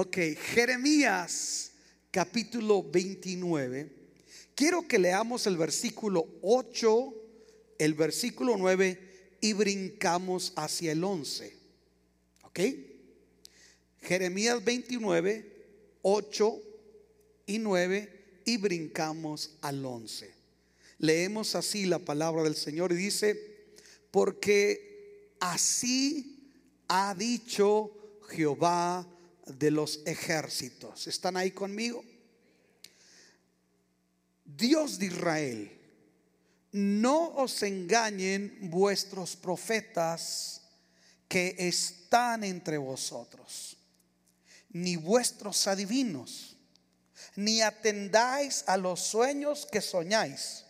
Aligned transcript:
Ok, 0.00 0.16
Jeremías 0.54 1.72
capítulo 2.12 2.84
29. 2.84 3.90
Quiero 4.54 4.86
que 4.86 4.96
leamos 4.96 5.44
el 5.48 5.56
versículo 5.56 6.24
8, 6.40 7.14
el 7.80 7.94
versículo 7.94 8.56
9 8.56 9.36
y 9.40 9.54
brincamos 9.54 10.52
hacia 10.54 10.92
el 10.92 11.02
11. 11.02 11.52
¿Ok? 12.44 12.60
Jeremías 14.02 14.64
29, 14.64 15.66
8 16.02 16.62
y 17.46 17.58
9 17.58 18.42
y 18.44 18.56
brincamos 18.56 19.56
al 19.62 19.84
11. 19.84 20.32
Leemos 20.98 21.56
así 21.56 21.86
la 21.86 21.98
palabra 21.98 22.44
del 22.44 22.54
Señor 22.54 22.92
y 22.92 22.94
dice, 22.94 23.66
porque 24.12 25.34
así 25.40 26.52
ha 26.86 27.16
dicho 27.16 27.90
Jehová 28.28 29.04
de 29.48 29.70
los 29.70 30.00
ejércitos. 30.06 31.06
¿Están 31.06 31.36
ahí 31.36 31.50
conmigo? 31.50 32.04
Dios 34.44 34.98
de 34.98 35.06
Israel, 35.06 35.78
no 36.72 37.28
os 37.36 37.62
engañen 37.62 38.70
vuestros 38.70 39.36
profetas 39.36 40.62
que 41.28 41.54
están 41.58 42.44
entre 42.44 42.78
vosotros, 42.78 43.76
ni 44.70 44.96
vuestros 44.96 45.66
adivinos, 45.66 46.56
ni 47.36 47.60
atendáis 47.60 48.64
a 48.66 48.76
los 48.76 49.00
sueños 49.00 49.66
que 49.70 49.80
soñáis, 49.80 50.64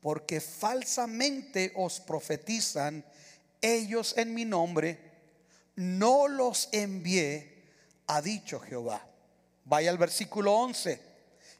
porque 0.00 0.40
falsamente 0.40 1.72
os 1.76 2.00
profetizan 2.00 3.04
ellos 3.60 4.14
en 4.16 4.32
mi 4.34 4.44
nombre, 4.44 4.98
no 5.76 6.26
los 6.26 6.68
envié, 6.72 7.57
ha 8.08 8.20
dicho 8.20 8.58
Jehová. 8.58 9.06
Vaya 9.64 9.90
al 9.90 9.98
versículo 9.98 10.52
11. 10.54 11.00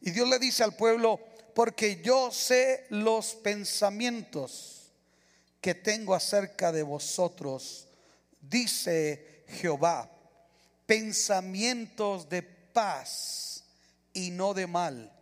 Y 0.01 0.11
Dios 0.11 0.29
le 0.29 0.39
dice 0.39 0.65
al 0.65 0.75
pueblo, 0.75 1.21
porque 1.55 2.01
yo 2.03 2.31
sé 2.31 2.87
los 2.91 3.35
pensamientos 3.35 4.93
que 5.61 5.75
tengo 5.75 6.15
acerca 6.15 6.73
de 6.73 6.83
vosotros, 6.83 7.89
dice 8.41 9.45
Jehová, 9.49 10.11
pensamientos 10.87 12.29
de 12.29 12.43
paz 12.43 13.65
y 14.13 14.31
no 14.31 14.55
de 14.55 14.67
mal, 14.67 15.13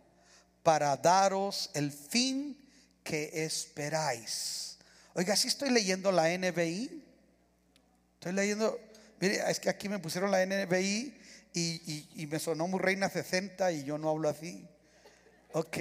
para 0.63 0.95
daros 0.95 1.69
el 1.73 1.91
fin 1.91 2.57
que 3.03 3.31
esperáis. 3.43 4.77
Oiga, 5.13 5.35
si 5.35 5.47
estoy 5.47 5.71
leyendo 5.71 6.11
la 6.11 6.29
NBI, 6.37 7.03
estoy 8.13 8.33
leyendo, 8.33 8.79
mire, 9.19 9.41
es 9.49 9.59
que 9.59 9.69
aquí 9.69 9.89
me 9.89 9.99
pusieron 9.99 10.31
la 10.31 10.45
NBI 10.45 11.17
y, 11.53 12.27
me 12.29 12.39
sonó 12.39 12.67
muy 12.67 12.79
reina 12.79 13.09
60 13.09 13.71
y 13.71 13.83
yo 13.83 13.97
no 13.97 14.09
hablo 14.09 14.29
así. 14.29 14.67
Ok, 15.53 15.77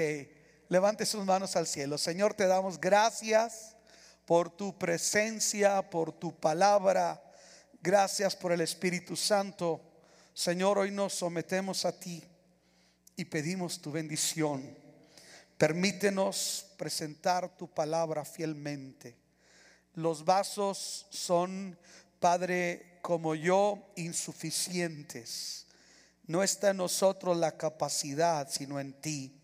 levante 0.68 1.04
sus 1.04 1.24
manos 1.24 1.56
al 1.56 1.66
cielo. 1.66 1.98
Señor, 1.98 2.34
te 2.34 2.46
damos 2.46 2.80
gracias 2.80 3.76
por 4.24 4.50
tu 4.50 4.78
presencia, 4.78 5.90
por 5.90 6.12
tu 6.12 6.34
palabra. 6.38 7.22
Gracias 7.82 8.34
por 8.34 8.52
el 8.52 8.60
Espíritu 8.60 9.16
Santo. 9.16 9.80
Señor, 10.32 10.78
hoy 10.78 10.90
nos 10.90 11.14
sometemos 11.14 11.84
a 11.84 11.98
ti 11.98 12.22
y 13.16 13.24
pedimos 13.24 13.80
tu 13.80 13.92
bendición. 13.92 14.76
Permítenos 15.58 16.66
presentar 16.76 17.56
tu 17.56 17.68
palabra 17.68 18.24
fielmente. 18.24 19.16
Los 19.94 20.24
vasos 20.24 21.06
son, 21.10 21.78
Padre, 22.20 22.95
como 23.06 23.36
yo, 23.36 23.92
insuficientes. 23.94 25.64
No 26.26 26.42
está 26.42 26.70
en 26.70 26.78
nosotros 26.78 27.36
la 27.36 27.56
capacidad, 27.56 28.50
sino 28.50 28.80
en 28.80 28.94
ti. 28.94 29.40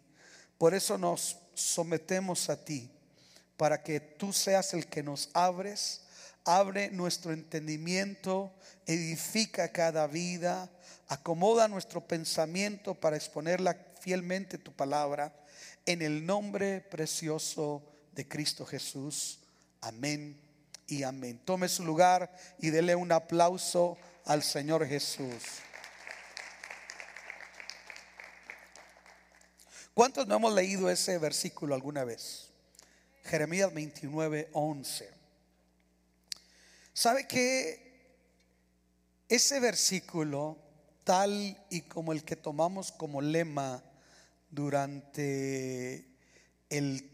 Por 0.58 0.74
eso 0.74 0.98
nos 0.98 1.36
sometemos 1.54 2.50
a 2.50 2.64
ti, 2.64 2.90
para 3.56 3.84
que 3.84 4.00
tú 4.00 4.32
seas 4.32 4.74
el 4.74 4.88
que 4.88 5.04
nos 5.04 5.30
abres, 5.32 6.00
abre 6.44 6.90
nuestro 6.90 7.32
entendimiento, 7.32 8.52
edifica 8.84 9.70
cada 9.70 10.08
vida, 10.08 10.68
acomoda 11.06 11.68
nuestro 11.68 12.04
pensamiento 12.04 12.96
para 12.96 13.14
exponerla 13.14 13.76
fielmente 14.00 14.58
tu 14.58 14.72
palabra, 14.72 15.32
en 15.86 16.02
el 16.02 16.26
nombre 16.26 16.80
precioso 16.80 17.80
de 18.10 18.26
Cristo 18.26 18.66
Jesús. 18.66 19.38
Amén 19.80 20.41
y 20.86 21.02
amén. 21.02 21.40
Tome 21.44 21.68
su 21.68 21.84
lugar 21.84 22.34
y 22.58 22.70
dele 22.70 22.94
un 22.94 23.12
aplauso 23.12 23.96
al 24.24 24.42
Señor 24.42 24.86
Jesús. 24.86 25.42
¿Cuántos 29.94 30.26
no 30.26 30.36
hemos 30.36 30.54
leído 30.54 30.88
ese 30.90 31.18
versículo 31.18 31.74
alguna 31.74 32.04
vez? 32.04 32.48
Jeremías 33.24 33.72
29, 33.72 34.48
11. 34.52 35.10
¿Sabe 36.94 37.26
que 37.26 37.82
ese 39.28 39.60
versículo, 39.60 40.58
tal 41.04 41.56
y 41.70 41.82
como 41.82 42.12
el 42.12 42.24
que 42.24 42.36
tomamos 42.36 42.92
como 42.92 43.20
lema 43.20 43.82
durante 44.50 46.06
el 46.68 47.10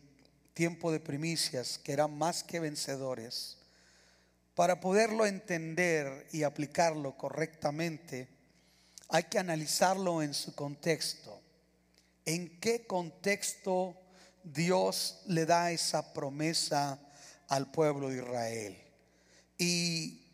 tiempo 0.54 0.90
de 0.90 0.98
primicias, 0.98 1.78
que 1.78 1.92
eran 1.92 2.16
más 2.18 2.42
que 2.42 2.58
vencedores, 2.58 3.57
para 4.58 4.80
poderlo 4.80 5.24
entender 5.24 6.26
y 6.32 6.42
aplicarlo 6.42 7.16
correctamente, 7.16 8.26
hay 9.08 9.22
que 9.22 9.38
analizarlo 9.38 10.20
en 10.20 10.34
su 10.34 10.52
contexto 10.56 11.40
en 12.24 12.58
qué 12.58 12.84
contexto 12.84 13.96
Dios 14.42 15.22
le 15.28 15.46
da 15.46 15.70
esa 15.70 16.12
promesa 16.12 16.98
al 17.46 17.70
pueblo 17.70 18.08
de 18.08 18.16
Israel. 18.16 18.76
Y 19.58 20.26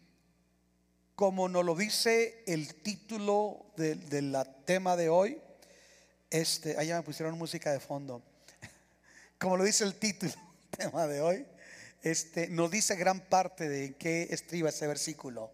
como 1.15 1.51
nos 1.51 1.63
lo 1.63 1.75
dice 1.75 2.43
el 2.47 2.77
título 2.77 3.67
del 3.77 4.35
tema 4.65 4.97
de 4.97 5.11
hoy, 5.11 5.39
este, 6.31 6.79
allá 6.79 6.97
me 6.97 7.03
pusieron 7.03 7.37
música 7.37 7.73
de 7.73 7.79
fondo. 7.79 8.23
Como 9.39 9.59
lo 9.59 9.65
dice 9.65 9.85
el 9.85 9.95
título 9.97 10.33
del 10.33 10.79
tema 10.79 11.07
de 11.07 11.21
hoy, 11.21 11.47
este, 12.05 12.49
nos 12.49 12.71
dice 12.71 12.97
gran 12.97 13.19
parte 13.21 13.67
de 13.67 13.95
qué 13.97 14.29
estriba 14.31 14.69
ese 14.69 14.87
versículo. 14.87 15.51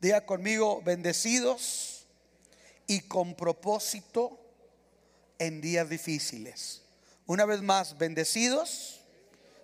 Diga 0.00 0.24
conmigo, 0.24 0.80
bendecidos 0.82 2.06
y 2.86 3.00
con 3.00 3.34
propósito 3.34 4.38
en 5.40 5.60
días 5.60 5.90
difíciles. 5.90 6.82
Una 7.26 7.44
vez 7.44 7.62
más, 7.62 7.98
bendecidos 7.98 9.00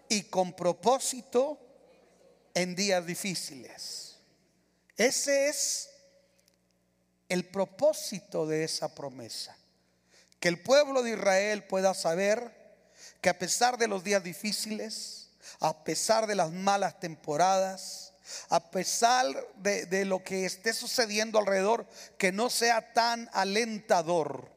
y 0.08 0.24
con 0.24 0.54
propósito 0.54 1.58
en 2.52 2.74
días 2.74 3.06
difíciles. 3.06 4.16
Ese 4.96 5.48
es 5.48 5.88
el 7.28 7.44
propósito 7.44 8.44
de 8.44 8.64
esa 8.64 8.92
promesa. 8.92 9.56
Que 10.40 10.48
el 10.48 10.60
pueblo 10.60 11.04
de 11.04 11.12
Israel 11.12 11.62
pueda 11.62 11.94
saber 11.94 12.52
que 13.20 13.28
a 13.28 13.38
pesar 13.38 13.78
de 13.78 13.86
los 13.86 14.02
días 14.02 14.24
difíciles, 14.24 15.23
a 15.60 15.84
pesar 15.84 16.26
de 16.26 16.34
las 16.34 16.52
malas 16.52 17.00
temporadas, 17.00 18.12
a 18.48 18.70
pesar 18.70 19.26
de, 19.56 20.04
lo 20.04 20.24
que 20.24 20.46
esté 20.46 20.72
sucediendo 20.72 21.38
alrededor, 21.38 21.86
que 22.18 22.32
no 22.32 22.50
sea 22.50 22.92
tan 22.92 23.28
alentador, 23.32 24.50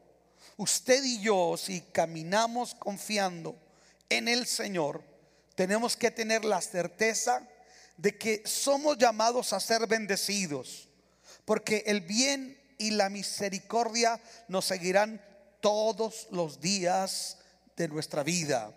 usted 0.56 1.04
y 1.04 1.20
yo, 1.20 1.56
si 1.56 1.80
caminamos 1.80 2.74
confiando 2.74 3.56
en 4.08 4.28
el 4.28 4.46
Señor, 4.46 5.02
tenemos 5.54 5.96
que 5.96 6.10
tener 6.10 6.44
la 6.44 6.60
certeza 6.60 7.46
de 7.96 8.16
que 8.16 8.42
somos 8.46 8.96
llamados 8.96 9.52
a 9.52 9.60
ser 9.60 9.86
bendecidos, 9.86 10.88
porque 11.44 11.84
el 11.86 12.00
bien 12.00 12.58
y 12.78 12.92
la 12.92 13.08
misericordia 13.08 14.20
nos 14.46 14.66
seguirán 14.66 15.20
todos 15.60 16.28
los 16.30 16.60
días 16.60 17.38
de 17.76 17.88
nuestra 17.88 18.22
vida. 18.22 18.72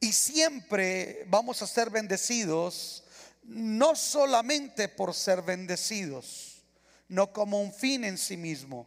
Y 0.00 0.12
siempre 0.12 1.24
vamos 1.28 1.62
a 1.62 1.66
ser 1.66 1.90
bendecidos, 1.90 3.04
no 3.44 3.94
solamente 3.94 4.88
por 4.88 5.14
ser 5.14 5.42
bendecidos, 5.42 6.62
no 7.08 7.32
como 7.32 7.60
un 7.60 7.72
fin 7.72 8.04
en 8.04 8.18
sí 8.18 8.36
mismo, 8.36 8.86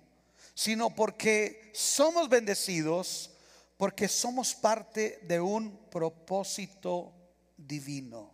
sino 0.54 0.90
porque 0.90 1.72
somos 1.74 2.30
bendecidos, 2.30 3.32
porque 3.78 4.08
somos 4.08 4.56
parte 4.56 5.20
de 5.24 5.40
un 5.40 5.78
propósito 5.90 7.14
divino. 7.56 8.32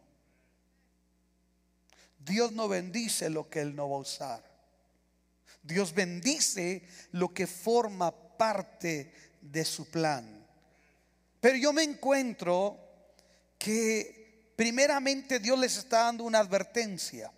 Dios 2.20 2.54
no 2.54 2.68
bendice 2.68 3.30
lo 3.30 3.50
que 3.50 3.60
Él 3.60 3.76
no 3.76 3.90
va 3.90 3.98
a 3.98 4.00
usar. 4.00 4.54
Dios 5.62 5.94
bendice 5.94 6.84
lo 7.12 7.34
que 7.34 7.48
forma 7.48 8.12
parte 8.12 9.14
de 9.42 9.66
su 9.66 9.90
plan. 9.90 10.43
Pero 11.44 11.58
yo 11.58 11.74
me 11.74 11.84
encuentro 11.84 12.80
que 13.58 14.54
primeramente 14.56 15.40
Dios 15.40 15.60
les 15.60 15.76
está 15.76 16.04
dando 16.04 16.24
una 16.24 16.40
advertencia. 16.40 17.34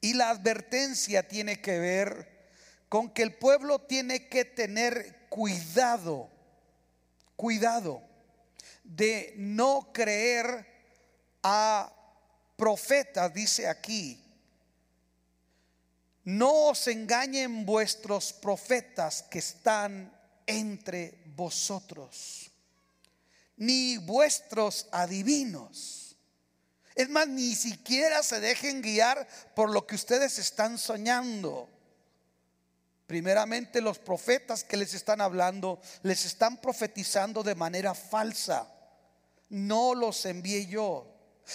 Y 0.00 0.14
la 0.14 0.30
advertencia 0.30 1.26
tiene 1.26 1.60
que 1.60 1.80
ver 1.80 2.52
con 2.88 3.10
que 3.10 3.24
el 3.24 3.34
pueblo 3.34 3.80
tiene 3.80 4.28
que 4.28 4.44
tener 4.44 5.26
cuidado, 5.28 6.30
cuidado 7.34 8.04
de 8.84 9.34
no 9.36 9.90
creer 9.92 10.64
a 11.42 11.92
profetas, 12.54 13.34
dice 13.34 13.66
aquí. 13.66 14.22
No 16.22 16.68
os 16.68 16.86
engañen 16.86 17.66
vuestros 17.66 18.32
profetas 18.32 19.24
que 19.24 19.40
están 19.40 20.16
entre 20.46 21.20
vosotros, 21.34 22.51
ni 23.56 23.98
vuestros 23.98 24.88
adivinos. 24.92 26.16
Es 26.94 27.08
más, 27.08 27.28
ni 27.28 27.54
siquiera 27.54 28.22
se 28.22 28.40
dejen 28.40 28.82
guiar 28.82 29.26
por 29.54 29.70
lo 29.70 29.86
que 29.86 29.94
ustedes 29.94 30.38
están 30.38 30.78
soñando. 30.78 31.68
Primeramente 33.06 33.80
los 33.80 33.98
profetas 33.98 34.64
que 34.64 34.76
les 34.76 34.94
están 34.94 35.20
hablando 35.20 35.80
les 36.02 36.24
están 36.24 36.60
profetizando 36.60 37.42
de 37.42 37.54
manera 37.54 37.94
falsa. 37.94 38.70
No 39.48 39.94
los 39.94 40.24
envié 40.26 40.66
yo. 40.66 41.08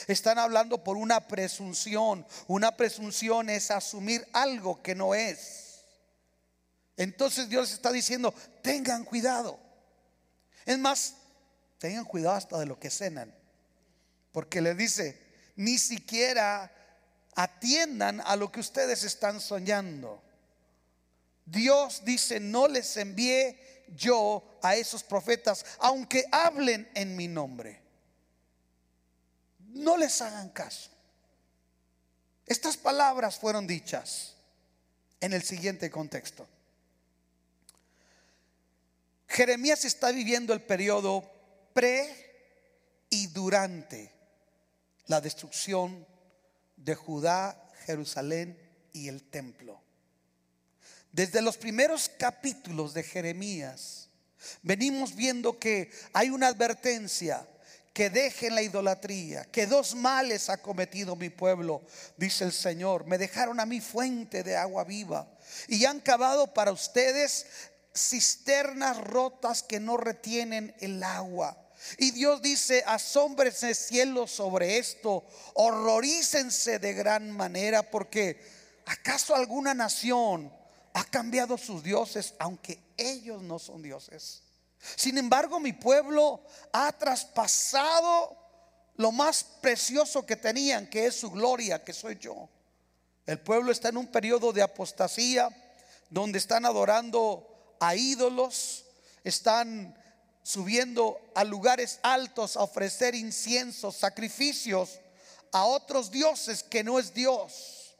Están 0.08 0.38
hablando 0.38 0.84
por 0.84 0.98
una 0.98 1.28
presunción. 1.28 2.26
Una 2.48 2.76
presunción 2.76 3.50
es 3.50 3.72
asumir 3.72 4.28
algo 4.34 4.82
que 4.82 4.96
no 4.96 5.16
es. 5.16 5.86
Entonces 6.96 7.48
Dios 7.48 7.72
está 7.72 7.92
diciendo, 7.92 8.34
tengan 8.62 9.04
cuidado. 9.04 9.60
Es 10.66 10.78
más, 10.78 11.14
tengan 11.78 12.06
cuidado 12.06 12.36
hasta 12.36 12.60
de 12.60 12.66
lo 12.66 12.80
que 12.80 12.90
cenan. 12.90 13.34
Porque 14.32 14.62
le 14.62 14.76
dice, 14.76 15.20
ni 15.56 15.78
siquiera 15.78 16.72
atiendan 17.36 18.22
a 18.22 18.36
lo 18.36 18.52
que 18.52 18.60
ustedes 18.60 19.04
están 19.04 19.40
soñando. 19.40 20.22
Dios 21.46 22.04
dice, 22.04 22.40
no 22.40 22.68
les 22.68 22.98
envié 22.98 23.86
yo 23.96 24.60
a 24.62 24.76
esos 24.76 25.04
profetas, 25.04 25.66
aunque 25.80 26.26
hablen 26.32 26.90
en 26.94 27.16
mi 27.16 27.28
nombre. 27.28 27.82
No 29.60 29.98
les 29.98 30.22
hagan 30.22 30.50
caso. 30.50 30.90
Estas 32.46 32.78
palabras 32.78 33.38
fueron 33.38 33.68
dichas 33.68 34.36
en 35.20 35.34
el 35.34 35.44
siguiente 35.44 35.90
contexto. 35.90 36.48
Jeremías 39.28 39.86
está 39.86 40.12
viviendo 40.12 40.54
el 40.54 40.62
periodo 40.62 41.37
pre 41.78 43.06
y 43.12 43.28
durante 43.28 44.12
la 45.06 45.22
destrucción 45.22 46.08
de 46.76 46.96
Judá, 46.96 47.70
Jerusalén 47.86 48.58
y 48.94 49.10
el 49.10 49.22
templo. 49.30 49.80
Desde 51.12 51.40
los 51.40 51.56
primeros 51.58 52.10
capítulos 52.18 52.96
de 52.96 53.04
Jeremías, 53.04 54.10
venimos 54.64 55.16
viendo 55.16 55.60
que 55.60 55.92
hay 56.14 56.32
una 56.32 56.48
advertencia 56.48 57.48
que 57.94 58.10
dejen 58.10 58.56
la 58.56 58.64
idolatría, 58.64 59.46
que 59.46 59.68
dos 59.68 59.94
males 59.94 60.50
ha 60.50 60.58
cometido 60.58 61.16
mi 61.16 61.30
pueblo, 61.30 61.84
dice 62.18 62.44
el 62.44 62.54
Señor. 62.54 63.06
Me 63.06 63.20
dejaron 63.20 63.60
a 63.60 63.68
mí 63.68 63.82
fuente 63.82 64.42
de 64.42 64.58
agua 64.58 64.84
viva 64.84 65.32
y 65.68 65.86
han 65.86 66.00
cavado 66.00 66.56
para 66.56 66.72
ustedes 66.72 67.46
cisternas 67.96 68.98
rotas 68.98 69.62
que 69.62 69.80
no 69.80 69.96
retienen 69.98 70.76
el 70.80 71.04
agua. 71.04 71.66
Y 71.98 72.12
Dios 72.12 72.42
dice, 72.42 72.84
asómbrense 72.86 73.74
cielo 73.76 74.28
sobre 74.28 74.78
esto, 74.78 75.24
horrorícense 75.54 76.80
de 76.80 76.94
gran 76.94 77.32
manera, 77.32 77.90
porque 77.90 78.42
¿acaso 78.86 79.36
alguna 79.36 79.74
nación 79.74 80.52
ha 80.98 81.04
cambiado 81.04 81.60
sus 81.60 81.84
dioses, 81.84 82.34
aunque 82.40 82.80
ellos 82.98 83.44
no 83.44 83.60
son 83.60 83.84
dioses. 83.84 84.42
Sin 84.96 85.20
embargo, 85.20 85.60
mi 85.60 85.72
pueblo 85.72 86.42
ha 86.74 86.92
traspasado 86.92 88.36
lo 88.96 89.12
más 89.12 89.44
precioso 89.62 90.26
que 90.26 90.36
tenían, 90.36 90.90
que 90.90 91.06
es 91.06 91.16
su 91.20 91.30
gloria, 91.30 91.84
que 91.84 91.94
soy 91.94 92.18
yo. 92.18 92.50
El 93.28 93.40
pueblo 93.40 93.72
está 93.72 93.90
en 93.90 93.98
un 93.98 94.08
periodo 94.08 94.52
de 94.52 94.64
apostasía, 94.64 95.50
donde 96.10 96.40
están 96.40 96.66
adorando 96.66 97.76
a 97.80 97.96
ídolos, 97.96 98.86
están 99.24 99.96
subiendo 100.48 101.20
a 101.36 101.44
lugares 101.44 102.00
altos 102.04 102.56
a 102.56 102.62
ofrecer 102.62 103.16
inciensos, 103.16 103.98
sacrificios 103.98 105.02
a 105.52 105.66
otros 105.66 106.10
dioses 106.10 106.64
que 106.64 106.86
no 106.86 107.00
es 107.00 107.14
Dios. 107.14 107.98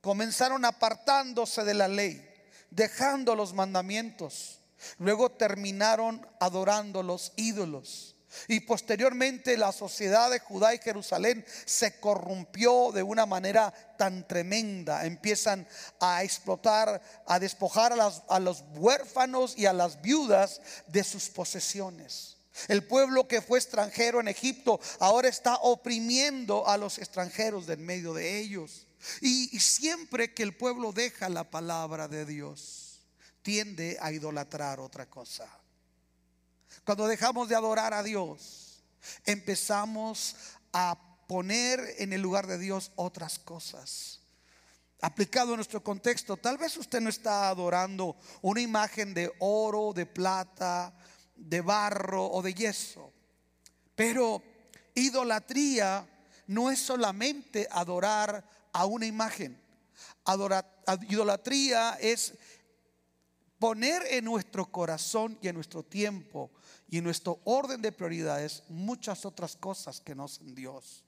Comenzaron 0.00 0.64
apartándose 0.64 1.64
de 1.64 1.74
la 1.74 1.88
ley 1.88 2.24
dejando 2.70 3.34
los 3.34 3.54
mandamientos. 3.54 4.60
Luego 4.98 5.32
terminaron 5.32 6.24
adorando 6.38 7.02
los 7.02 7.32
ídolos. 7.34 8.14
Y 8.48 8.60
posteriormente 8.60 9.56
la 9.56 9.72
sociedad 9.72 10.30
de 10.30 10.38
Judá 10.38 10.74
y 10.74 10.78
Jerusalén 10.78 11.44
se 11.64 11.98
corrompió 11.98 12.92
de 12.92 13.02
una 13.02 13.26
manera 13.26 13.72
tan 13.98 14.26
tremenda. 14.26 15.04
Empiezan 15.04 15.66
a 16.00 16.22
explotar, 16.22 17.02
a 17.26 17.38
despojar 17.38 17.92
a, 17.92 18.40
los 18.40 18.64
huérfanos 18.74 19.56
y 19.56 19.66
a 19.66 19.72
las 19.72 20.00
viudas 20.00 20.60
de 20.86 21.04
sus 21.04 21.28
posesiones. 21.28 22.36
El 22.68 22.84
pueblo 22.84 23.26
que 23.26 23.40
fue 23.40 23.58
extranjero 23.58 24.20
en 24.20 24.28
Egipto 24.28 24.80
ahora 24.98 25.28
está 25.28 25.56
oprimiendo 25.56 26.66
a 26.66 26.76
los 26.76 26.98
extranjeros 26.98 27.66
del 27.66 27.78
medio 27.78 28.12
de 28.12 28.38
ellos. 28.38 28.86
Y, 29.20 29.58
siempre 29.60 30.34
que 30.34 30.42
el 30.42 30.56
pueblo 30.56 30.92
deja 30.92 31.28
la 31.28 31.50
palabra 31.50 32.06
de 32.06 32.26
Dios, 32.26 33.00
tiende 33.42 33.96
a 34.00 34.12
idolatrar 34.12 34.78
otra 34.78 35.06
cosa. 35.06 35.48
Cuando 36.84 37.06
dejamos 37.06 37.48
de 37.48 37.56
adorar 37.56 37.94
a 37.94 38.02
Dios, 38.02 38.82
empezamos 39.24 40.36
a 40.72 40.98
poner 41.26 41.94
en 41.98 42.12
el 42.12 42.20
lugar 42.20 42.46
de 42.46 42.58
Dios 42.58 42.92
otras 42.96 43.38
cosas. 43.38 44.20
Aplicado 45.02 45.50
en 45.50 45.56
nuestro 45.56 45.82
contexto, 45.82 46.36
tal 46.36 46.58
vez 46.58 46.76
usted 46.76 47.00
no 47.00 47.08
está 47.08 47.48
adorando 47.48 48.16
una 48.42 48.60
imagen 48.60 49.14
de 49.14 49.32
oro, 49.38 49.92
de 49.94 50.06
plata, 50.06 50.92
de 51.36 51.60
barro 51.60 52.26
o 52.26 52.42
de 52.42 52.52
yeso. 52.52 53.12
Pero 53.94 54.42
idolatría 54.94 56.06
no 56.48 56.70
es 56.70 56.80
solamente 56.80 57.66
adorar 57.70 58.44
a 58.72 58.84
una 58.86 59.06
imagen. 59.06 59.60
idolatría 61.08 61.96
es 62.00 62.34
poner 63.60 64.02
en 64.08 64.24
nuestro 64.24 64.72
corazón 64.72 65.38
y 65.42 65.48
en 65.48 65.54
nuestro 65.54 65.84
tiempo 65.84 66.50
y 66.88 66.98
en 66.98 67.04
nuestro 67.04 67.40
orden 67.44 67.82
de 67.82 67.92
prioridades 67.92 68.64
muchas 68.68 69.26
otras 69.26 69.54
cosas 69.54 70.00
que 70.00 70.14
no 70.14 70.26
son 70.26 70.54
Dios. 70.54 71.04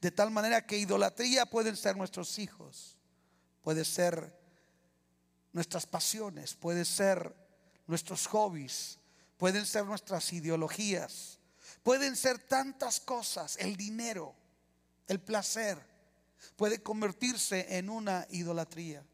De 0.00 0.10
tal 0.10 0.30
manera 0.30 0.66
que 0.66 0.78
idolatría 0.78 1.44
pueden 1.44 1.76
ser 1.76 1.96
nuestros 1.96 2.38
hijos, 2.38 2.96
puede 3.62 3.84
ser 3.84 4.34
nuestras 5.52 5.86
pasiones, 5.86 6.54
puede 6.54 6.86
ser 6.86 7.34
nuestros 7.86 8.26
hobbies, 8.28 8.98
pueden 9.36 9.66
ser 9.66 9.84
nuestras 9.84 10.32
ideologías, 10.32 11.38
pueden 11.82 12.16
ser 12.16 12.38
tantas 12.38 12.98
cosas, 12.98 13.58
el 13.58 13.76
dinero, 13.76 14.34
el 15.06 15.20
placer, 15.20 15.78
puede 16.56 16.82
convertirse 16.82 17.76
en 17.76 17.90
una 17.90 18.26
idolatría. 18.30 19.04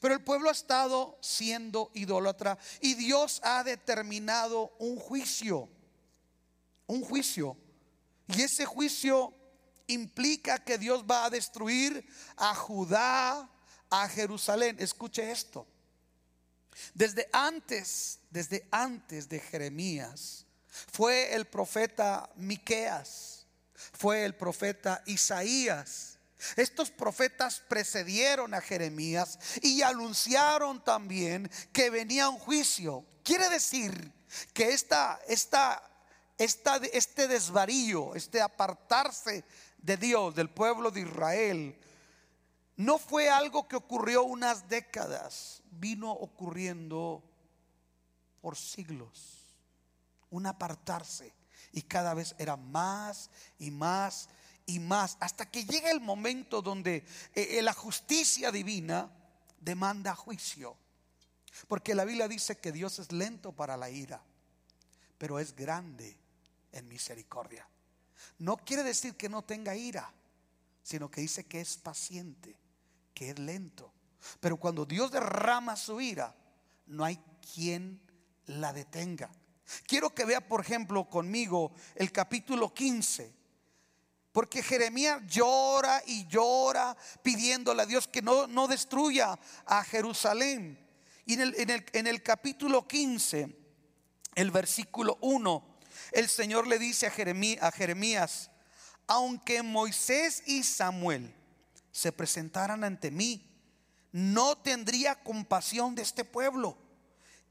Pero 0.00 0.14
el 0.14 0.22
pueblo 0.22 0.48
ha 0.48 0.52
estado 0.52 1.18
siendo 1.20 1.90
idólatra 1.94 2.58
y 2.80 2.94
Dios 2.94 3.40
ha 3.42 3.62
determinado 3.64 4.74
un 4.78 4.98
juicio, 4.98 5.68
un 6.86 7.02
juicio. 7.02 7.56
Y 8.28 8.42
ese 8.42 8.64
juicio 8.64 9.34
implica 9.86 10.58
que 10.64 10.78
Dios 10.78 11.04
va 11.04 11.26
a 11.26 11.30
destruir 11.30 12.06
a 12.36 12.54
Judá, 12.54 13.50
a 13.90 14.08
Jerusalén. 14.08 14.76
Escuche 14.78 15.30
esto. 15.30 15.66
Desde 16.94 17.28
antes, 17.32 18.20
desde 18.30 18.66
antes 18.70 19.28
de 19.28 19.38
Jeremías, 19.38 20.46
fue 20.90 21.34
el 21.34 21.46
profeta 21.46 22.28
Miqueas, 22.36 23.46
fue 23.92 24.24
el 24.24 24.34
profeta 24.34 25.02
Isaías 25.06 26.13
estos 26.56 26.90
profetas 26.90 27.62
precedieron 27.68 28.54
a 28.54 28.60
Jeremías 28.60 29.38
y 29.62 29.82
anunciaron 29.82 30.82
también 30.82 31.50
que 31.72 31.90
venía 31.90 32.28
un 32.28 32.38
juicio. 32.38 33.04
Quiere 33.22 33.48
decir 33.48 34.12
que 34.52 34.72
esta, 34.72 35.20
esta, 35.28 35.82
esta, 36.38 36.76
este 36.92 37.28
desvarío, 37.28 38.14
este 38.14 38.40
apartarse 38.40 39.44
de 39.78 39.96
Dios, 39.96 40.34
del 40.34 40.50
pueblo 40.50 40.90
de 40.90 41.02
Israel, 41.02 41.78
no 42.76 42.98
fue 42.98 43.30
algo 43.30 43.68
que 43.68 43.76
ocurrió 43.76 44.24
unas 44.24 44.68
décadas, 44.68 45.62
vino 45.70 46.10
ocurriendo 46.10 47.22
por 48.40 48.56
siglos. 48.56 49.40
Un 50.30 50.46
apartarse 50.46 51.32
y 51.72 51.82
cada 51.82 52.14
vez 52.14 52.34
era 52.38 52.56
más 52.56 53.30
y 53.58 53.70
más 53.70 54.28
y 54.66 54.78
más, 54.78 55.16
hasta 55.20 55.50
que 55.50 55.64
llega 55.64 55.90
el 55.90 56.00
momento 56.00 56.62
donde 56.62 56.96
eh, 57.34 57.58
eh, 57.58 57.62
la 57.62 57.72
justicia 57.72 58.50
divina 58.50 59.10
demanda 59.60 60.14
juicio. 60.14 60.76
Porque 61.68 61.94
la 61.94 62.04
Biblia 62.04 62.28
dice 62.28 62.58
que 62.58 62.72
Dios 62.72 62.98
es 62.98 63.12
lento 63.12 63.52
para 63.52 63.76
la 63.76 63.90
ira, 63.90 64.22
pero 65.18 65.38
es 65.38 65.54
grande 65.54 66.18
en 66.72 66.88
misericordia. 66.88 67.68
No 68.38 68.56
quiere 68.56 68.82
decir 68.82 69.16
que 69.16 69.28
no 69.28 69.42
tenga 69.42 69.76
ira, 69.76 70.12
sino 70.82 71.10
que 71.10 71.20
dice 71.20 71.44
que 71.44 71.60
es 71.60 71.76
paciente, 71.76 72.56
que 73.12 73.30
es 73.30 73.38
lento. 73.38 73.92
Pero 74.40 74.56
cuando 74.56 74.84
Dios 74.84 75.12
derrama 75.12 75.76
su 75.76 76.00
ira, 76.00 76.34
no 76.86 77.04
hay 77.04 77.22
quien 77.54 78.00
la 78.46 78.72
detenga. 78.72 79.30
Quiero 79.86 80.14
que 80.14 80.24
vea, 80.24 80.46
por 80.46 80.60
ejemplo, 80.60 81.08
conmigo 81.08 81.72
el 81.94 82.10
capítulo 82.12 82.72
15. 82.74 83.43
Porque 84.34 84.64
Jeremías 84.64 85.22
llora 85.28 86.02
y 86.06 86.26
llora 86.26 86.96
pidiéndole 87.22 87.82
a 87.82 87.86
Dios 87.86 88.08
que 88.08 88.20
no, 88.20 88.48
no 88.48 88.66
destruya 88.66 89.38
a 89.64 89.84
Jerusalén. 89.84 90.76
Y 91.24 91.34
en 91.34 91.40
el, 91.40 91.54
en, 91.56 91.70
el, 91.70 91.86
en 91.92 92.08
el 92.08 92.20
capítulo 92.20 92.88
15, 92.88 93.56
el 94.34 94.50
versículo 94.50 95.18
1, 95.20 95.78
el 96.10 96.28
Señor 96.28 96.66
le 96.66 96.80
dice 96.80 97.06
a 97.06 97.68
a 97.68 97.70
Jeremías, 97.70 98.50
aunque 99.06 99.62
Moisés 99.62 100.42
y 100.46 100.64
Samuel 100.64 101.32
se 101.92 102.10
presentaran 102.10 102.82
ante 102.82 103.12
mí, 103.12 103.48
no 104.10 104.58
tendría 104.58 105.14
compasión 105.14 105.94
de 105.94 106.02
este 106.02 106.24
pueblo. 106.24 106.76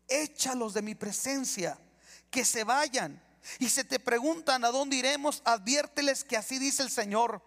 Échalos 0.10 0.74
de 0.74 0.82
mi 0.82 0.96
presencia, 0.96 1.80
que 2.30 2.44
se 2.44 2.66
vayan. 2.66 3.23
Y 3.59 3.69
si 3.69 3.83
te 3.83 4.00
preguntan 4.00 4.65
a 4.65 4.71
dónde 4.71 4.95
iremos, 4.95 5.41
adviérteles 5.45 6.23
que 6.23 6.38
así 6.38 6.59
dice 6.59 6.83
el 6.83 6.89
Señor. 6.89 7.41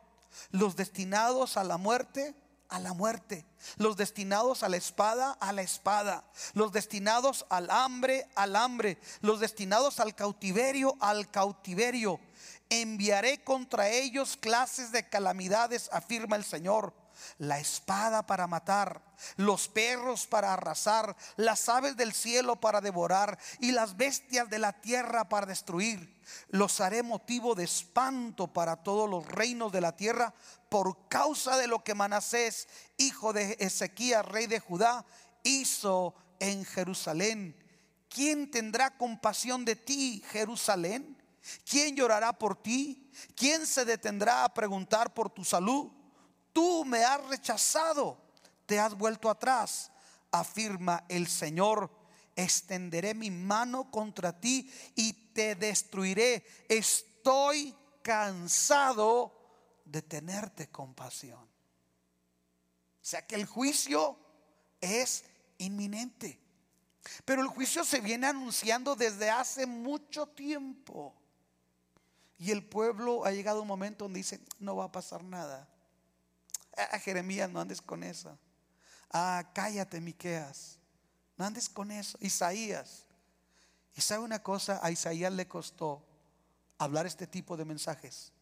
Los 0.51 0.77
destinados 0.77 1.57
a 1.57 1.65
la 1.65 1.77
muerte, 1.77 2.35
a 2.69 2.79
la 2.79 2.93
muerte. 2.93 3.47
Los 3.77 3.97
destinados 3.97 4.63
a 4.63 4.69
la 4.69 4.77
espada, 4.77 5.33
a 5.33 5.53
la 5.53 5.63
espada. 5.63 6.25
Los 6.55 6.73
destinados 6.73 7.47
al 7.49 7.71
hambre, 7.71 8.29
al 8.35 8.57
hambre. 8.57 8.99
Los 9.21 9.41
destinados 9.41 10.01
al 10.01 10.15
cautiverio, 10.15 10.97
al 11.01 11.31
cautiverio. 11.31 12.21
Enviaré 12.69 13.43
contra 13.45 13.89
ellos 13.89 14.37
clases 14.37 14.93
de 14.93 15.09
calamidades, 15.09 15.89
afirma 15.93 16.37
el 16.37 16.45
Señor 16.45 16.93
la 17.39 17.59
espada 17.59 18.27
para 18.27 18.47
matar, 18.47 19.03
los 19.37 19.69
perros 19.69 20.27
para 20.27 20.53
arrasar, 20.53 21.17
las 21.37 21.69
aves 21.69 21.97
del 21.97 22.13
cielo 22.13 22.57
para 22.57 22.81
devorar 22.81 23.39
y 23.61 23.73
las 23.73 23.97
bestias 23.97 24.49
de 24.49 24.59
la 24.59 24.73
tierra 24.73 25.29
para 25.29 25.47
destruir. 25.47 26.17
Los 26.49 26.81
haré 26.81 27.03
motivo 27.03 27.55
de 27.55 27.65
espanto 27.65 28.49
para 28.49 28.77
todos 28.77 29.09
los 29.09 29.27
reinos 29.27 29.73
de 29.73 29.81
la 29.81 29.97
tierra 29.97 30.35
por 30.69 31.09
causa 31.09 31.57
de 31.57 31.67
lo 31.67 31.85
que 31.85 31.95
Manasés, 31.95 32.69
hijo 32.97 33.33
de 33.33 33.57
Ezequías, 33.61 34.27
rey 34.27 34.47
de 34.47 34.61
Judá, 34.61 35.05
hizo 35.43 36.15
en 36.41 36.65
Jerusalén. 36.65 37.57
¿Quién 38.09 38.51
tendrá 38.51 38.97
compasión 38.97 39.65
de 39.65 39.77
ti, 39.77 40.23
Jerusalén? 40.31 41.17
¿Quién 41.69 41.95
llorará 41.95 42.33
por 42.33 42.61
ti? 42.61 43.11
¿Quién 43.35 43.67
se 43.67 43.85
detendrá 43.85 44.45
a 44.45 44.53
preguntar 44.53 45.15
por 45.15 45.31
tu 45.31 45.45
salud? 45.45 45.91
Tú 46.57 46.87
me 46.87 47.05
has 47.05 47.23
rechazado, 47.27 48.17
te 48.65 48.81
has 48.81 48.95
vuelto 48.95 49.29
atrás, 49.29 49.93
afirma 50.31 51.05
el 51.07 51.29
Señor. 51.29 51.91
Extenderé 52.35 53.13
mi 53.13 53.31
mano 53.31 53.91
contra 53.91 54.41
ti 54.41 54.73
y 54.95 55.13
te 55.35 55.55
destruiré. 55.55 56.47
Estoy 56.67 57.77
cansado 58.01 59.39
de 59.85 60.01
tenerte 60.01 60.69
compasión. 60.69 61.43
O 61.43 61.49
sea 63.03 63.27
que 63.27 63.35
el 63.35 63.45
juicio 63.45 64.19
es 64.81 65.25
inminente. 65.59 66.41
Pero 67.27 67.43
el 67.43 67.49
juicio 67.49 67.85
se 67.85 68.01
viene 68.01 68.29
anunciando 68.29 68.97
desde 68.97 69.29
hace 69.29 69.67
mucho 69.67 70.27
tiempo. 70.27 71.15
Y 72.39 72.51
el 72.51 72.65
pueblo 72.67 73.27
ha 73.27 73.31
llegado 73.31 73.59
a 73.59 73.63
un 73.63 73.69
momento 73.69 74.07
donde 74.07 74.21
dice, 74.21 74.41
no 74.59 74.77
va 74.77 74.85
a 74.85 74.93
pasar 74.93 75.23
nada. 75.23 75.69
Ah, 76.77 76.99
Jeremías, 76.99 77.51
no 77.51 77.61
andes 77.61 77.81
con 77.81 78.03
eso. 78.03 78.39
Ah, 79.11 79.51
cállate, 79.55 80.01
Miqueas. 80.01 80.79
No 81.37 81.45
andes 81.45 81.69
con 81.69 81.91
eso. 81.91 82.19
Isaías. 82.21 83.07
Y 83.95 84.03
sabe 84.03 84.23
una 84.25 84.43
cosa, 84.43 84.81
a 84.83 84.91
Isaías 84.91 85.33
le 85.33 85.49
costó 85.49 86.05
hablar 86.79 87.07
este 87.07 87.27
tipo 87.27 87.57
de 87.57 87.65
mensajes. 87.65 88.33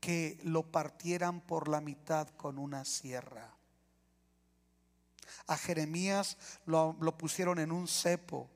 Que 0.00 0.40
lo 0.44 0.70
partieran 0.70 1.40
por 1.40 1.68
la 1.68 1.80
mitad 1.80 2.28
con 2.28 2.58
una 2.58 2.84
sierra. 2.84 3.54
A 5.46 5.56
Jeremías 5.58 6.38
lo, 6.64 6.96
lo 7.00 7.18
pusieron 7.18 7.58
en 7.58 7.72
un 7.72 7.86
cepo. 7.86 8.48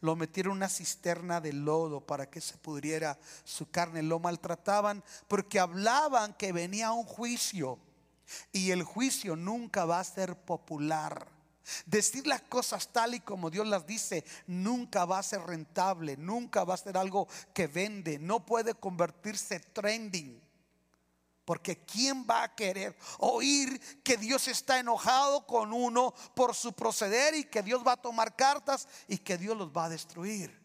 Lo 0.00 0.14
metieron 0.14 0.52
en 0.52 0.58
una 0.58 0.68
cisterna 0.68 1.40
de 1.40 1.54
lodo 1.54 2.06
para 2.06 2.28
que 2.28 2.40
se 2.40 2.56
pudriera 2.58 3.18
su 3.44 3.68
carne. 3.70 4.02
Lo 4.02 4.20
maltrataban 4.20 5.02
porque 5.26 5.58
hablaban 5.58 6.34
que 6.34 6.52
venía 6.52 6.92
un 6.92 7.04
juicio 7.04 7.80
y 8.52 8.70
el 8.70 8.82
juicio 8.82 9.36
nunca 9.36 9.84
va 9.84 10.00
a 10.00 10.04
ser 10.04 10.36
popular. 10.36 11.28
Decir 11.86 12.26
las 12.26 12.42
cosas 12.42 12.88
tal 12.88 13.14
y 13.14 13.20
como 13.20 13.50
Dios 13.50 13.66
las 13.66 13.86
dice 13.86 14.24
nunca 14.46 15.04
va 15.04 15.18
a 15.18 15.22
ser 15.22 15.42
rentable, 15.42 16.16
nunca 16.16 16.64
va 16.64 16.74
a 16.74 16.78
ser 16.78 16.96
algo 16.96 17.28
que 17.54 17.66
vende, 17.66 18.18
no 18.18 18.44
puede 18.44 18.74
convertirse 18.74 19.60
trending. 19.60 20.40
Porque 21.44 21.84
¿quién 21.84 22.26
va 22.28 22.44
a 22.44 22.54
querer 22.54 22.96
oír 23.18 23.80
que 24.04 24.16
Dios 24.16 24.46
está 24.46 24.78
enojado 24.78 25.46
con 25.46 25.72
uno 25.72 26.14
por 26.34 26.54
su 26.54 26.72
proceder 26.72 27.34
y 27.34 27.44
que 27.44 27.62
Dios 27.62 27.82
va 27.84 27.92
a 27.92 28.00
tomar 28.00 28.36
cartas 28.36 28.86
y 29.08 29.18
que 29.18 29.36
Dios 29.36 29.56
los 29.56 29.70
va 29.70 29.86
a 29.86 29.88
destruir? 29.88 30.56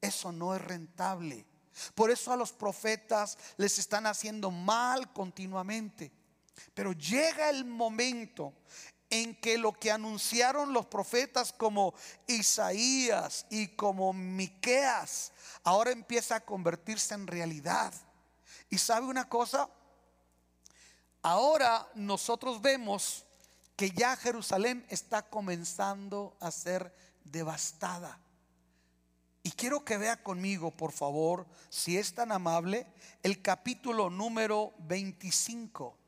Eso 0.00 0.32
no 0.32 0.54
es 0.54 0.62
rentable. 0.62 1.46
Por 1.94 2.10
eso 2.10 2.32
a 2.32 2.36
los 2.36 2.52
profetas 2.52 3.36
les 3.56 3.78
están 3.78 4.06
haciendo 4.06 4.50
mal 4.50 5.12
continuamente. 5.12 6.10
Pero 6.74 6.92
llega 6.92 7.50
el 7.50 7.64
momento 7.64 8.52
en 9.10 9.34
que 9.36 9.58
lo 9.58 9.72
que 9.72 9.90
anunciaron 9.90 10.72
los 10.72 10.86
profetas 10.86 11.52
como 11.52 11.94
Isaías 12.26 13.46
y 13.50 13.68
como 13.68 14.12
Miqueas 14.12 15.32
ahora 15.62 15.90
empieza 15.90 16.36
a 16.36 16.44
convertirse 16.44 17.14
en 17.14 17.26
realidad. 17.26 17.92
Y 18.70 18.78
sabe 18.78 19.06
una 19.06 19.28
cosa, 19.28 19.68
ahora 21.22 21.88
nosotros 21.94 22.60
vemos 22.60 23.24
que 23.76 23.90
ya 23.90 24.16
Jerusalén 24.16 24.86
está 24.88 25.22
comenzando 25.22 26.36
a 26.40 26.50
ser 26.50 26.94
devastada. 27.24 28.20
Y 29.42 29.50
quiero 29.50 29.84
que 29.84 29.98
vea 29.98 30.22
conmigo, 30.22 30.70
por 30.70 30.92
favor, 30.92 31.46
si 31.68 31.98
es 31.98 32.14
tan 32.14 32.32
amable, 32.32 32.86
el 33.22 33.42
capítulo 33.42 34.08
número 34.08 34.72
25. 34.78 35.98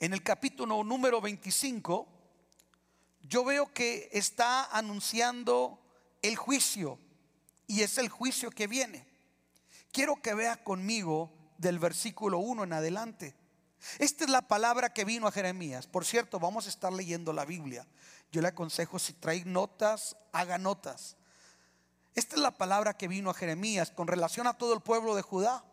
En 0.00 0.12
el 0.12 0.22
capítulo 0.22 0.82
número 0.84 1.20
25, 1.20 2.08
yo 3.22 3.44
veo 3.44 3.72
que 3.72 4.08
está 4.12 4.64
anunciando 4.64 5.80
el 6.22 6.36
juicio 6.36 6.98
y 7.66 7.82
es 7.82 7.98
el 7.98 8.08
juicio 8.08 8.50
que 8.50 8.66
viene. 8.66 9.06
Quiero 9.92 10.16
que 10.16 10.34
vea 10.34 10.62
conmigo 10.62 11.32
del 11.58 11.78
versículo 11.78 12.38
1 12.38 12.64
en 12.64 12.72
adelante. 12.72 13.34
Esta 13.98 14.24
es 14.24 14.30
la 14.30 14.42
palabra 14.42 14.92
que 14.92 15.04
vino 15.04 15.26
a 15.26 15.32
Jeremías. 15.32 15.86
Por 15.86 16.04
cierto, 16.04 16.40
vamos 16.40 16.66
a 16.66 16.70
estar 16.70 16.92
leyendo 16.92 17.32
la 17.32 17.44
Biblia. 17.44 17.86
Yo 18.32 18.42
le 18.42 18.48
aconsejo 18.48 18.98
si 18.98 19.12
trae 19.12 19.44
notas, 19.44 20.16
haga 20.32 20.58
notas. 20.58 21.16
Esta 22.14 22.34
es 22.36 22.42
la 22.42 22.56
palabra 22.56 22.96
que 22.96 23.08
vino 23.08 23.30
a 23.30 23.34
Jeremías 23.34 23.90
con 23.90 24.08
relación 24.08 24.46
a 24.46 24.54
todo 24.54 24.74
el 24.74 24.80
pueblo 24.80 25.14
de 25.14 25.22
Judá 25.22 25.64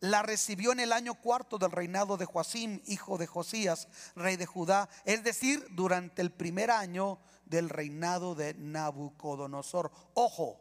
la 0.00 0.22
recibió 0.22 0.72
en 0.72 0.80
el 0.80 0.92
año 0.92 1.14
cuarto 1.14 1.58
del 1.58 1.72
reinado 1.72 2.16
de 2.16 2.24
Joacim, 2.24 2.80
hijo 2.86 3.18
de 3.18 3.26
Josías, 3.26 3.88
rey 4.14 4.36
de 4.36 4.46
Judá, 4.46 4.88
es 5.04 5.24
decir, 5.24 5.66
durante 5.70 6.22
el 6.22 6.30
primer 6.30 6.70
año 6.70 7.18
del 7.46 7.68
reinado 7.68 8.34
de 8.34 8.54
Nabucodonosor. 8.54 9.90
Ojo, 10.14 10.60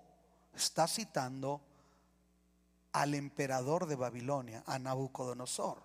está 0.55 0.87
citando 0.87 1.61
al 2.93 3.13
emperador 3.13 3.85
de 3.85 3.95
Babilonia, 3.95 4.63
a 4.65 4.79
Nabucodonosor. 4.79 5.83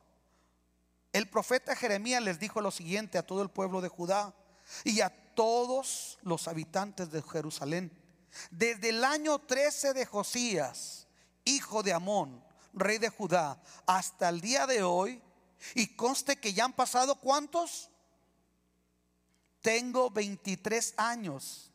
El 1.13 1.29
profeta 1.29 1.77
Jeremías 1.77 2.23
les 2.23 2.39
dijo 2.39 2.63
lo 2.63 2.71
siguiente 2.71 3.19
a 3.19 3.27
todo 3.27 3.43
el 3.43 3.51
pueblo 3.51 3.83
de 3.83 3.89
Judá 3.89 4.35
y 4.83 5.03
a 5.03 5.11
todos 5.35 6.19
los 6.23 6.49
habitantes 6.49 7.11
de 7.11 7.21
Jerusalén. 7.23 7.93
Desde 8.51 8.89
el 8.89 9.05
año 9.05 9.39
13 9.41 9.93
de 9.93 10.07
Josías, 10.07 11.07
hijo 11.45 11.83
de 11.83 11.93
Amón, 11.93 12.43
rey 12.73 12.99
de 12.99 13.09
Judá, 13.09 13.63
hasta 13.87 14.29
el 14.29 14.41
día 14.41 14.67
de 14.67 14.83
hoy, 14.83 15.21
y 15.75 15.89
conste 15.97 16.37
que 16.37 16.53
ya 16.53 16.65
han 16.65 16.73
pasado 16.73 17.17
cuántos? 17.17 17.91
Tengo 19.61 20.11
23 20.11 20.95
años 20.97 21.71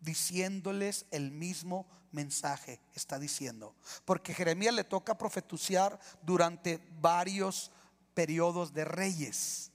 diciéndoles 0.00 1.06
el 1.10 1.30
mismo 1.30 1.86
mensaje, 2.12 2.80
está 2.94 3.18
diciendo. 3.18 3.74
Porque 4.04 4.34
Jeremías 4.34 4.74
le 4.74 4.84
toca 4.84 5.16
profetizar 5.16 5.98
durante 6.22 6.80
varios 7.00 7.70
periodos 8.14 8.72
de 8.72 8.84
reyes. 8.84 9.70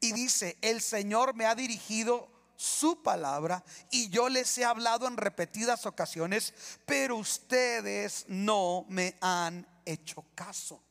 Y 0.00 0.12
dice, 0.12 0.56
el 0.60 0.80
Señor 0.80 1.34
me 1.34 1.46
ha 1.46 1.54
dirigido 1.54 2.28
su 2.56 3.02
palabra 3.02 3.64
y 3.90 4.10
yo 4.10 4.28
les 4.28 4.56
he 4.58 4.64
hablado 4.64 5.06
en 5.06 5.16
repetidas 5.16 5.86
ocasiones, 5.86 6.52
pero 6.84 7.16
ustedes 7.16 8.26
no 8.28 8.84
me 8.88 9.16
han 9.22 9.66
hecho 9.92 10.24
caso. 10.34 10.82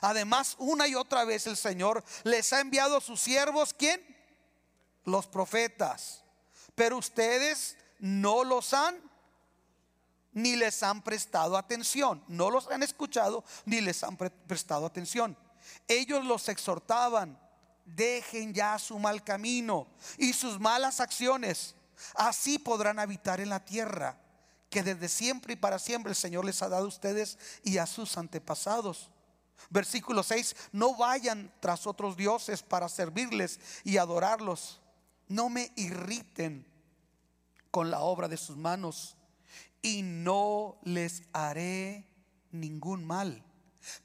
Además, 0.00 0.54
una 0.58 0.86
y 0.86 0.94
otra 0.94 1.24
vez 1.24 1.46
el 1.46 1.56
Señor 1.56 2.04
les 2.24 2.52
ha 2.52 2.60
enviado 2.60 2.96
a 2.96 3.00
sus 3.00 3.20
siervos, 3.20 3.74
¿quién? 3.74 4.00
Los 5.04 5.26
profetas. 5.26 6.22
Pero 6.74 6.98
ustedes 6.98 7.76
no 7.98 8.44
los 8.44 8.72
han 8.72 9.10
ni 10.32 10.54
les 10.56 10.82
han 10.82 11.02
prestado 11.02 11.56
atención. 11.56 12.22
No 12.28 12.50
los 12.50 12.68
han 12.68 12.82
escuchado 12.82 13.44
ni 13.64 13.80
les 13.80 14.02
han 14.04 14.16
prestado 14.16 14.86
atención. 14.86 15.36
Ellos 15.88 16.24
los 16.24 16.48
exhortaban 16.48 17.38
dejen 17.84 18.54
ya 18.54 18.78
su 18.78 18.98
mal 18.98 19.24
camino 19.24 19.88
y 20.16 20.32
sus 20.32 20.60
malas 20.60 21.00
acciones. 21.00 21.74
Así 22.14 22.58
podrán 22.58 22.98
habitar 22.98 23.40
en 23.40 23.48
la 23.48 23.64
tierra 23.64 24.16
que 24.70 24.82
desde 24.82 25.08
siempre 25.08 25.54
y 25.54 25.56
para 25.56 25.78
siempre 25.78 26.10
el 26.10 26.16
Señor 26.16 26.44
les 26.44 26.62
ha 26.62 26.68
dado 26.68 26.84
a 26.84 26.88
ustedes 26.88 27.38
y 27.64 27.78
a 27.78 27.86
sus 27.86 28.16
antepasados. 28.16 29.10
Versículo 29.68 30.22
6, 30.22 30.56
no 30.72 30.96
vayan 30.96 31.52
tras 31.60 31.86
otros 31.86 32.16
dioses 32.16 32.62
para 32.62 32.88
servirles 32.88 33.60
y 33.84 33.98
adorarlos. 33.98 34.80
No 35.28 35.50
me 35.50 35.72
irriten 35.76 36.66
con 37.70 37.90
la 37.90 38.00
obra 38.00 38.28
de 38.28 38.36
sus 38.36 38.56
manos 38.56 39.16
y 39.82 40.02
no 40.02 40.78
les 40.84 41.24
haré 41.32 42.06
ningún 42.52 43.04
mal. 43.04 43.44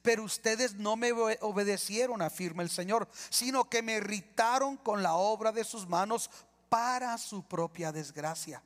Pero 0.01 0.24
ustedes 0.24 0.75
no 0.75 0.95
me 0.95 1.12
obedecieron, 1.12 2.22
afirma 2.22 2.63
el 2.63 2.69
Señor, 2.69 3.07
sino 3.29 3.69
que 3.69 3.81
me 3.81 3.93
irritaron 3.93 4.77
con 4.77 5.03
la 5.03 5.15
obra 5.15 5.51
de 5.51 5.63
sus 5.63 5.88
manos 5.88 6.29
para 6.69 7.17
su 7.17 7.43
propia 7.43 7.91
desgracia. 7.91 8.63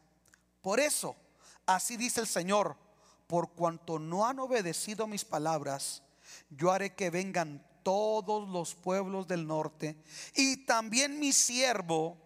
Por 0.62 0.80
eso, 0.80 1.16
así 1.76 1.98
dice 1.98 2.22
el 2.22 2.28
Señor, 2.28 2.76
por 3.28 3.52
cuanto 3.52 4.00
no 4.00 4.26
han 4.26 4.40
obedecido 4.40 5.06
mis 5.06 5.24
palabras, 5.24 6.02
yo 6.50 6.72
haré 6.72 6.96
que 6.96 7.10
vengan 7.10 7.64
todos 7.84 8.50
los 8.50 8.76
pueblos 8.76 9.28
del 9.28 9.46
norte 9.46 10.02
y 10.36 10.66
también 10.66 11.20
mi 11.20 11.32
siervo, 11.32 12.18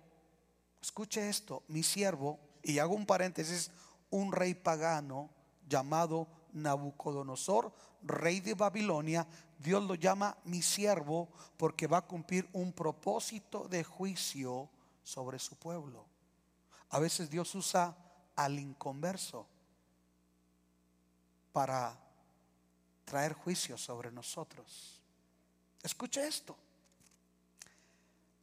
escuche 0.81 1.29
esto, 1.29 1.63
mi 1.67 1.83
siervo, 1.83 2.39
y 2.63 2.79
hago 2.79 2.95
un 2.95 3.05
paréntesis, 3.05 3.71
un 4.09 4.31
rey 4.31 4.53
pagano 4.53 5.29
llamado 5.67 6.27
Nabucodonosor, 6.53 7.73
rey 8.01 8.39
de 8.39 8.53
Babilonia, 8.53 9.27
Dios 9.59 9.83
lo 9.83 9.95
llama 9.95 10.37
mi 10.45 10.61
siervo 10.61 11.29
porque 11.57 11.87
va 11.87 11.97
a 11.97 12.07
cumplir 12.07 12.47
un 12.53 12.71
propósito 12.71 13.67
de 13.67 13.83
juicio 13.83 14.69
sobre 15.03 15.39
su 15.39 15.57
pueblo. 15.57 16.05
A 16.89 16.99
veces 16.99 17.29
Dios 17.29 17.53
usa 17.55 17.97
al 18.35 18.59
inconverso 18.59 19.47
para 21.51 21.97
traer 23.05 23.33
juicio 23.33 23.77
sobre 23.77 24.11
nosotros. 24.11 24.99
Escuche 25.83 26.25
esto. 26.25 26.57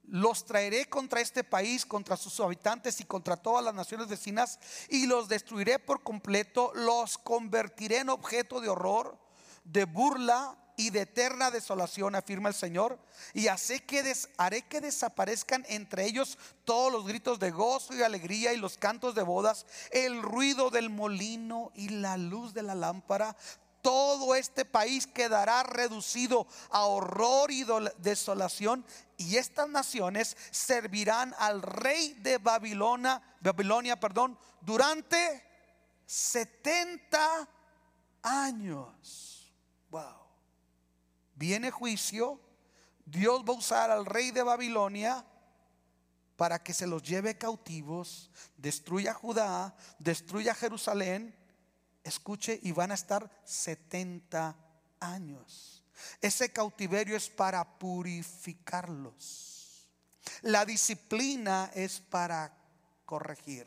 Los 0.05 0.45
traeré 0.45 0.87
contra 0.87 1.21
este 1.21 1.45
país, 1.45 1.87
contra 1.87 2.17
sus 2.17 2.41
habitantes 2.41 3.01
y 3.01 3.05
contra 3.05 3.37
todas 3.37 3.65
las 3.65 3.75
naciones 3.75 4.09
vecinas 4.09 4.59
y 4.89 5.07
los 5.07 5.29
destruiré 5.29 5.79
por 5.79 6.03
completo, 6.03 6.73
los 6.75 7.17
convertiré 7.19 7.99
en 7.99 8.09
objeto 8.09 8.61
de 8.61 8.69
horror 8.69 9.19
de 9.65 9.85
burla 9.85 10.57
y 10.81 10.89
de 10.89 11.03
eterna 11.03 11.51
desolación, 11.51 12.15
afirma 12.15 12.49
el 12.49 12.55
Señor, 12.55 12.99
y 13.35 13.49
haré 13.49 13.81
que, 13.81 14.15
haré 14.39 14.63
que 14.63 14.81
desaparezcan 14.81 15.67
entre 15.69 16.07
ellos 16.07 16.39
todos 16.65 16.91
los 16.91 17.07
gritos 17.07 17.39
de 17.39 17.51
gozo 17.51 17.95
y 17.95 18.03
alegría 18.03 18.55
y 18.55 18.57
los 18.57 18.79
cantos 18.79 19.15
de 19.15 19.23
bodas, 19.23 19.67
el 19.91 20.23
ruido 20.23 20.71
del 20.71 20.89
molino 20.89 21.71
y 21.75 21.91
la 21.91 22.17
luz 22.17 22.55
de 22.55 22.63
la 22.63 22.75
lámpara. 22.75 23.37
Todo 23.83 24.35
este 24.35 24.65
país 24.65 25.07
quedará 25.07 25.63
reducido 25.65 26.47
a 26.71 26.87
horror 26.87 27.51
y 27.51 27.67
desolación 27.99 28.85
y 29.19 29.37
estas 29.37 29.69
naciones 29.69 30.35
servirán 30.51 31.35
al 31.39 31.61
rey 31.61 32.15
de 32.21 32.39
Babilonia, 32.39 33.21
Babilonia, 33.41 34.01
perdón, 34.01 34.39
durante 34.63 35.45
70 36.07 37.49
años. 38.23 39.53
Wow. 39.91 40.20
Viene 41.41 41.71
juicio. 41.71 42.39
Dios 43.07 43.43
va 43.49 43.55
a 43.55 43.57
usar 43.57 43.91
al 43.91 44.05
rey 44.05 44.31
de 44.31 44.43
Babilonia 44.43 45.25
para 46.37 46.63
que 46.63 46.75
se 46.75 46.87
los 46.87 47.03
lleve 47.03 47.39
cautivos, 47.39 48.31
destruya 48.59 49.15
Judá, 49.15 49.75
destruya 49.99 50.55
Jerusalén. 50.55 51.35
Escuche, 52.05 52.61
y 52.63 52.73
van 52.73 52.91
a 52.91 52.95
estar 52.95 53.31
70 53.45 54.55
años. 55.01 55.83
Ese 56.21 56.53
cautiverio 56.53 57.17
es 57.17 57.31
para 57.31 57.79
purificarlos. 57.79 59.89
La 60.43 60.67
disciplina 60.67 61.71
es 61.75 62.01
para 62.01 62.55
corregir. 63.07 63.67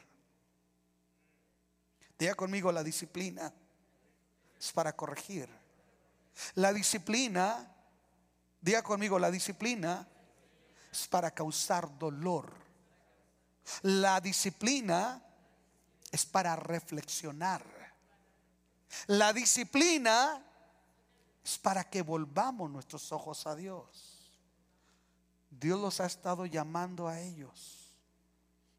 Diga 2.20 2.36
conmigo, 2.36 2.72
la 2.72 2.84
disciplina 2.84 3.52
es 4.60 4.72
para 4.72 4.96
corregir. 4.96 5.63
La 6.56 6.74
disciplina, 6.74 7.72
diga 8.62 8.82
conmigo, 8.82 9.20
la 9.20 9.32
disciplina 9.32 10.08
es 10.92 11.08
para 11.08 11.32
causar 11.32 11.98
dolor. 11.98 12.54
La 13.82 14.20
disciplina 14.20 15.24
es 16.12 16.26
para 16.26 16.56
reflexionar. 16.56 17.66
La 19.08 19.34
disciplina 19.34 20.44
es 21.44 21.58
para 21.58 21.90
que 21.90 22.02
volvamos 22.02 22.70
nuestros 22.70 23.12
ojos 23.12 23.48
a 23.48 23.56
Dios. 23.56 24.32
Dios 25.50 25.80
los 25.80 26.00
ha 26.00 26.06
estado 26.06 26.46
llamando 26.46 27.08
a 27.08 27.20
ellos. 27.20 27.94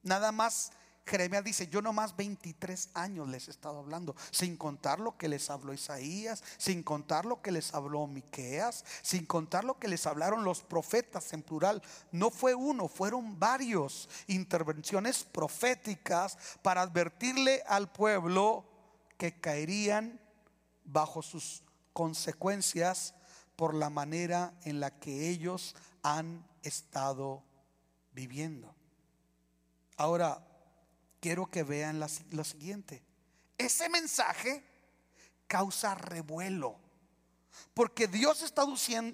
Nada 0.02 0.32
más 0.32 0.72
Jeremías 1.06 1.44
dice, 1.44 1.68
yo 1.68 1.82
nomás 1.82 2.16
23 2.16 2.90
años 2.94 3.28
les 3.28 3.48
he 3.48 3.50
estado 3.50 3.78
hablando, 3.78 4.16
sin 4.30 4.56
contar 4.56 5.00
lo 5.00 5.18
que 5.18 5.28
les 5.28 5.50
habló 5.50 5.74
Isaías, 5.74 6.42
sin 6.56 6.82
contar 6.82 7.26
lo 7.26 7.42
que 7.42 7.52
les 7.52 7.74
habló 7.74 8.06
Miqueas, 8.06 8.84
sin 9.02 9.26
contar 9.26 9.64
lo 9.64 9.78
que 9.78 9.88
les 9.88 10.06
hablaron 10.06 10.44
los 10.44 10.62
profetas 10.62 11.32
en 11.34 11.42
plural. 11.42 11.82
No 12.10 12.30
fue 12.30 12.54
uno, 12.54 12.88
fueron 12.88 13.38
varios 13.38 14.08
intervenciones 14.28 15.24
proféticas 15.24 16.38
para 16.62 16.80
advertirle 16.80 17.62
al 17.66 17.92
pueblo 17.92 18.64
que 19.18 19.38
caerían 19.38 20.18
bajo 20.84 21.20
sus 21.22 21.62
consecuencias 21.92 23.14
por 23.56 23.74
la 23.74 23.90
manera 23.90 24.54
en 24.62 24.80
la 24.80 24.98
que 24.98 25.28
ellos 25.28 25.76
han 26.02 26.46
estado 26.62 27.42
viviendo. 28.12 28.74
Ahora, 29.96 30.44
quiero 31.24 31.46
que 31.46 31.62
vean 31.62 31.98
lo 32.32 32.44
siguiente. 32.44 33.02
Ese 33.56 33.88
mensaje 33.88 34.62
causa 35.46 35.94
revuelo. 35.94 36.78
Porque 37.72 38.06
Dios 38.08 38.42
está 38.42 38.66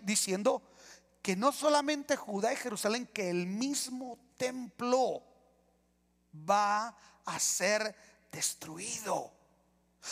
diciendo 0.02 0.60
que 1.22 1.36
no 1.36 1.52
solamente 1.52 2.16
Judá 2.16 2.52
y 2.52 2.56
Jerusalén, 2.56 3.06
que 3.06 3.30
el 3.30 3.46
mismo 3.46 4.18
templo 4.36 5.22
va 6.34 6.96
a 7.26 7.38
ser 7.38 7.94
destruido. 8.32 9.32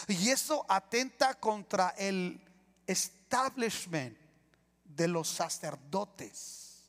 Y 0.07 0.31
eso 0.31 0.65
atenta 0.69 1.35
contra 1.35 1.97
el 1.99 2.41
establishment 2.87 4.17
de 4.85 5.09
los 5.09 5.27
sacerdotes. 5.27 6.85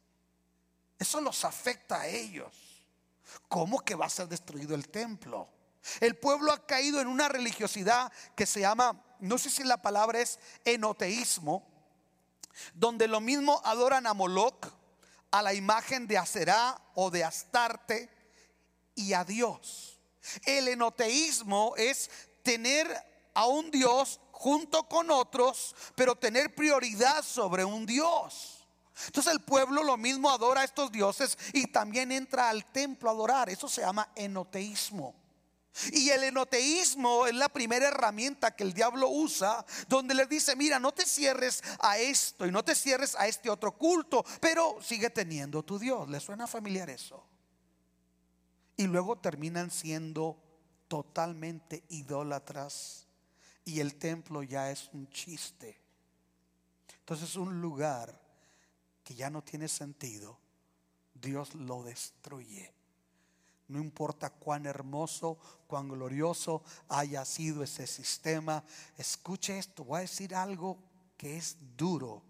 Eso 1.00 1.20
los 1.20 1.44
afecta 1.46 2.02
a 2.02 2.08
ellos. 2.08 2.69
¿Cómo 3.48 3.80
que 3.80 3.96
va 3.96 4.06
a 4.06 4.10
ser 4.10 4.28
destruido 4.28 4.76
el 4.76 4.90
templo? 4.90 5.50
El 6.00 6.18
pueblo 6.18 6.52
ha 6.52 6.66
caído 6.66 7.02
en 7.02 7.08
una 7.08 7.30
religiosidad 7.30 8.12
que 8.36 8.46
se 8.46 8.62
llama, 8.62 9.02
no 9.20 9.38
sé 9.38 9.50
si 9.50 9.64
la 9.64 9.82
palabra 9.82 10.20
es 10.20 10.40
enoteísmo, 10.66 11.68
donde 12.74 13.08
lo 13.08 13.22
mismo 13.22 13.62
adoran 13.64 14.06
a 14.08 14.14
Moloch, 14.14 14.68
a 15.32 15.42
la 15.42 15.54
imagen 15.54 16.08
de 16.08 16.18
Aserá 16.18 16.80
o 16.96 17.10
de 17.10 17.24
Astarte 17.24 18.10
y 18.96 19.14
a 19.14 19.24
Dios. 19.24 20.00
El 20.46 20.68
enoteísmo 20.68 21.74
es 21.78 22.10
tener 22.44 22.88
a 23.34 23.46
un 23.46 23.72
Dios 23.72 24.20
junto 24.32 24.88
con 24.88 25.12
otros, 25.12 25.76
pero 25.96 26.16
tener 26.16 26.54
prioridad 26.56 27.24
sobre 27.24 27.64
un 27.64 27.86
Dios. 27.86 28.59
Entonces 29.08 29.34
el 29.34 29.42
pueblo 29.42 29.84
lo 29.84 29.98
mismo 29.98 30.30
adora 30.30 30.62
a 30.62 30.64
estos 30.64 30.92
dioses 30.92 31.38
y 31.54 31.68
también 31.68 32.12
entra 32.12 32.50
al 32.50 32.66
templo 32.72 33.10
a 33.10 33.14
adorar. 33.14 33.50
Eso 33.50 33.68
se 33.68 33.82
llama 33.82 34.12
enoteísmo. 34.16 35.16
Y 35.94 36.10
el 36.10 36.24
enoteísmo 36.24 37.28
es 37.28 37.36
la 37.36 37.48
primera 37.48 37.88
herramienta 37.88 38.56
que 38.56 38.64
el 38.64 38.74
diablo 38.74 39.10
usa, 39.10 39.66
donde 39.88 40.14
le 40.14 40.26
dice, 40.26 40.56
mira, 40.56 40.80
no 40.80 40.92
te 40.92 41.06
cierres 41.06 41.64
a 41.80 41.98
esto 41.98 42.46
y 42.46 42.52
no 42.52 42.64
te 42.64 42.76
cierres 42.76 43.16
a 43.16 43.28
este 43.28 43.50
otro 43.50 43.78
culto, 43.78 44.26
pero 44.42 44.78
sigue 44.82 45.10
teniendo 45.10 45.64
tu 45.64 45.80
Dios. 45.80 46.10
¿Le 46.10 46.20
suena 46.20 46.48
familiar 46.48 46.90
eso? 46.90 47.30
y 48.80 48.88
luego 48.88 49.18
terminan 49.18 49.72
siendo 49.72 50.42
totalmente 50.88 51.84
idólatras 51.90 53.10
y 53.66 53.82
el 53.82 53.96
templo 53.96 54.42
ya 54.42 54.72
es 54.72 54.90
un 54.94 55.10
chiste. 55.10 55.78
Entonces 57.00 57.36
un 57.36 57.60
lugar 57.60 58.18
que 59.10 59.16
ya 59.16 59.32
no 59.32 59.44
tiene 59.44 59.68
sentido, 59.68 60.38
Dios 61.16 61.56
lo 61.56 61.82
destruye. 61.82 62.72
No 63.68 63.80
importa 63.80 64.30
cuán 64.30 64.68
hermoso, 64.68 65.40
cuán 65.66 65.88
glorioso 65.88 66.62
haya 66.90 67.26
sido 67.26 67.64
ese 67.64 67.88
sistema. 67.88 68.64
Escuche 69.00 69.58
esto, 69.58 69.84
voy 69.84 69.98
a 69.98 70.02
decir 70.02 70.36
algo 70.36 70.78
que 71.18 71.38
es 71.38 71.58
duro. 71.76 72.22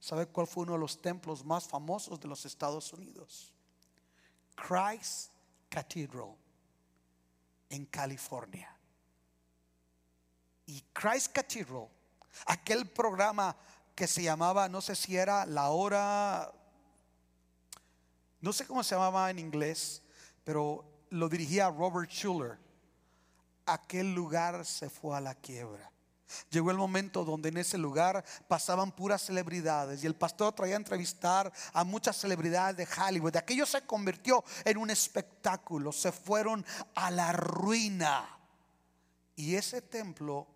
¿Sabe 0.00 0.24
cuál 0.24 0.46
fue 0.46 0.62
uno 0.62 0.72
de 0.72 0.78
los 0.78 1.02
templos 1.02 1.44
más 1.44 1.68
famosos 1.68 2.18
de 2.20 2.28
los 2.28 2.46
Estados 2.46 2.90
Unidos? 2.94 3.52
Christ 4.54 5.30
Cathedral 5.68 6.36
en 7.68 7.84
California. 7.84 8.74
Y 10.64 10.80
Christ 10.94 11.32
Cathedral, 11.32 11.88
aquel 12.46 12.88
programa 12.88 13.54
que 13.96 14.06
se 14.06 14.22
llamaba, 14.22 14.68
no 14.68 14.82
sé 14.82 14.94
si 14.94 15.16
era 15.16 15.46
la 15.46 15.70
hora, 15.70 16.52
no 18.42 18.52
sé 18.52 18.66
cómo 18.66 18.84
se 18.84 18.94
llamaba 18.94 19.30
en 19.30 19.38
inglés, 19.38 20.02
pero 20.44 20.84
lo 21.10 21.28
dirigía 21.30 21.70
Robert 21.70 22.10
Schuller. 22.10 22.58
Aquel 23.64 24.14
lugar 24.14 24.64
se 24.66 24.90
fue 24.90 25.16
a 25.16 25.20
la 25.20 25.34
quiebra. 25.34 25.90
Llegó 26.50 26.70
el 26.70 26.76
momento 26.76 27.24
donde 27.24 27.48
en 27.48 27.56
ese 27.56 27.78
lugar 27.78 28.22
pasaban 28.46 28.92
puras 28.92 29.22
celebridades 29.22 30.04
y 30.04 30.06
el 30.06 30.14
pastor 30.14 30.52
traía 30.52 30.74
a 30.74 30.78
entrevistar 30.78 31.50
a 31.72 31.82
muchas 31.82 32.16
celebridades 32.16 32.76
de 32.76 32.88
Hollywood. 33.00 33.36
Aquello 33.36 33.64
se 33.64 33.86
convirtió 33.86 34.44
en 34.64 34.76
un 34.76 34.90
espectáculo, 34.90 35.90
se 35.90 36.12
fueron 36.12 36.66
a 36.94 37.10
la 37.10 37.32
ruina. 37.32 38.28
Y 39.36 39.54
ese 39.54 39.80
templo, 39.80 40.46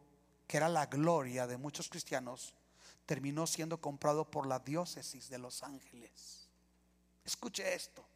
que 0.46 0.58
era 0.58 0.68
la 0.68 0.86
gloria 0.86 1.46
de 1.46 1.56
muchos 1.56 1.88
cristianos, 1.88 2.54
terminó 3.10 3.44
siendo 3.44 3.80
comprado 3.80 4.24
por 4.30 4.46
la 4.46 4.60
diócesis 4.60 5.28
de 5.28 5.36
Los 5.36 5.64
Ángeles. 5.64 6.48
Escuche 7.24 7.74
esto. 7.74 8.06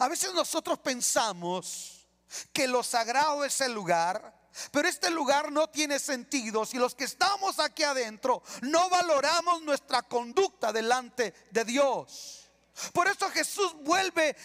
A 0.00 0.08
veces 0.08 0.34
nosotros 0.34 0.80
pensamos 0.80 2.08
que 2.52 2.66
lo 2.66 2.82
sagrado 2.82 3.44
es 3.44 3.60
el 3.60 3.72
lugar 3.72 4.40
pero 4.72 4.88
este 4.88 5.08
lugar 5.10 5.52
no 5.52 5.68
tiene 5.68 6.00
sentido 6.00 6.66
si 6.66 6.78
los 6.78 6.96
que 6.96 7.04
estamos 7.04 7.60
aquí 7.60 7.84
adentro 7.84 8.42
no 8.62 8.90
valoramos 8.90 9.62
nuestra 9.62 10.02
conducta 10.02 10.72
delante 10.72 11.32
de 11.52 11.64
Dios. 11.64 12.50
Por 12.92 13.06
eso 13.06 13.30
Jesús 13.30 13.72
vuelve 13.84 14.36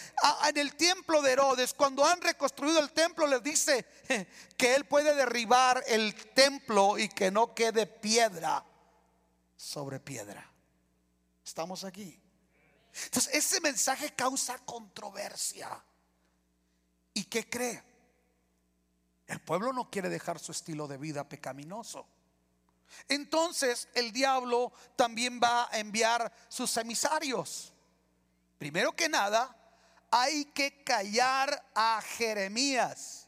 en 0.48 0.58
el 0.58 0.76
templo 0.76 1.24
de 1.24 1.32
Herodes. 1.32 1.74
Cuando 1.74 2.06
han 2.06 2.22
reconstruido 2.22 2.80
el 2.80 2.92
templo, 2.92 3.26
les 3.26 3.42
dice 3.42 3.88
que 4.56 4.76
Él 4.76 4.86
puede 4.86 5.16
derribar 5.16 5.84
el 5.88 6.14
templo 6.36 7.00
y 7.00 7.10
que 7.10 7.32
no 7.32 7.56
quede 7.56 7.88
piedra 7.88 8.64
sobre 9.66 10.00
piedra. 10.00 10.48
Estamos 11.44 11.84
aquí. 11.84 12.22
Entonces, 13.06 13.34
ese 13.34 13.60
mensaje 13.62 14.14
causa 14.14 14.60
controversia. 14.60 15.84
¿Y 17.14 17.24
qué 17.24 17.50
cree? 17.50 17.84
El 19.26 19.42
pueblo 19.42 19.74
no 19.74 19.90
quiere 19.90 20.10
dejar 20.10 20.38
su 20.40 20.52
estilo 20.52 20.88
de 20.88 20.98
vida 20.98 21.28
pecaminoso. 21.28 22.08
Entonces 23.08 23.90
el 23.96 24.12
diablo 24.12 24.72
también 24.96 25.40
va 25.42 25.68
a 25.72 25.80
enviar 25.80 26.32
sus 26.48 26.78
emisarios. 26.78 27.74
Primero 28.60 28.96
que 28.96 29.10
nada, 29.10 29.58
hay 30.12 30.46
que 30.46 30.84
callar 30.84 31.72
a 31.74 32.00
Jeremías, 32.02 33.28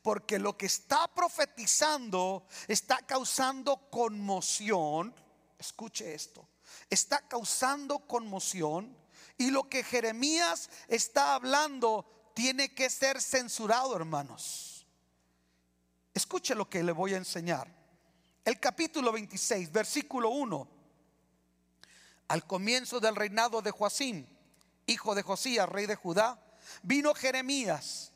porque 0.00 0.38
lo 0.38 0.56
que 0.56 0.66
está 0.66 1.06
profetizando 1.08 2.46
está 2.66 2.98
causando 3.02 3.76
conmoción. 3.90 5.14
Escuche 5.58 6.14
esto, 6.14 6.46
está 6.90 7.26
causando 7.26 8.00
conmoción 8.00 8.96
y 9.38 9.50
lo 9.50 9.68
que 9.68 9.82
Jeremías 9.82 10.70
está 10.88 11.34
hablando 11.34 12.30
tiene 12.34 12.74
que 12.74 12.90
ser 12.90 13.20
censurado, 13.20 13.96
hermanos. 13.96 14.86
Escuche 16.12 16.54
lo 16.54 16.68
que 16.68 16.82
le 16.82 16.92
voy 16.92 17.14
a 17.14 17.18
enseñar. 17.18 17.74
El 18.44 18.60
capítulo 18.60 19.12
26, 19.12 19.72
versículo 19.72 20.30
1. 20.30 20.68
Al 22.28 22.46
comienzo 22.46 23.00
del 23.00 23.16
reinado 23.16 23.60
de 23.62 23.70
Joacín, 23.70 24.26
hijo 24.86 25.14
de 25.14 25.22
Josías, 25.22 25.68
rey 25.68 25.86
de 25.86 25.96
Judá, 25.96 26.40
vino 26.82 27.14
Jeremías. 27.14 28.12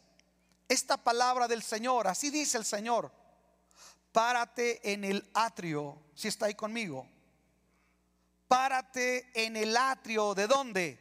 Esta 0.68 0.96
palabra 0.96 1.48
del 1.48 1.62
Señor, 1.62 2.06
así 2.06 2.30
dice 2.30 2.58
el 2.58 2.64
Señor, 2.64 3.12
párate 4.12 4.92
en 4.92 5.04
el 5.04 5.28
atrio, 5.34 5.98
si 6.14 6.28
está 6.28 6.46
ahí 6.46 6.54
conmigo. 6.54 7.08
Párate 8.50 9.30
en 9.32 9.56
el 9.56 9.76
atrio, 9.76 10.34
¿de 10.34 10.48
dónde? 10.48 10.98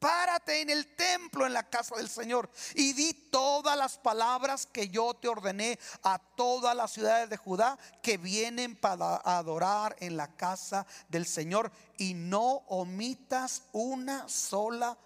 párate 0.00 0.62
en 0.62 0.70
el 0.70 0.96
templo 0.96 1.46
en 1.46 1.52
la 1.52 1.68
casa 1.68 1.94
del 1.94 2.08
Señor 2.08 2.50
y 2.74 2.94
di 2.94 3.12
todas 3.12 3.76
las 3.76 3.98
palabras 3.98 4.66
que 4.66 4.88
yo 4.88 5.14
te 5.14 5.28
ordené 5.28 5.78
a 6.02 6.18
todas 6.18 6.74
las 6.74 6.90
ciudades 6.90 7.28
de 7.28 7.36
Judá 7.36 7.78
que 8.02 8.16
vienen 8.16 8.74
para 8.74 9.16
adorar 9.18 9.94
en 10.00 10.16
la 10.16 10.34
casa 10.34 10.86
del 11.08 11.26
Señor 11.26 11.70
y 11.98 12.14
no 12.14 12.64
omitas 12.68 13.62
una 13.72 14.26
sola 14.28 14.96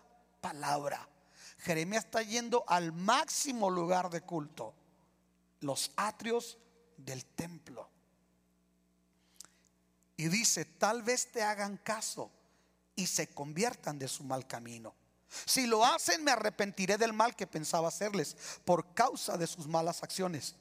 palabra. 0.41 1.07
Jeremías 1.59 2.05
está 2.05 2.23
yendo 2.23 2.65
al 2.69 2.93
máximo 2.93 3.69
lugar 3.69 4.11
de 4.11 4.21
culto, 4.21 4.75
los 5.61 5.91
atrios 5.97 6.57
del 6.97 7.25
templo. 7.25 7.94
Y 10.17 10.29
dice, 10.29 10.65
tal 10.65 11.03
vez 11.03 11.31
te 11.33 11.43
hagan 11.43 11.77
caso 11.79 12.31
y 12.97 13.07
se 13.07 13.29
conviertan 13.29 13.99
de 13.99 14.09
su 14.09 14.23
mal 14.23 14.47
camino. 14.47 14.95
Si 15.47 15.67
lo 15.67 15.85
hacen, 15.85 16.23
me 16.23 16.31
arrepentiré 16.31 16.97
del 16.97 17.13
mal 17.13 17.35
que 17.35 17.47
pensaba 17.47 17.89
hacerles 17.89 18.37
por 18.65 18.95
causa 18.95 19.37
de 19.37 19.47
sus 19.47 19.67
malas 19.67 20.03
acciones. 20.03 20.55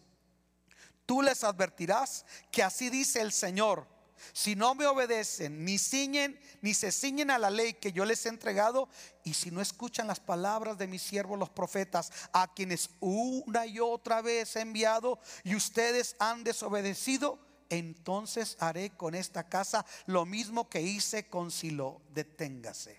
Tú 1.06 1.22
les 1.22 1.44
advertirás 1.44 2.26
que 2.52 2.64
así 2.64 2.90
dice 2.90 3.22
el 3.22 3.32
Señor. 3.32 3.88
Si 4.32 4.56
no 4.56 4.74
me 4.74 4.86
obedecen, 4.86 5.66
ni 5.66 5.78
ciñen, 5.78 6.40
ni 6.62 6.74
se 6.74 6.92
ciñen 6.92 7.30
a 7.30 7.38
la 7.38 7.50
ley 7.50 7.74
que 7.74 7.92
yo 7.92 8.06
les 8.06 8.26
he 8.26 8.30
entregado, 8.30 8.88
y 9.26 9.34
si 9.34 9.52
no 9.52 9.60
escuchan 9.60 10.08
las 10.08 10.22
palabras 10.22 10.78
de 10.78 10.88
mis 10.88 11.02
siervos 11.02 11.38
los 11.38 11.50
profetas, 11.50 12.12
a 12.32 12.54
quienes 12.54 12.90
una 13.02 13.66
y 13.66 13.80
otra 13.80 14.22
vez 14.22 14.56
he 14.56 14.62
enviado, 14.62 15.20
y 15.44 15.56
ustedes 15.56 16.16
han 16.20 16.46
desobedecido, 16.46 17.38
entonces 17.70 18.58
haré 18.60 18.92
con 18.92 19.16
esta 19.16 19.48
casa 19.50 19.86
lo 20.06 20.26
mismo 20.26 20.70
que 20.70 20.82
hice 20.82 21.28
con 21.28 21.52
Silo. 21.52 22.02
Deténgase. 22.14 22.98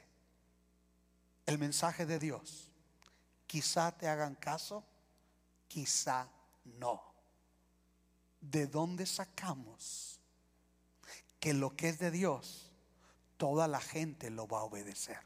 El 1.46 1.58
mensaje 1.58 2.06
de 2.06 2.18
Dios. 2.18 2.70
Quizá 3.46 3.92
te 3.92 4.08
hagan 4.08 4.34
caso, 4.34 4.84
quizá 5.68 6.28
no. 6.64 7.14
¿De 8.40 8.66
dónde 8.66 9.06
sacamos 9.06 10.20
que 11.38 11.54
lo 11.54 11.76
que 11.76 11.90
es 11.90 11.98
de 11.98 12.10
Dios, 12.10 12.72
toda 13.36 13.68
la 13.68 13.80
gente 13.80 14.30
lo 14.30 14.48
va 14.48 14.60
a 14.60 14.64
obedecer? 14.64 15.20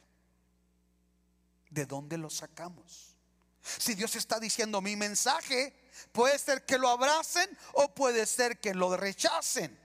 ¿De 1.71 1.87
dónde 1.87 2.19
lo 2.19 2.31
sacamos? 2.31 3.15
Si 3.63 3.95
Dios 3.95 4.17
está 4.17 4.41
diciendo 4.41 4.81
mi 4.81 4.97
mensaje, 4.97 5.75
puede 6.13 6.39
ser 6.39 6.65
que 6.65 6.79
lo 6.79 6.89
abracen 6.89 7.49
o 7.75 7.89
puede 7.95 8.27
ser 8.27 8.59
que 8.59 8.75
lo 8.75 8.97
rechacen. 8.97 9.79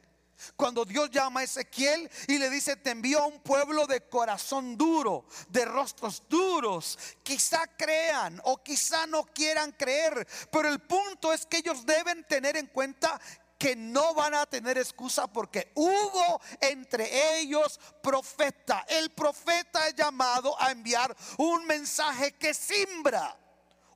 Cuando 0.56 0.86
Dios 0.86 1.10
llama 1.10 1.42
a 1.42 1.44
Ezequiel 1.44 2.10
y 2.28 2.38
le 2.38 2.50
dice, 2.50 2.76
te 2.76 2.92
envío 2.92 3.20
a 3.20 3.26
un 3.26 3.40
pueblo 3.40 3.88
de 3.88 4.02
corazón 4.02 4.78
duro, 4.78 5.26
de 5.50 5.66
rostros 5.66 6.24
duros, 6.28 6.98
quizá 7.24 7.66
crean 7.78 8.42
o 8.44 8.62
quizá 8.62 9.08
no 9.08 9.24
quieran 9.24 9.72
creer, 9.72 10.28
pero 10.52 10.68
el 10.68 10.80
punto 10.80 11.32
es 11.34 11.46
que 11.46 11.58
ellos 11.58 11.86
deben 11.86 12.24
tener 12.26 12.58
en 12.58 12.68
cuenta 12.68 13.20
que 13.58 13.76
no 13.78 14.14
van 14.14 14.34
a 14.34 14.46
tener 14.46 14.78
excusa 14.78 15.28
porque 15.28 15.72
hubo 15.76 16.42
entre 16.60 17.40
ellos 17.40 17.80
profeta. 18.02 18.86
El 18.90 19.12
profeta 19.12 19.88
es 19.88 19.96
llamado 19.96 20.60
a 20.62 20.72
enviar 20.72 21.16
un 21.38 21.66
mensaje 21.66 22.34
que 22.34 22.54
simbra 22.54 23.38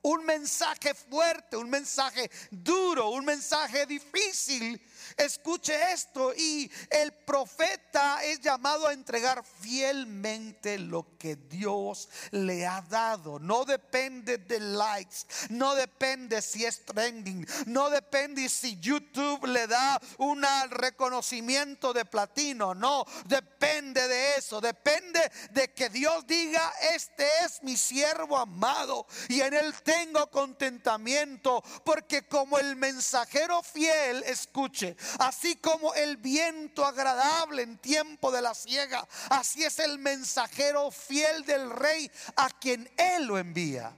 un 0.02 0.26
mensaje 0.26 0.94
fuerte, 0.94 1.58
un 1.58 1.70
mensaje 1.70 2.30
duro, 2.52 3.10
un 3.10 3.26
mensaje 3.26 3.86
difícil 3.86 4.82
escuche 5.18 5.92
esto, 5.92 6.34
y 6.36 6.72
el 6.90 7.12
profeta 7.12 8.24
es 8.24 8.40
llamado 8.40 8.88
a 8.88 8.94
entregar 8.94 9.44
fielmente 9.44 10.80
lo 10.80 11.18
que 11.18 11.36
Dios 11.36 12.10
le 12.32 12.66
ha 12.66 12.82
dado. 12.82 13.40
No 13.40 13.66
depende 13.66 14.38
de 14.38 14.60
likes, 14.60 15.26
no 15.50 15.76
depende 15.76 16.42
si 16.42 16.66
es 16.66 16.86
trending, 16.86 17.46
no 17.66 17.90
depende 17.90 18.48
si 18.50 18.80
YouTube 18.80 19.46
le 19.48 19.68
da 19.68 20.00
un 20.20 20.46
reconocimiento 20.70 21.94
de 21.94 22.06
platino, 22.06 22.76
no, 22.76 23.06
depende 23.26 24.08
de 24.08 24.36
eso, 24.36 24.62
depende 24.62 25.20
de 25.52 25.74
que 25.74 25.90
Dios 25.90 26.26
diga, 26.28 26.74
este 26.94 27.28
es 27.44 27.64
mi 27.64 27.76
siervo 27.76 28.38
amado 28.38 29.08
y 29.30 29.42
en 29.42 29.54
él 29.54 29.74
tengo 29.84 30.30
contentamiento, 30.30 31.64
porque 31.84 32.28
como 32.28 32.60
el 32.60 32.76
mensajero 32.76 33.64
fiel, 33.64 34.24
escuche, 34.24 34.96
así 35.20 35.56
como 35.56 35.94
el 35.94 36.18
viento 36.18 36.86
agradable 36.86 37.64
en 37.64 37.78
tiempo 37.78 38.32
de 38.32 38.42
la 38.42 38.54
ciega, 38.54 39.08
así 39.30 39.64
es 39.64 39.80
el 39.80 40.00
mensajero 40.00 40.92
fiel 40.92 41.44
del 41.46 41.70
rey 41.70 42.10
a 42.36 42.50
quien 42.50 42.90
él 42.98 43.26
lo 43.26 43.38
envía. 43.38 43.96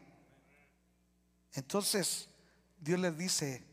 Entonces, 1.53 2.27
Dios 2.79 2.99
les 2.99 3.17
dice, 3.17 3.63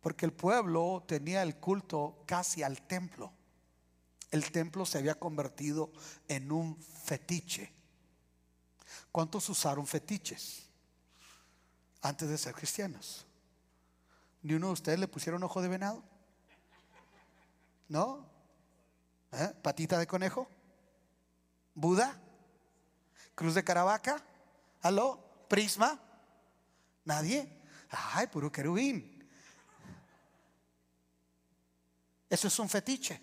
porque 0.00 0.26
el 0.26 0.32
pueblo 0.32 1.04
tenía 1.06 1.42
el 1.42 1.56
culto 1.56 2.22
casi 2.26 2.62
al 2.62 2.82
templo. 2.82 3.32
El 4.30 4.50
templo 4.50 4.84
se 4.86 4.98
había 4.98 5.14
convertido 5.14 5.92
en 6.28 6.52
un 6.52 6.76
fetiche. 6.80 7.72
¿Cuántos 9.12 9.48
usaron 9.48 9.86
fetiches 9.86 10.68
antes 12.02 12.28
de 12.28 12.38
ser 12.38 12.54
cristianos? 12.54 13.26
¿Ni 14.42 14.54
uno 14.54 14.68
de 14.68 14.72
ustedes 14.74 14.98
le 14.98 15.08
pusieron 15.08 15.42
ojo 15.42 15.62
de 15.62 15.68
venado? 15.68 16.04
¿No? 17.88 18.28
¿Eh? 19.32 19.52
¿Patita 19.62 19.98
de 19.98 20.06
conejo? 20.06 20.48
¿Buda? 21.74 22.20
¿Cruz 23.34 23.54
de 23.54 23.64
Caravaca? 23.64 24.22
¿Aló? 24.82 25.46
¿Prisma? 25.48 26.00
¿Nadie? 27.04 27.62
Ay, 27.90 28.26
puro 28.28 28.50
querubín. 28.50 29.16
Eso 32.28 32.48
es 32.48 32.58
un 32.58 32.68
fetiche. 32.68 33.20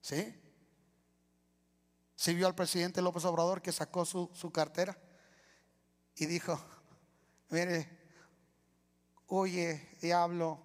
¿Sí? 0.00 0.34
Si 2.14 2.34
vio 2.34 2.46
al 2.46 2.54
presidente 2.54 3.00
López 3.00 3.24
Obrador 3.24 3.62
que 3.62 3.72
sacó 3.72 4.04
su, 4.04 4.30
su 4.34 4.50
cartera 4.50 4.98
y 6.16 6.26
dijo, 6.26 6.60
mire, 7.50 7.88
oye, 9.28 9.96
diablo, 10.00 10.58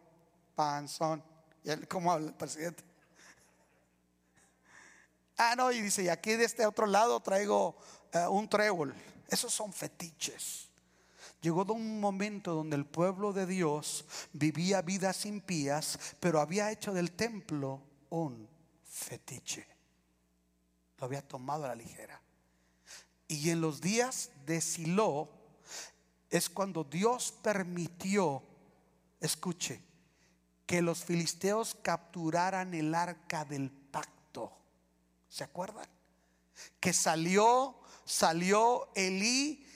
panzón. 0.55 1.23
¿Cómo 1.87 2.11
habla 2.11 2.27
el 2.27 2.33
presidente? 2.33 2.83
Ah, 5.37 5.55
no, 5.55 5.71
y 5.71 5.81
dice, 5.81 6.03
y 6.03 6.09
aquí 6.09 6.33
de 6.33 6.45
este 6.45 6.65
otro 6.65 6.85
lado 6.85 7.19
traigo 7.19 7.75
eh, 8.11 8.27
un 8.27 8.47
trébol. 8.47 8.93
Esos 9.27 9.53
son 9.53 9.73
fetiches. 9.73 10.69
Llegó 11.41 11.65
de 11.65 11.73
un 11.73 11.99
momento 11.99 12.53
donde 12.53 12.75
el 12.75 12.85
pueblo 12.85 13.33
de 13.33 13.45
Dios 13.45 14.05
vivía 14.31 14.81
vidas 14.81 15.25
impías, 15.25 15.99
pero 16.19 16.39
había 16.39 16.71
hecho 16.71 16.93
del 16.93 17.11
templo 17.11 17.81
un 18.09 18.47
fetiche. 18.85 19.67
Lo 20.99 21.05
había 21.05 21.21
tomado 21.21 21.65
a 21.65 21.69
la 21.69 21.75
ligera. 21.75 22.21
Y 23.27 23.49
en 23.49 23.61
los 23.61 23.81
días 23.81 24.29
de 24.45 24.61
Silo 24.61 25.29
es 26.29 26.49
cuando 26.49 26.83
Dios 26.83 27.33
permitió, 27.41 28.43
escuche, 29.19 29.81
que 30.73 30.81
los 30.81 31.05
filisteos 31.05 31.77
capturaran 31.83 32.73
el 32.73 32.95
arca 32.95 33.45
del 33.45 33.69
pacto. 33.69 34.51
¿Se 35.29 35.43
acuerdan? 35.43 35.85
Que 36.79 36.93
salió, 36.93 37.79
salió 38.05 38.89
Elí, 38.95 39.67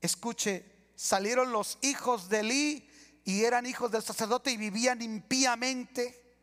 escuche, 0.00 0.92
salieron 0.94 1.50
los 1.50 1.78
hijos 1.82 2.28
de 2.28 2.38
Elí 2.38 2.88
y 3.24 3.42
eran 3.42 3.66
hijos 3.66 3.90
del 3.90 4.04
sacerdote 4.04 4.52
y 4.52 4.56
vivían 4.56 5.02
impíamente. 5.02 6.38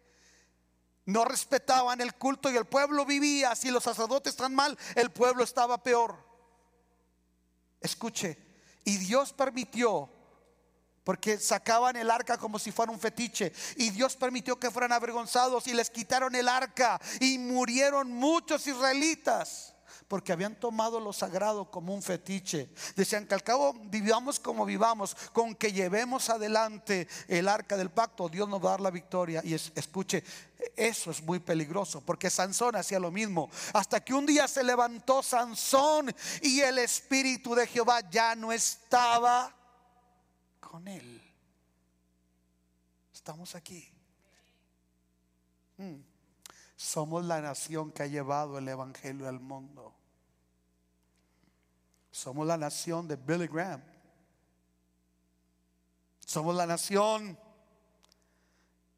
No 1.05 1.23
respetaban 1.23 2.01
el 2.01 2.13
culto 2.15 2.51
y 2.51 2.57
el 2.57 2.65
pueblo 2.65 3.05
vivía. 3.05 3.55
Si 3.55 3.71
los 3.71 3.85
sacerdotes 3.85 4.33
están 4.33 4.53
mal, 4.53 4.77
el 4.95 5.11
pueblo 5.11 5.45
estaba 5.45 5.81
peor. 5.81 6.17
Escuche, 7.79 8.37
y 8.83 8.97
Dios 8.97 9.31
permitió, 9.31 10.09
porque 11.07 11.37
sacaban 11.37 11.95
el 11.95 12.11
arca 12.11 12.37
como 12.37 12.59
si 12.59 12.73
fuera 12.73 12.91
un 12.91 12.99
fetiche, 12.99 13.53
y 13.77 13.91
Dios 13.91 14.17
permitió 14.17 14.59
que 14.59 14.69
fueran 14.69 14.91
avergonzados 14.91 15.65
y 15.67 15.73
les 15.73 15.89
quitaron 15.89 16.35
el 16.35 16.49
arca 16.49 16.99
y 17.21 17.37
murieron 17.37 18.11
muchos 18.11 18.67
israelitas 18.67 19.73
porque 20.09 20.33
habían 20.33 20.59
tomado 20.59 20.99
lo 20.99 21.13
sagrado 21.13 21.71
como 21.71 21.93
un 21.93 22.01
fetiche. 22.01 22.69
Decían 22.97 23.25
que 23.25 23.35
al 23.35 23.43
cabo 23.43 23.73
vivamos 23.85 24.39
como 24.39 24.65
vivamos, 24.65 25.15
con 25.31 25.55
que 25.55 25.71
llevemos 25.71 26.29
adelante 26.29 27.07
el 27.29 27.47
arca 27.47 27.77
del 27.77 27.89
pacto, 27.89 28.27
Dios 28.27 28.49
nos 28.49 28.61
va 28.61 28.67
a 28.67 28.71
dar 28.71 28.81
la 28.81 28.91
victoria. 28.91 29.41
Y 29.45 29.53
escuche, 29.53 30.23
eso 30.75 31.11
es 31.11 31.21
muy 31.23 31.39
peligroso, 31.39 32.01
porque 32.01 32.29
Sansón 32.29 32.75
hacía 32.75 32.99
lo 32.99 33.11
mismo. 33.11 33.49
Hasta 33.73 34.01
que 34.01 34.13
un 34.13 34.25
día 34.25 34.47
se 34.47 34.63
levantó 34.63 35.23
Sansón 35.23 36.13
y 36.41 36.59
el 36.59 36.79
Espíritu 36.79 37.55
de 37.55 37.67
Jehová 37.67 38.01
ya 38.09 38.35
no 38.35 38.51
estaba 38.51 39.56
con 40.67 40.87
él. 40.87 41.21
Estamos 43.13 43.55
aquí. 43.55 43.89
Hmm. 45.77 46.01
Somos 46.75 47.25
la 47.25 47.41
nación 47.41 47.91
que 47.91 48.03
ha 48.03 48.07
llevado 48.07 48.57
el 48.57 48.67
Evangelio 48.67 49.27
al 49.27 49.39
mundo. 49.39 49.95
Somos 52.11 52.45
la 52.45 52.57
nación 52.57 53.07
de 53.07 53.15
Billy 53.15 53.47
Graham. 53.47 53.81
Somos 56.25 56.53
la 56.55 56.65
nación 56.65 57.39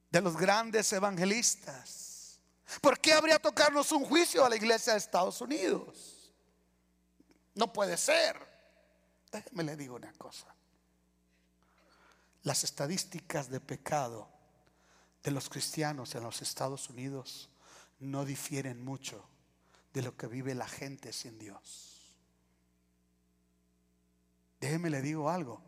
de 0.10 0.21
los 0.21 0.36
grandes 0.36 0.91
evangelistas. 0.91 2.39
¿Por 2.82 2.99
qué 2.99 3.13
habría 3.13 3.39
tocarnos 3.39 3.91
un 3.91 4.03
juicio 4.05 4.43
a 4.43 4.49
la 4.49 4.55
iglesia 4.55 4.93
de 4.93 4.99
Estados 4.99 5.39
Unidos? 5.39 6.34
No 7.53 7.71
puede 7.71 7.95
ser. 7.97 8.36
Déjeme 9.32 9.63
le 9.63 9.75
digo 9.75 9.95
una 9.95 10.12
cosa. 10.13 10.47
Las 12.43 12.63
estadísticas 12.63 13.49
de 13.49 13.60
pecado 13.60 14.30
de 15.23 15.32
los 15.32 15.49
cristianos 15.49 16.15
en 16.15 16.23
los 16.23 16.41
Estados 16.41 16.89
Unidos 16.89 17.49
no 17.99 18.25
difieren 18.25 18.84
mucho 18.84 19.28
de 19.93 20.02
lo 20.02 20.15
que 20.15 20.28
vive 20.28 20.56
la 20.56 20.67
gente 20.67 21.12
sin 21.12 21.38
Dios. 21.38 21.99
Déjeme 24.60 24.89
le 24.89 25.02
digo 25.02 25.30
algo, 25.30 25.62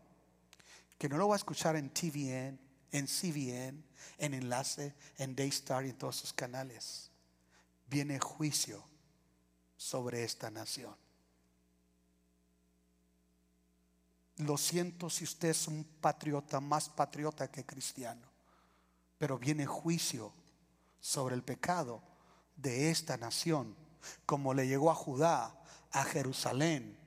que 0.98 1.08
no 1.08 1.16
lo 1.16 1.28
va 1.28 1.34
a 1.34 1.36
escuchar 1.36 1.76
en 1.76 1.90
TVN, 1.90 2.58
en 2.92 3.06
CVN, 3.06 3.82
en 4.18 4.34
Enlace, 4.34 4.94
en 5.18 5.34
Daystar 5.34 5.84
y 5.84 5.90
en 5.90 5.98
todos 5.98 6.16
sus 6.16 6.32
canales. 6.32 7.10
Viene 7.88 8.18
juicio 8.18 8.84
sobre 9.76 10.24
esta 10.24 10.50
nación. 10.50 10.94
Lo 14.42 14.56
siento 14.56 15.08
si 15.08 15.24
usted 15.24 15.50
es 15.50 15.68
un 15.68 15.84
patriota, 16.00 16.60
más 16.60 16.88
patriota 16.88 17.50
que 17.50 17.64
cristiano, 17.64 18.22
pero 19.18 19.38
viene 19.38 19.66
juicio 19.66 20.32
sobre 21.00 21.34
el 21.34 21.42
pecado 21.42 22.02
de 22.56 22.90
esta 22.90 23.16
nación, 23.16 23.76
como 24.26 24.52
le 24.54 24.66
llegó 24.66 24.90
a 24.90 24.94
Judá, 24.94 25.54
a 25.92 26.04
Jerusalén, 26.04 26.98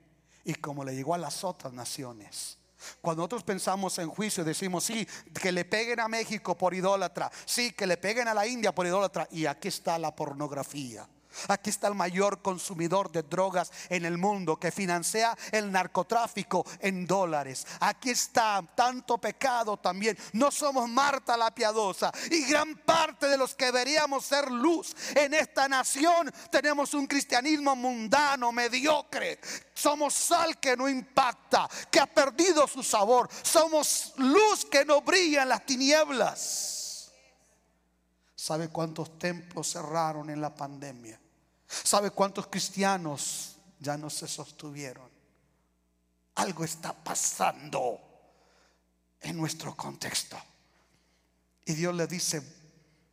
y 0.44 0.54
como 0.54 0.84
le 0.84 0.94
llegó 0.94 1.14
a 1.14 1.18
las 1.18 1.44
otras 1.44 1.72
naciones. 1.72 2.58
Cuando 3.00 3.22
nosotros 3.22 3.42
pensamos 3.42 3.98
en 3.98 4.08
juicio, 4.08 4.44
decimos, 4.44 4.84
sí, 4.84 5.06
que 5.40 5.50
le 5.50 5.64
peguen 5.64 6.00
a 6.00 6.08
México 6.08 6.56
por 6.56 6.72
idólatra, 6.72 7.30
sí, 7.44 7.72
que 7.72 7.86
le 7.86 7.96
peguen 7.96 8.28
a 8.28 8.34
la 8.34 8.46
India 8.46 8.74
por 8.74 8.86
idólatra, 8.86 9.26
y 9.30 9.46
aquí 9.46 9.68
está 9.68 9.98
la 9.98 10.14
pornografía. 10.14 11.08
Aquí 11.48 11.70
está 11.70 11.88
el 11.88 11.94
mayor 11.94 12.42
consumidor 12.42 13.10
de 13.10 13.22
drogas 13.22 13.72
en 13.88 14.04
el 14.04 14.18
mundo 14.18 14.58
que 14.58 14.70
financia 14.70 15.36
el 15.52 15.70
narcotráfico 15.70 16.64
en 16.80 17.06
dólares. 17.06 17.66
Aquí 17.80 18.10
está 18.10 18.62
tanto 18.74 19.18
pecado 19.18 19.76
también. 19.76 20.16
No 20.32 20.50
somos 20.50 20.88
Marta 20.88 21.36
la 21.36 21.54
piadosa. 21.54 22.12
Y 22.30 22.44
gran 22.46 22.76
parte 22.76 23.28
de 23.28 23.36
los 23.36 23.54
que 23.54 23.66
deberíamos 23.66 24.24
ser 24.24 24.50
luz 24.50 24.94
en 25.14 25.34
esta 25.34 25.68
nación 25.68 26.32
tenemos 26.50 26.94
un 26.94 27.06
cristianismo 27.06 27.76
mundano, 27.76 28.52
mediocre. 28.52 29.40
Somos 29.74 30.14
sal 30.14 30.58
que 30.58 30.76
no 30.76 30.88
impacta, 30.88 31.68
que 31.90 32.00
ha 32.00 32.06
perdido 32.06 32.66
su 32.66 32.82
sabor. 32.82 33.28
Somos 33.42 34.14
luz 34.16 34.64
que 34.64 34.84
no 34.84 35.02
brilla 35.02 35.42
en 35.42 35.48
las 35.50 35.66
tinieblas. 35.66 37.12
¿Sabe 38.34 38.68
cuántos 38.68 39.18
templos 39.18 39.72
cerraron 39.72 40.30
en 40.30 40.40
la 40.40 40.54
pandemia? 40.54 41.20
¿Sabe 41.82 42.10
cuántos 42.10 42.46
cristianos 42.46 43.56
ya 43.78 43.96
no 43.96 44.10
se 44.10 44.26
sostuvieron? 44.26 45.10
Algo 46.36 46.64
está 46.64 46.92
pasando 46.92 48.00
en 49.20 49.36
nuestro 49.36 49.76
contexto. 49.76 50.36
Y 51.64 51.74
Dios 51.74 51.94
le 51.94 52.06
dice, 52.06 52.42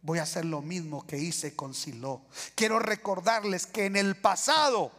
voy 0.02 0.20
a 0.20 0.24
hacer 0.24 0.46
lo 0.46 0.62
mismo 0.62 1.06
que 1.08 1.18
hice 1.18 1.56
con 1.56 1.74
Silo. 1.74 2.24
Quiero 2.56 2.80
recordarles 2.80 3.66
que 3.66 3.86
en 3.86 3.96
el 3.96 4.16
pasado 4.16 4.92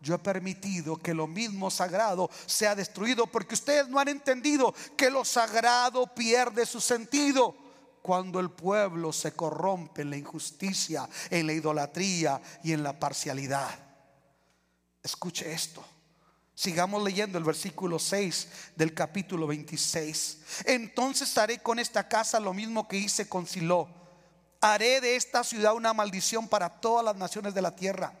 yo 0.00 0.14
he 0.14 0.18
permitido 0.18 0.96
que 0.96 1.14
lo 1.14 1.26
mismo 1.26 1.70
sagrado 1.70 2.30
sea 2.46 2.74
destruido 2.74 3.26
porque 3.26 3.54
ustedes 3.54 3.88
no 3.88 3.98
han 3.98 4.08
entendido 4.08 4.74
que 4.96 5.10
lo 5.10 5.24
sagrado 5.24 6.06
pierde 6.14 6.66
su 6.66 6.80
sentido 6.80 7.67
cuando 8.02 8.40
el 8.40 8.50
pueblo 8.50 9.12
se 9.12 9.32
corrompe 9.32 10.02
en 10.02 10.10
la 10.10 10.16
injusticia, 10.16 11.08
en 11.30 11.46
la 11.46 11.52
idolatría 11.52 12.40
y 12.62 12.72
en 12.72 12.82
la 12.82 12.98
parcialidad. 12.98 13.68
Escuche 15.02 15.52
esto. 15.52 15.84
Sigamos 16.54 17.04
leyendo 17.04 17.38
el 17.38 17.44
versículo 17.44 17.98
6 17.98 18.48
del 18.74 18.92
capítulo 18.92 19.46
26. 19.46 20.38
Entonces 20.64 21.38
haré 21.38 21.58
con 21.58 21.78
esta 21.78 22.08
casa 22.08 22.40
lo 22.40 22.52
mismo 22.52 22.88
que 22.88 22.96
hice 22.96 23.28
con 23.28 23.46
Silo. 23.46 23.88
Haré 24.60 25.00
de 25.00 25.14
esta 25.14 25.44
ciudad 25.44 25.74
una 25.74 25.94
maldición 25.94 26.48
para 26.48 26.80
todas 26.80 27.04
las 27.04 27.14
naciones 27.14 27.54
de 27.54 27.62
la 27.62 27.76
tierra. 27.76 28.12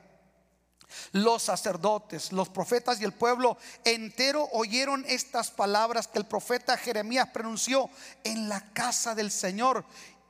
Los 1.12 1.42
sacerdotes, 1.42 2.32
los 2.32 2.48
profetas 2.48 3.00
y 3.00 3.04
el 3.04 3.12
pueblo 3.12 3.58
entero 3.84 4.48
oyeron 4.52 5.04
estas 5.06 5.50
palabras 5.50 6.08
que 6.08 6.18
el 6.18 6.26
profeta 6.26 6.76
Jeremías 6.76 7.28
pronunció 7.32 7.90
en 8.24 8.48
la 8.48 8.72
casa 8.72 9.14
del 9.14 9.30
Señor. 9.30 9.84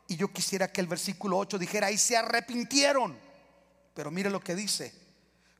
Y 0.09 0.17
yo 0.17 0.33
quisiera 0.33 0.73
que 0.73 0.81
el 0.81 0.87
versículo 0.87 1.39
8 1.39 1.59
dijera, 1.59 1.91
y 1.91 1.99
se 1.99 2.17
arrepintieron. 2.17 3.19
Pero 3.95 4.11
mire 4.11 4.31
lo 4.31 4.41
que 4.41 4.55
dice. 4.55 4.93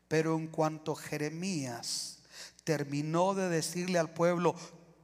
Pero 0.09 0.37
en 0.37 0.49
cuanto 0.49 0.95
Jeremías 0.95 2.19
terminó 2.65 3.35
de 3.35 3.49
decirle 3.49 3.99
al 3.99 4.11
pueblo 4.11 4.55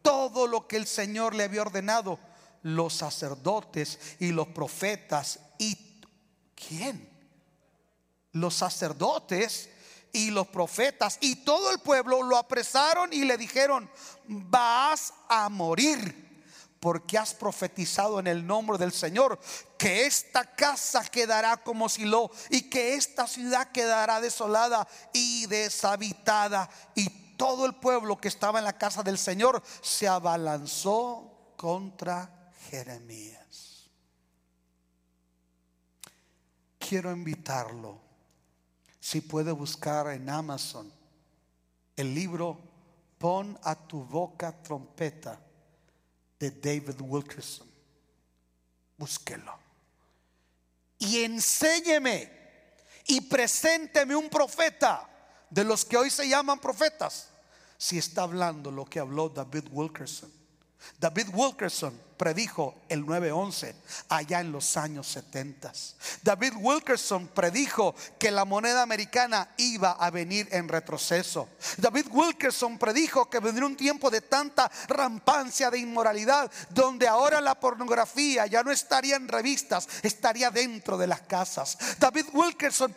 todo 0.02 0.46
lo 0.46 0.66
que 0.66 0.76
el 0.76 0.86
Señor 0.86 1.34
le 1.34 1.44
había 1.44 1.62
ordenado, 1.62 2.18
los 2.62 2.94
sacerdotes 2.94 3.98
y 4.18 4.32
los 4.32 4.48
profetas 4.48 5.40
y 5.58 6.00
¿quién? 6.54 7.08
Los 8.32 8.54
sacerdotes 8.54 9.70
y 10.14 10.30
los 10.30 10.46
profetas 10.46 11.18
y 11.20 11.36
todo 11.36 11.70
el 11.72 11.80
pueblo 11.80 12.22
lo 12.22 12.38
apresaron 12.38 13.12
y 13.12 13.24
le 13.24 13.36
dijeron, 13.36 13.90
vas 14.26 15.12
a 15.28 15.48
morir 15.50 16.24
porque 16.78 17.18
has 17.18 17.34
profetizado 17.34 18.20
en 18.20 18.28
el 18.28 18.46
nombre 18.46 18.78
del 18.78 18.92
Señor 18.92 19.40
que 19.76 20.06
esta 20.06 20.54
casa 20.54 21.04
quedará 21.04 21.56
como 21.56 21.88
Silo 21.88 22.30
y 22.48 22.70
que 22.70 22.94
esta 22.94 23.26
ciudad 23.26 23.72
quedará 23.72 24.20
desolada 24.20 24.86
y 25.12 25.46
deshabitada 25.46 26.70
y 26.94 27.08
todo 27.36 27.66
el 27.66 27.74
pueblo 27.74 28.16
que 28.16 28.28
estaba 28.28 28.60
en 28.60 28.66
la 28.66 28.78
casa 28.78 29.02
del 29.02 29.18
Señor 29.18 29.62
se 29.82 30.06
abalanzó 30.06 31.54
contra 31.56 32.52
Jeremías. 32.70 33.90
Quiero 36.78 37.10
invitarlo, 37.10 38.03
si 39.04 39.20
puede 39.20 39.52
buscar 39.52 40.06
en 40.06 40.30
Amazon 40.30 40.90
el 41.94 42.14
libro 42.14 42.58
Pon 43.18 43.58
a 43.62 43.74
tu 43.74 44.02
boca 44.02 44.50
trompeta 44.50 45.38
de 46.38 46.50
David 46.50 46.98
Wilkerson. 47.02 47.68
Búsquelo. 48.96 49.58
Y 50.98 51.22
enséñeme 51.22 52.32
y 53.06 53.20
presénteme 53.20 54.16
un 54.16 54.30
profeta 54.30 55.06
de 55.50 55.64
los 55.64 55.84
que 55.84 55.98
hoy 55.98 56.08
se 56.08 56.26
llaman 56.26 56.58
profetas, 56.58 57.28
si 57.76 57.98
está 57.98 58.22
hablando 58.22 58.70
lo 58.70 58.86
que 58.86 59.00
habló 59.00 59.28
David 59.28 59.66
Wilkerson. 59.70 60.32
David 60.98 61.28
Wilkerson 61.34 62.00
predijo 62.16 62.74
el 62.88 63.04
9-11 63.04 63.74
allá 64.08 64.40
en 64.40 64.52
los 64.52 64.76
años 64.76 65.06
70. 65.08 65.72
David 66.22 66.54
Wilkerson 66.56 67.28
predijo 67.28 67.94
que 68.18 68.30
la 68.30 68.44
moneda 68.44 68.82
americana 68.82 69.48
iba 69.56 69.92
a 69.92 70.10
venir 70.10 70.48
en 70.52 70.68
retroceso. 70.68 71.48
David 71.76 72.06
Wilkerson 72.10 72.78
predijo 72.78 73.28
que 73.28 73.40
vendría 73.40 73.66
un 73.66 73.76
tiempo 73.76 74.10
de 74.10 74.20
tanta 74.20 74.70
rampancia 74.88 75.70
de 75.70 75.78
inmoralidad 75.78 76.50
donde 76.70 77.08
ahora 77.08 77.40
la 77.40 77.58
pornografía 77.58 78.46
ya 78.46 78.62
no 78.62 78.70
estaría 78.70 79.16
en 79.16 79.28
revistas, 79.28 79.88
estaría 80.02 80.50
dentro 80.50 80.96
de 80.96 81.06
las 81.06 81.22
casas. 81.22 81.76
David 81.98 82.26
Wilkerson 82.32 82.94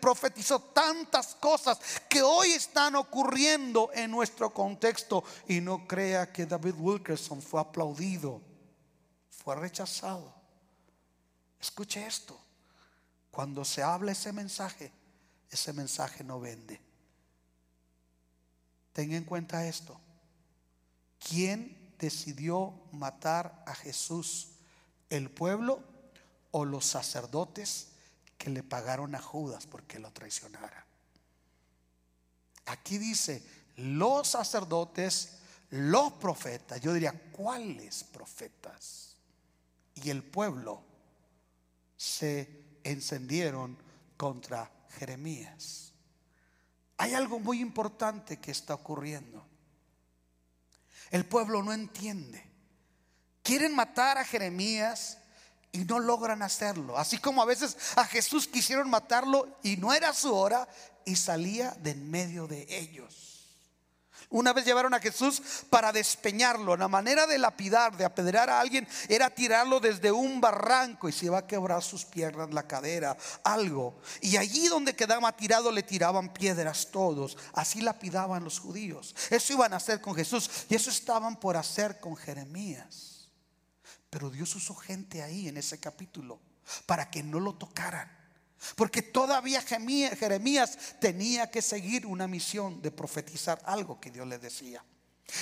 profetizó 0.00 0.60
tantas 0.60 1.34
cosas 1.36 1.78
que 2.08 2.22
hoy 2.22 2.52
están 2.52 2.96
ocurriendo 2.96 3.90
en 3.94 4.10
nuestro 4.10 4.50
contexto 4.50 5.24
y 5.48 5.60
no 5.60 5.86
crea 5.86 6.32
que 6.32 6.46
David 6.46 6.74
Wilkerson 6.78 7.42
fue 7.42 7.60
aplaudido 7.60 8.49
fue 9.50 9.56
rechazado. 9.56 10.32
Escuche 11.60 12.06
esto. 12.06 12.40
Cuando 13.32 13.64
se 13.64 13.82
habla 13.82 14.12
ese 14.12 14.32
mensaje, 14.32 14.92
ese 15.50 15.72
mensaje 15.72 16.22
no 16.22 16.38
vende. 16.38 16.80
Ten 18.92 19.12
en 19.12 19.24
cuenta 19.24 19.66
esto. 19.66 20.00
¿Quién 21.18 21.96
decidió 21.98 22.74
matar 22.92 23.64
a 23.66 23.74
Jesús? 23.74 24.50
¿El 25.08 25.30
pueblo 25.30 25.82
o 26.52 26.64
los 26.64 26.86
sacerdotes 26.86 27.88
que 28.38 28.50
le 28.50 28.62
pagaron 28.62 29.16
a 29.16 29.20
Judas 29.20 29.66
porque 29.66 29.98
lo 29.98 30.12
traicionara? 30.12 30.86
Aquí 32.66 32.98
dice, 32.98 33.44
los 33.78 34.28
sacerdotes, 34.28 35.38
los 35.70 36.12
profetas. 36.12 36.80
Yo 36.80 36.92
diría, 36.92 37.20
¿cuáles 37.32 38.04
profetas? 38.04 39.09
Y 39.94 40.10
el 40.10 40.22
pueblo 40.22 40.82
se 41.96 42.78
encendieron 42.84 43.76
contra 44.16 44.70
Jeremías. 44.98 45.92
Hay 46.96 47.14
algo 47.14 47.38
muy 47.38 47.60
importante 47.60 48.38
que 48.38 48.50
está 48.50 48.74
ocurriendo. 48.74 49.46
El 51.10 51.26
pueblo 51.26 51.62
no 51.62 51.72
entiende. 51.72 52.44
Quieren 53.42 53.74
matar 53.74 54.18
a 54.18 54.24
Jeremías 54.24 55.18
y 55.72 55.78
no 55.78 55.98
logran 55.98 56.42
hacerlo. 56.42 56.98
Así 56.98 57.18
como 57.18 57.42
a 57.42 57.46
veces 57.46 57.76
a 57.96 58.04
Jesús 58.04 58.46
quisieron 58.46 58.90
matarlo 58.90 59.58
y 59.62 59.76
no 59.76 59.92
era 59.92 60.12
su 60.12 60.34
hora 60.34 60.68
y 61.04 61.16
salía 61.16 61.70
de 61.80 61.92
en 61.92 62.10
medio 62.10 62.46
de 62.46 62.66
ellos. 62.68 63.29
Una 64.30 64.52
vez 64.52 64.64
llevaron 64.64 64.94
a 64.94 65.00
Jesús 65.00 65.42
para 65.70 65.90
despeñarlo. 65.90 66.76
La 66.76 66.86
manera 66.86 67.26
de 67.26 67.36
lapidar, 67.36 67.96
de 67.96 68.04
apedrear 68.04 68.48
a 68.48 68.60
alguien, 68.60 68.86
era 69.08 69.28
tirarlo 69.28 69.80
desde 69.80 70.12
un 70.12 70.40
barranco 70.40 71.08
y 71.08 71.12
se 71.12 71.26
iba 71.26 71.38
a 71.38 71.46
quebrar 71.48 71.82
sus 71.82 72.04
piernas, 72.04 72.54
la 72.54 72.62
cadera, 72.62 73.16
algo. 73.42 74.00
Y 74.20 74.36
allí 74.36 74.68
donde 74.68 74.94
quedaba 74.94 75.36
tirado 75.36 75.72
le 75.72 75.82
tiraban 75.82 76.32
piedras 76.32 76.92
todos. 76.92 77.36
Así 77.54 77.80
lapidaban 77.80 78.44
los 78.44 78.60
judíos. 78.60 79.16
Eso 79.30 79.54
iban 79.54 79.72
a 79.72 79.78
hacer 79.78 80.00
con 80.00 80.14
Jesús 80.14 80.48
y 80.68 80.76
eso 80.76 80.90
estaban 80.90 81.40
por 81.40 81.56
hacer 81.56 81.98
con 81.98 82.16
Jeremías. 82.16 83.28
Pero 84.10 84.30
Dios 84.30 84.54
usó 84.54 84.76
gente 84.76 85.24
ahí 85.24 85.48
en 85.48 85.56
ese 85.56 85.80
capítulo 85.80 86.40
para 86.86 87.10
que 87.10 87.24
no 87.24 87.40
lo 87.40 87.54
tocaran. 87.54 88.19
Porque 88.76 89.02
todavía 89.02 89.62
Jeremías 89.62 90.78
tenía 91.00 91.50
que 91.50 91.62
seguir 91.62 92.06
una 92.06 92.28
misión 92.28 92.82
de 92.82 92.90
profetizar 92.90 93.60
algo 93.64 94.00
que 94.00 94.10
Dios 94.10 94.26
le 94.26 94.38
decía. 94.38 94.84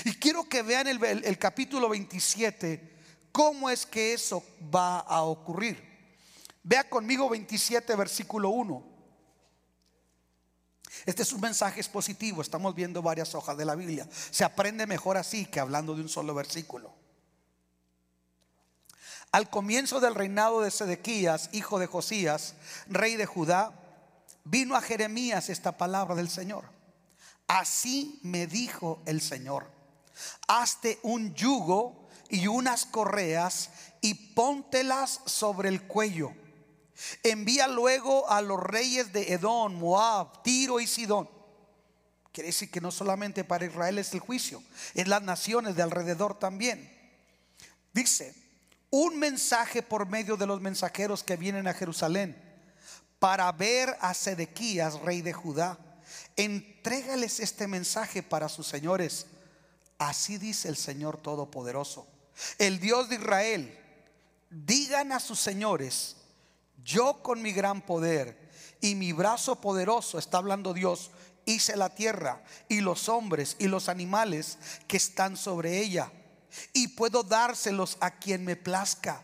Y 0.05 0.13
quiero 0.15 0.49
que 0.49 0.63
vean 0.63 0.87
el, 0.87 1.39
capítulo 1.39 1.89
27, 1.89 2.97
cómo 3.33 3.71
es 3.71 3.87
que 3.87 4.13
eso 4.13 4.45
va 4.75 5.01
a 5.01 5.23
ocurrir. 5.23 5.83
Vea 6.63 6.89
conmigo 6.89 7.29
27, 7.29 7.97
versículo 7.97 8.51
1. 8.51 8.99
Este 11.07 11.23
es 11.23 11.33
un 11.33 11.41
mensaje 11.41 11.81
expositivo, 11.81 12.43
estamos 12.43 12.75
viendo 12.75 13.03
varias 13.03 13.35
hojas 13.35 13.57
de 13.57 13.65
la 13.65 13.75
Biblia. 13.75 14.07
Se 14.31 14.45
aprende 14.45 14.87
mejor 14.87 15.17
así 15.17 15.47
que 15.47 15.61
hablando 15.61 15.95
de 15.95 16.03
un 16.03 16.09
solo 16.09 16.35
versículo. 16.35 17.08
Al 19.31 19.51
comienzo 19.51 20.01
del 20.01 20.15
reinado 20.15 20.63
de 20.63 20.71
Sedequías, 20.71 21.51
hijo 21.53 21.79
de 21.79 21.87
Josías, 21.87 22.55
rey 22.89 23.17
de 23.17 23.27
Judá, 23.27 23.73
vino 24.45 24.75
a 24.75 24.81
Jeremías 24.81 25.51
esta 25.51 25.77
palabra 25.77 26.15
del 26.15 26.31
Señor. 26.31 26.65
Así 27.47 28.21
me 28.23 28.47
dijo 28.47 29.03
el 29.07 29.21
Señor, 29.21 29.71
hazte 30.47 30.99
un 31.03 31.35
yugo 31.35 32.09
y 32.31 32.47
unas 32.47 32.87
correas 32.87 33.71
y 34.01 34.15
póntelas 34.15 35.21
sobre 35.27 35.69
el 35.69 35.83
cuello. 35.83 36.33
Envía 37.23 37.69
luego 37.69 38.29
a 38.31 38.41
los 38.43 38.61
reyes 38.61 39.13
de 39.13 39.33
Edom, 39.33 39.75
Moab, 39.75 40.43
Tiro 40.43 40.81
y 40.81 40.87
Sidón. 40.87 41.29
Quiere 42.33 42.49
decir 42.49 42.71
que 42.71 42.81
no 42.81 42.91
solamente 42.91 43.45
para 43.45 43.67
Israel 43.67 43.99
es 43.99 44.13
el 44.15 44.21
juicio, 44.21 44.63
es 44.95 45.07
las 45.09 45.23
naciones 45.23 45.77
de 45.77 45.83
alrededor 45.83 46.39
también. 46.39 46.91
Dice, 47.93 48.35
un 48.91 49.19
mensaje 49.19 49.83
por 49.83 50.07
medio 50.07 50.37
de 50.37 50.47
los 50.47 50.61
mensajeros 50.61 51.23
que 51.23 51.37
vienen 51.37 51.69
a 51.69 51.75
Jerusalén 51.75 52.37
para 53.19 53.51
ver 53.53 53.97
a 54.01 54.15
Sedequías, 54.15 55.01
rey 55.01 55.23
de 55.23 55.33
Judá. 55.33 55.79
Entrégales 56.37 57.41
este 57.41 57.67
mensaje 57.67 58.23
para 58.23 58.49
sus 58.49 58.67
señores. 58.67 59.27
Así 59.99 60.39
dice 60.39 60.69
el 60.69 60.77
Señor 60.77 61.21
Todopoderoso, 61.21 62.07
el 62.59 62.79
Dios 62.79 63.09
de 63.09 63.17
Israel. 63.17 63.77
digan 64.51 65.13
a 65.13 65.21
sus 65.21 65.41
señores, 65.41 66.17
yo 66.85 67.23
con 67.23 67.43
mi 67.43 67.53
gran 67.53 67.83
poder 67.83 68.49
y 68.81 68.95
mi 68.95 69.13
brazo 69.13 69.61
poderoso, 69.61 70.19
está 70.19 70.39
hablando 70.39 70.73
Dios, 70.73 71.11
hice 71.45 71.77
la 71.77 71.95
tierra 71.95 72.43
y 72.69 72.81
los 72.81 73.09
hombres 73.09 73.57
y 73.59 73.67
los 73.67 73.89
animales 73.89 74.59
que 74.87 74.97
están 74.97 75.37
sobre 75.37 75.79
ella, 75.79 76.13
y 76.73 76.89
puedo 76.89 77.23
dárselos 77.23 77.97
a 78.01 78.19
quien 78.19 78.45
me 78.45 78.57
plazca. 78.57 79.23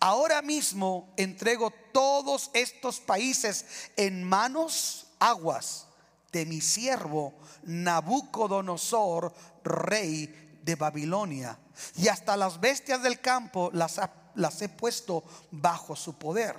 Ahora 0.00 0.42
mismo 0.42 1.12
entrego 1.16 1.70
todos 1.92 2.50
estos 2.52 3.00
países 3.00 3.64
en 3.96 4.24
manos 4.24 5.06
aguas 5.18 5.86
de 6.32 6.46
mi 6.46 6.60
siervo 6.60 7.34
Nabucodonosor, 7.64 9.32
rey 9.64 10.60
de 10.62 10.74
Babilonia. 10.74 11.58
Y 11.96 12.08
hasta 12.08 12.36
las 12.36 12.60
bestias 12.60 13.02
del 13.02 13.20
campo 13.20 13.70
las, 13.72 14.00
he 14.62 14.68
puesto 14.68 15.24
bajo 15.50 15.96
su 15.96 16.18
poder. 16.18 16.56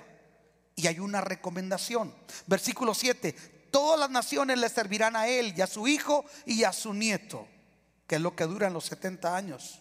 Y 0.76 0.86
hay 0.86 0.98
una 0.98 1.20
recomendación. 1.20 2.14
Versículo 2.46 2.94
7. 2.94 3.32
Todas 3.70 4.00
las 4.00 4.10
naciones 4.10 4.58
le 4.58 4.68
servirán 4.68 5.14
a 5.14 5.28
él 5.28 5.54
y 5.56 5.60
a 5.60 5.66
su 5.66 5.86
hijo 5.86 6.24
y 6.44 6.64
a 6.64 6.72
su 6.72 6.92
nieto, 6.92 7.46
que 8.06 8.16
es 8.16 8.20
lo 8.20 8.34
que 8.34 8.44
duran 8.44 8.72
los 8.72 8.86
70 8.86 9.36
años. 9.36 9.79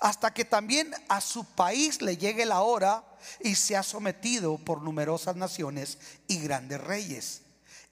Hasta 0.00 0.32
que 0.32 0.44
también 0.44 0.92
a 1.08 1.20
su 1.20 1.44
país 1.44 2.02
le 2.02 2.16
llegue 2.16 2.46
la 2.46 2.60
hora 2.60 3.04
y 3.40 3.54
se 3.54 3.76
ha 3.76 3.82
sometido 3.82 4.58
por 4.58 4.82
numerosas 4.82 5.36
naciones 5.36 5.98
y 6.26 6.38
grandes 6.40 6.80
reyes. 6.80 7.42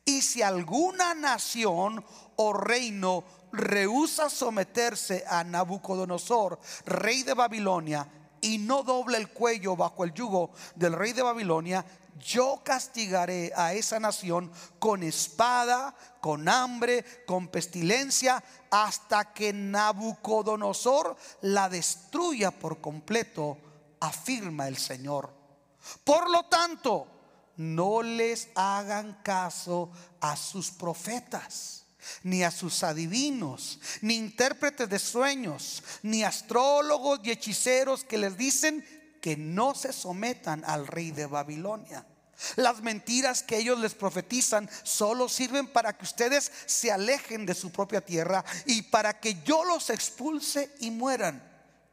Y 0.05 0.23
si 0.23 0.43
alguna 0.43 1.15
nación 1.15 2.05
o 2.37 2.53
reino 2.53 3.25
rehúsa 3.53 4.31
someterse 4.31 5.25
a 5.29 5.43
Nabucodonosor, 5.45 6.61
rey 6.85 7.23
de 7.23 7.35
Babilonia, 7.35 8.09
y 8.41 8.59
no 8.59 8.83
doble 8.83 9.19
el 9.19 9.29
cuello 9.29 9.77
bajo 9.77 10.05
el 10.05 10.13
yugo 10.13 10.53
del 10.75 10.93
rey 10.93 11.13
de 11.13 11.23
Babilonia, 11.23 11.85
yo 12.19 12.63
castigaré 12.65 13.53
a 13.57 13.75
esa 13.75 14.01
nación 14.01 14.51
con 14.79 15.03
espada, 15.03 15.95
con 16.21 16.49
hambre, 16.49 17.05
con 17.27 17.49
pestilencia, 17.49 18.43
hasta 18.71 19.33
que 19.33 19.53
Nabucodonosor 19.53 21.17
la 21.43 21.69
destruya 21.69 22.51
por 22.51 22.81
completo, 22.81 23.59
afirma 24.01 24.69
el 24.69 24.77
Señor. 24.77 25.33
Por 26.05 26.31
lo 26.31 26.45
tanto, 26.47 27.07
no 27.57 28.03
les 28.03 28.49
hagan 28.55 29.21
caso 29.23 29.91
a 30.21 30.37
sus 30.37 30.71
profetas, 30.71 31.85
ni 32.23 32.45
a 32.45 32.51
sus 32.51 32.83
adivinos, 32.83 33.81
ni 34.01 34.15
intérpretes 34.15 34.89
de 34.89 34.99
sueños, 34.99 35.83
ni 36.03 36.23
astrólogos 36.23 37.21
y 37.25 37.31
hechiceros 37.31 38.05
que 38.05 38.19
les 38.19 38.37
dicen 38.37 38.85
que 39.27 39.37
no 39.37 39.75
se 39.75 39.93
sometan 39.93 40.63
al 40.65 40.87
rey 40.87 41.11
de 41.11 41.27
Babilonia. 41.27 42.07
Las 42.55 42.81
mentiras 42.81 43.43
que 43.43 43.59
ellos 43.59 43.81
les 43.81 43.93
profetizan 43.93 44.71
solo 44.85 45.29
sirven 45.29 45.67
para 45.67 45.99
que 45.99 46.05
ustedes 46.05 46.53
se 46.65 46.93
alejen 46.93 47.45
de 47.45 47.57
su 47.57 47.73
propia 47.73 48.01
tierra 48.01 48.45
y 48.67 48.83
para 48.83 49.19
que 49.19 49.43
yo 49.43 49.65
los 49.65 49.91
expulse 49.91 50.77
y 50.79 50.93
mueran. 50.93 51.43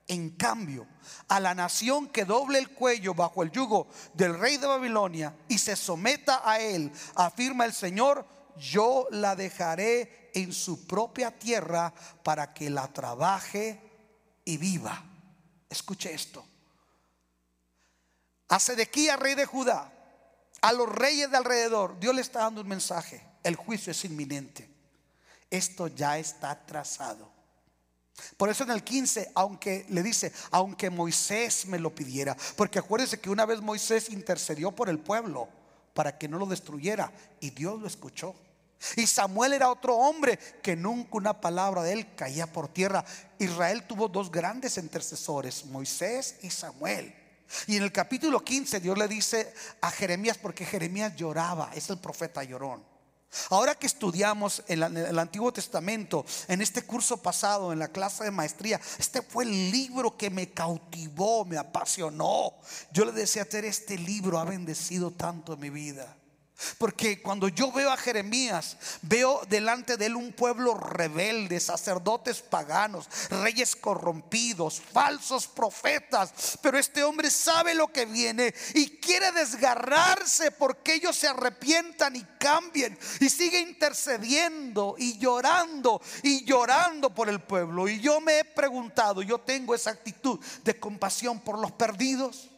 En 0.07 0.29
cambio, 0.29 0.85
a 1.27 1.39
la 1.39 1.55
nación 1.55 2.07
que 2.09 2.23
doble 2.23 2.59
el 2.59 2.69
cuello 2.69 3.15
bajo 3.15 3.41
el 3.41 3.49
yugo 3.49 3.87
del 4.13 4.37
rey 4.37 4.57
de 4.57 4.67
Babilonia 4.67 5.35
y 5.47 5.57
se 5.57 5.75
someta 5.75 6.47
a 6.47 6.59
él, 6.59 6.91
afirma 7.15 7.65
el 7.65 7.73
Señor, 7.73 8.27
yo 8.59 9.07
la 9.09 9.35
dejaré 9.35 10.29
en 10.35 10.53
su 10.53 10.85
propia 10.85 11.31
tierra 11.31 11.95
para 12.21 12.53
que 12.53 12.69
la 12.69 12.93
trabaje 12.93 13.81
y 14.45 14.57
viva. 14.57 15.03
Escuche 15.67 16.13
esto. 16.13 16.52
A 18.53 18.59
Sedequía, 18.59 19.15
rey 19.15 19.33
de 19.33 19.47
Judá, 19.47 19.91
a 20.61 20.73
los 20.73 20.87
reyes 20.87 21.31
de 21.31 21.37
alrededor, 21.37 21.99
Dios 21.99 22.13
le 22.13 22.21
está 22.21 22.41
dando 22.41 22.61
un 22.61 22.67
mensaje. 22.67 23.25
El 23.41 23.55
juicio 23.55 23.89
es 23.89 24.05
inminente. 24.05 24.69
Esto 25.49 25.87
ya 25.87 26.19
está 26.19 26.63
trazado. 26.63 27.31
Por 28.37 28.51
eso 28.51 28.63
en 28.63 28.69
el 28.69 28.83
15, 28.83 29.31
aunque 29.33 29.87
le 29.89 30.03
dice, 30.03 30.31
aunque 30.51 30.91
Moisés 30.91 31.65
me 31.65 31.79
lo 31.79 31.95
pidiera, 31.95 32.37
porque 32.55 32.77
acuérdense 32.77 33.19
que 33.19 33.31
una 33.31 33.47
vez 33.47 33.59
Moisés 33.59 34.11
intercedió 34.11 34.71
por 34.71 34.87
el 34.87 34.99
pueblo 34.99 35.49
para 35.95 36.19
que 36.19 36.27
no 36.27 36.37
lo 36.37 36.45
destruyera 36.45 37.11
y 37.39 37.49
Dios 37.49 37.81
lo 37.81 37.87
escuchó. 37.87 38.35
Y 38.97 39.07
Samuel 39.07 39.53
era 39.53 39.71
otro 39.71 39.95
hombre 39.95 40.37
que 40.61 40.75
nunca 40.75 41.17
una 41.17 41.41
palabra 41.41 41.81
de 41.81 41.93
él 41.93 42.13
caía 42.13 42.45
por 42.45 42.67
tierra. 42.67 43.03
Israel 43.39 43.87
tuvo 43.87 44.09
dos 44.09 44.29
grandes 44.29 44.77
intercesores, 44.77 45.65
Moisés 45.65 46.35
y 46.43 46.51
Samuel. 46.51 47.22
Y 47.67 47.77
en 47.77 47.83
el 47.83 47.91
capítulo 47.91 48.43
15 48.43 48.79
Dios 48.79 48.97
le 48.97 49.07
dice 49.07 49.53
a 49.81 49.91
Jeremías, 49.91 50.37
porque 50.37 50.65
Jeremías 50.65 51.15
lloraba, 51.15 51.71
es 51.73 51.89
el 51.89 51.97
profeta 51.99 52.43
llorón. 52.43 52.83
Ahora 53.49 53.75
que 53.75 53.87
estudiamos 53.87 54.63
en, 54.67 54.83
el 54.83 55.17
Antiguo 55.17 55.51
Testamento, 55.51 56.25
en 56.47 56.61
este 56.61 56.83
curso 56.83 57.17
pasado, 57.17 57.73
en 57.73 57.79
la 57.79 57.87
clase 57.87 58.23
de 58.23 58.31
maestría, 58.31 58.79
este 58.99 59.21
fue 59.21 59.45
el 59.45 59.71
libro 59.71 60.15
que 60.15 60.29
me 60.29 60.51
cautivó, 60.51 61.43
me 61.45 61.57
apasionó. 61.57 62.53
Yo 62.91 63.05
le 63.05 63.11
decía, 63.11 63.45
tener 63.45 63.65
este 63.65 63.97
libro 63.97 64.37
ha 64.37 64.45
bendecido 64.45 65.11
tanto 65.11 65.57
mi 65.57 65.69
vida. 65.69 66.15
Porque 66.77 67.21
cuando 67.21 67.47
yo 67.47 67.71
veo 67.71 67.91
a 67.91 67.97
Jeremías, 67.97 68.77
veo 69.01 69.41
delante 69.49 69.97
de 69.97 70.07
él 70.07 70.15
un 70.15 70.33
pueblo 70.33 70.75
rebelde, 70.75 71.59
sacerdotes 71.59 72.41
paganos, 72.41 73.07
reyes 73.29 73.75
corrompidos, 73.75 74.81
falsos 74.81 75.47
profetas. 75.47 76.57
Pero 76.61 76.77
este 76.77 77.03
hombre 77.03 77.29
sabe 77.29 77.73
lo 77.73 77.87
que 77.91 78.05
viene 78.05 78.53
y 78.73 78.97
quiere 78.97 79.31
desgarrarse 79.31 80.51
porque 80.51 80.95
ellos 80.95 81.15
se 81.15 81.27
arrepientan 81.27 82.15
y 82.15 82.25
cambien. 82.39 82.97
Y 83.19 83.29
sigue 83.29 83.59
intercediendo 83.59 84.95
y 84.97 85.17
llorando 85.17 86.01
y 86.21 86.43
llorando 86.45 87.13
por 87.13 87.29
el 87.29 87.41
pueblo. 87.41 87.87
Y 87.87 87.99
yo 87.99 88.19
me 88.21 88.39
he 88.39 88.45
preguntado, 88.45 89.21
yo 89.21 89.39
tengo 89.39 89.75
esa 89.75 89.91
actitud 89.91 90.39
de 90.63 90.79
compasión 90.79 91.39
por 91.39 91.59
los 91.59 91.71
perdidos. 91.71 92.52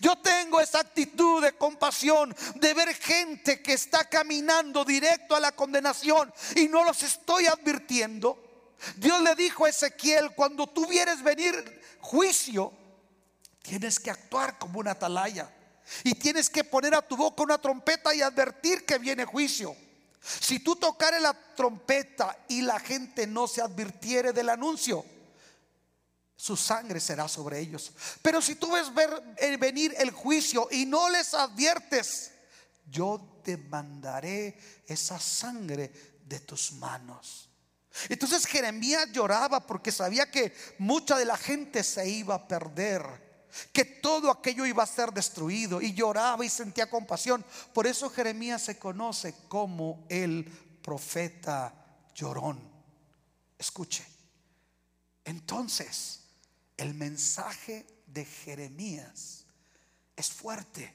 Yo 0.00 0.16
tengo 0.18 0.60
esa 0.60 0.80
actitud 0.80 1.42
de 1.42 1.52
compasión 1.52 2.34
de 2.54 2.74
ver 2.74 2.94
gente 2.94 3.60
que 3.60 3.72
está 3.72 4.08
caminando 4.08 4.84
directo 4.84 5.34
a 5.34 5.40
la 5.40 5.52
condenación 5.52 6.32
y 6.54 6.68
no 6.68 6.84
los 6.84 7.02
estoy 7.02 7.46
advirtiendo. 7.46 8.38
Dios 8.96 9.20
le 9.22 9.34
dijo 9.34 9.64
a 9.64 9.70
Ezequiel, 9.70 10.34
cuando 10.34 10.66
tú 10.68 10.86
vieres 10.86 11.22
venir 11.22 11.82
juicio, 12.00 12.72
tienes 13.62 13.98
que 13.98 14.10
actuar 14.10 14.58
como 14.58 14.80
una 14.80 14.92
atalaya 14.92 15.50
y 16.04 16.14
tienes 16.14 16.48
que 16.48 16.64
poner 16.64 16.94
a 16.94 17.02
tu 17.02 17.16
boca 17.16 17.42
una 17.42 17.58
trompeta 17.58 18.14
y 18.14 18.22
advertir 18.22 18.84
que 18.86 18.98
viene 18.98 19.24
juicio. 19.24 19.76
Si 20.20 20.60
tú 20.60 20.76
tocares 20.76 21.20
la 21.20 21.34
trompeta 21.34 22.38
y 22.48 22.62
la 22.62 22.78
gente 22.78 23.26
no 23.26 23.48
se 23.48 23.60
advirtiere 23.60 24.32
del 24.32 24.48
anuncio, 24.48 25.04
su 26.42 26.56
sangre 26.56 26.98
será 26.98 27.28
sobre 27.28 27.60
ellos. 27.60 27.92
Pero 28.20 28.42
si 28.42 28.56
tú 28.56 28.72
ves 28.72 28.92
ver, 28.92 29.36
eh, 29.36 29.56
venir 29.58 29.94
el 29.96 30.10
juicio 30.10 30.66
y 30.72 30.86
no 30.86 31.08
les 31.08 31.34
adviertes, 31.34 32.32
yo 32.90 33.40
te 33.44 33.56
mandaré 33.56 34.58
esa 34.84 35.20
sangre 35.20 35.92
de 36.26 36.40
tus 36.40 36.72
manos. 36.72 37.48
Entonces 38.08 38.44
Jeremías 38.44 39.12
lloraba 39.12 39.64
porque 39.64 39.92
sabía 39.92 40.32
que 40.32 40.52
mucha 40.78 41.16
de 41.16 41.26
la 41.26 41.36
gente 41.36 41.84
se 41.84 42.08
iba 42.08 42.34
a 42.34 42.48
perder, 42.48 43.04
que 43.72 43.84
todo 43.84 44.28
aquello 44.28 44.66
iba 44.66 44.82
a 44.82 44.86
ser 44.86 45.12
destruido 45.12 45.80
y 45.80 45.94
lloraba 45.94 46.44
y 46.44 46.48
sentía 46.48 46.90
compasión. 46.90 47.44
Por 47.72 47.86
eso 47.86 48.10
Jeremías 48.10 48.62
se 48.62 48.80
conoce 48.80 49.32
como 49.46 50.04
el 50.08 50.44
profeta 50.82 51.72
llorón. 52.16 52.58
Escuche. 53.56 54.04
Entonces, 55.24 56.21
el 56.76 56.94
mensaje 56.94 57.86
de 58.06 58.24
Jeremías 58.24 59.46
es 60.16 60.30
fuerte. 60.30 60.94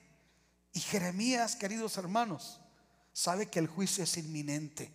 Y 0.74 0.80
Jeremías, 0.80 1.56
queridos 1.56 1.98
hermanos, 1.98 2.60
sabe 3.14 3.48
que 3.48 3.60
el 3.60 3.68
juicio 3.68 4.04
es 4.04 4.18
inminente, 4.18 4.92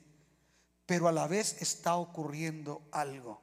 pero 0.86 1.08
a 1.08 1.12
la 1.12 1.26
vez 1.26 1.56
está 1.60 1.96
ocurriendo 1.96 2.82
algo. 2.92 3.40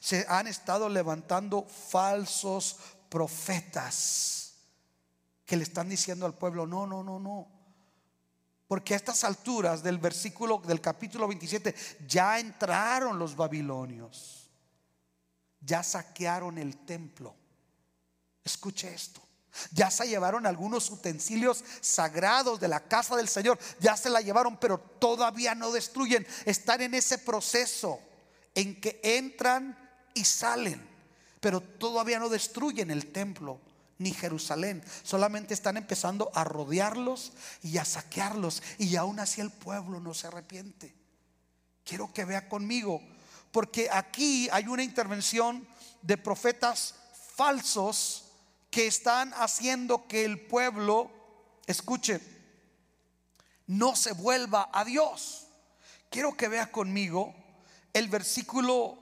Se 0.00 0.26
han 0.28 0.46
estado 0.46 0.88
levantando 0.88 1.62
falsos 1.62 2.78
profetas 3.08 4.54
que 5.44 5.56
le 5.56 5.62
están 5.62 5.88
diciendo 5.88 6.26
al 6.26 6.34
pueblo, 6.34 6.66
no, 6.66 6.86
no, 6.86 7.04
no, 7.04 7.20
no. 7.20 7.48
Porque 8.66 8.94
a 8.94 8.96
estas 8.96 9.22
alturas 9.22 9.82
del 9.82 9.98
versículo 9.98 10.58
del 10.58 10.80
capítulo 10.80 11.28
27 11.28 11.74
ya 12.08 12.40
entraron 12.40 13.18
los 13.18 13.36
babilonios 13.36 14.45
ya 15.66 15.82
saquearon 15.82 16.56
el 16.58 16.78
templo. 16.78 17.34
Escuche 18.44 18.94
esto. 18.94 19.20
Ya 19.72 19.90
se 19.90 20.06
llevaron 20.06 20.46
algunos 20.46 20.90
utensilios 20.90 21.64
sagrados 21.80 22.60
de 22.60 22.68
la 22.68 22.80
casa 22.88 23.16
del 23.16 23.28
Señor. 23.28 23.58
Ya 23.80 23.96
se 23.96 24.10
la 24.10 24.20
llevaron, 24.20 24.58
pero 24.58 24.78
todavía 24.78 25.54
no 25.54 25.72
destruyen. 25.72 26.26
Están 26.44 26.82
en 26.82 26.94
ese 26.94 27.18
proceso 27.18 27.98
en 28.54 28.80
que 28.80 29.00
entran 29.02 29.76
y 30.14 30.24
salen, 30.24 30.86
pero 31.40 31.60
todavía 31.60 32.18
no 32.18 32.28
destruyen 32.28 32.90
el 32.90 33.12
templo 33.12 33.60
ni 33.98 34.12
Jerusalén. 34.12 34.84
Solamente 35.02 35.54
están 35.54 35.76
empezando 35.76 36.30
a 36.34 36.44
rodearlos 36.44 37.32
y 37.62 37.78
a 37.78 37.84
saquearlos. 37.84 38.62
Y 38.78 38.96
aún 38.96 39.18
así 39.18 39.40
el 39.40 39.50
pueblo 39.50 40.00
no 40.00 40.14
se 40.14 40.26
arrepiente. 40.26 40.94
Quiero 41.84 42.12
que 42.12 42.24
vea 42.24 42.48
conmigo, 42.48 43.00
porque 43.56 43.88
aquí 43.90 44.50
hay 44.52 44.68
una 44.68 44.82
intervención 44.82 45.66
de 46.02 46.18
profetas 46.18 46.94
falsos 47.36 48.26
que 48.70 48.86
están 48.86 49.32
haciendo 49.32 50.06
que 50.06 50.26
el 50.26 50.46
pueblo, 50.46 51.10
escuche, 51.66 52.20
no 53.66 53.96
se 53.96 54.12
vuelva 54.12 54.68
a 54.74 54.84
Dios. 54.84 55.46
Quiero 56.10 56.36
que 56.36 56.48
vea 56.48 56.70
conmigo 56.70 57.34
el 57.94 58.08
versículo 58.08 58.98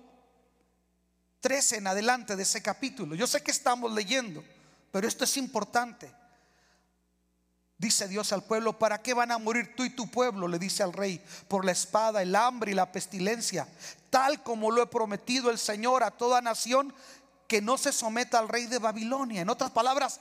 13 1.40 1.78
en 1.78 1.88
adelante 1.88 2.36
de 2.36 2.44
ese 2.44 2.62
capítulo. 2.62 3.16
Yo 3.16 3.26
sé 3.26 3.42
que 3.42 3.50
estamos 3.50 3.90
leyendo, 3.92 4.44
pero 4.92 5.08
esto 5.08 5.24
es 5.24 5.36
importante. 5.36 6.14
Dice 7.76 8.06
Dios 8.06 8.32
al 8.32 8.44
pueblo, 8.44 8.78
¿para 8.78 9.02
qué 9.02 9.14
van 9.14 9.32
a 9.32 9.38
morir 9.38 9.74
tú 9.76 9.84
y 9.84 9.90
tu 9.90 10.08
pueblo? 10.10 10.46
Le 10.46 10.58
dice 10.58 10.82
al 10.82 10.92
rey, 10.92 11.22
por 11.48 11.64
la 11.64 11.72
espada, 11.72 12.22
el 12.22 12.36
hambre 12.36 12.70
y 12.70 12.74
la 12.74 12.92
pestilencia, 12.92 13.66
tal 14.10 14.42
como 14.42 14.70
lo 14.70 14.82
he 14.82 14.86
prometido 14.86 15.50
el 15.50 15.58
Señor 15.58 16.04
a 16.04 16.12
toda 16.12 16.40
nación 16.40 16.94
que 17.48 17.60
no 17.60 17.76
se 17.76 17.92
someta 17.92 18.38
al 18.38 18.48
rey 18.48 18.66
de 18.66 18.78
Babilonia. 18.78 19.42
En 19.42 19.50
otras 19.50 19.72
palabras, 19.72 20.20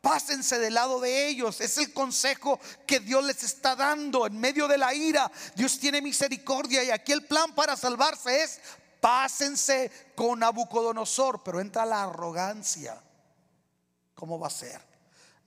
pásense 0.00 0.58
del 0.58 0.74
lado 0.74 1.00
de 1.00 1.28
ellos. 1.28 1.60
Es 1.60 1.78
el 1.78 1.92
consejo 1.92 2.60
que 2.86 3.00
Dios 3.00 3.24
les 3.24 3.42
está 3.42 3.74
dando 3.74 4.26
en 4.26 4.38
medio 4.38 4.68
de 4.68 4.78
la 4.78 4.94
ira. 4.94 5.30
Dios 5.56 5.78
tiene 5.78 6.02
misericordia 6.02 6.84
y 6.84 6.90
aquí 6.90 7.12
el 7.12 7.24
plan 7.24 7.54
para 7.54 7.76
salvarse 7.76 8.42
es 8.42 8.60
pásense 9.00 9.90
con 10.14 10.38
Nabucodonosor, 10.40 11.42
pero 11.42 11.60
entra 11.60 11.86
la 11.86 12.04
arrogancia. 12.04 13.02
¿Cómo 14.14 14.38
va 14.38 14.48
a 14.48 14.50
ser? 14.50 14.89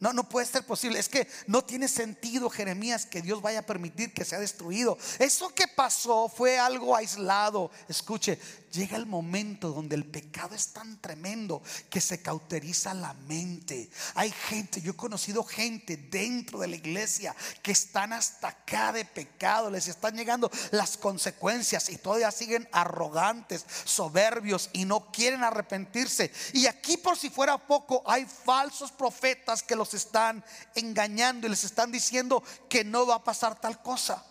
No, 0.04 0.12
no 0.12 0.28
puede 0.28 0.45
ser 0.45 0.66
posible. 0.66 0.99
Es 0.99 1.08
que 1.08 1.30
no 1.47 1.64
tiene 1.64 1.88
sentido, 1.88 2.49
Jeremías, 2.49 3.06
que 3.06 3.22
Dios 3.22 3.41
vaya 3.41 3.60
a 3.60 3.66
permitir 3.66 4.14
que 4.14 4.26
sea 4.26 4.38
destruido. 4.38 4.97
Eso 5.18 5.56
que 5.56 5.66
pasó 5.66 6.28
fue 6.28 6.60
algo 6.60 6.93
aislado. 6.93 7.72
Escuche, 7.88 8.38
llega 8.74 8.97
el 8.97 9.05
momento 9.05 9.71
donde 9.71 9.95
el 9.95 10.05
pecado 10.05 10.55
es 10.55 10.74
tan 10.74 10.99
tremendo 10.99 11.61
que 11.89 12.01
se 12.01 12.21
cauteriza 12.21 12.93
la 12.93 13.13
mente. 13.13 13.89
Hay 14.15 14.32
gente, 14.32 14.82
yo 14.82 14.91
he 14.91 14.95
conocido 14.95 15.43
gente 15.43 15.95
dentro 15.95 16.59
de 16.59 16.67
la 16.67 16.76
iglesia 16.76 17.36
que 17.61 17.71
están 17.71 18.13
hasta 18.13 18.49
acá 18.49 18.91
de 18.91 19.05
pecado, 19.05 19.69
les 19.69 19.88
están 19.88 20.15
llegando 20.15 20.51
las 20.71 20.97
consecuencias 20.97 21.89
y 21.89 21.97
todavía 21.97 22.32
siguen 22.32 22.67
arrogantes, 22.71 23.65
soberbios 23.86 24.69
y 24.74 24.86
no 24.86 25.11
quieren 25.11 25.43
arrepentirse. 25.43 26.32
Y 26.53 26.65
aquí 26.65 26.97
por 26.97 27.17
si 27.17 27.30
fuera 27.30 27.57
poco, 27.57 28.01
hay 28.07 28.26
falsos 28.26 28.91
profetas 28.91 29.61
que 29.61 29.76
los 29.76 29.93
están 29.93 30.43
engañando 30.74 31.45
y 31.45 31.51
les 31.51 31.63
están 31.63 31.91
diciendo 31.91 32.43
que 32.67 32.84
no 32.84 33.05
va 33.05 33.15
a 33.15 33.24
pasar 33.24 33.59
tal 33.59 33.82
cosa. 33.82 34.26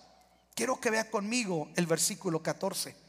Quiero 0.55 0.81
que 0.81 0.91
vea 0.91 1.11
conmigo 1.11 1.71
el 1.77 1.87
versículo 1.87 2.43
14. 2.43 3.02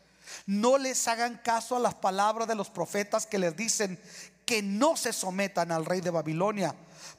No 0.46 0.78
les 0.78 1.08
hagan 1.08 1.40
caso 1.44 1.76
a 1.76 1.80
las 1.80 1.96
palabras 1.96 2.48
de 2.48 2.56
los 2.56 2.70
profetas 2.70 3.26
que 3.26 3.40
les 3.40 3.56
dicen 3.56 4.00
que 4.46 4.62
no 4.62 4.98
se 4.98 5.14
sometan 5.14 5.72
al 5.72 5.86
rey 5.86 6.02
de 6.02 6.10
Babilonia, 6.10 6.76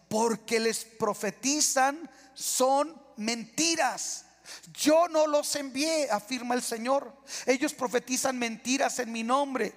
porque 0.08 0.60
les 0.60 0.84
profetizan 0.84 2.10
son 2.34 2.94
mentiras. 3.16 4.26
Yo 4.74 5.08
no 5.08 5.26
los 5.26 5.54
envié, 5.56 6.10
afirma 6.10 6.54
el 6.54 6.62
Señor. 6.62 7.12
Ellos 7.46 7.72
profetizan 7.72 8.38
mentiras 8.38 8.98
en 8.98 9.10
mi 9.10 9.22
nombre, 9.22 9.72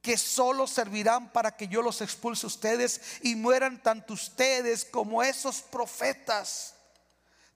que 0.00 0.16
solo 0.16 0.66
servirán 0.66 1.32
para 1.32 1.56
que 1.56 1.68
yo 1.68 1.82
los 1.82 2.00
expulse 2.00 2.46
ustedes 2.46 3.00
y 3.22 3.34
mueran 3.34 3.82
tanto 3.82 4.14
ustedes 4.14 4.84
como 4.84 5.22
esos 5.22 5.60
profetas. 5.60 6.74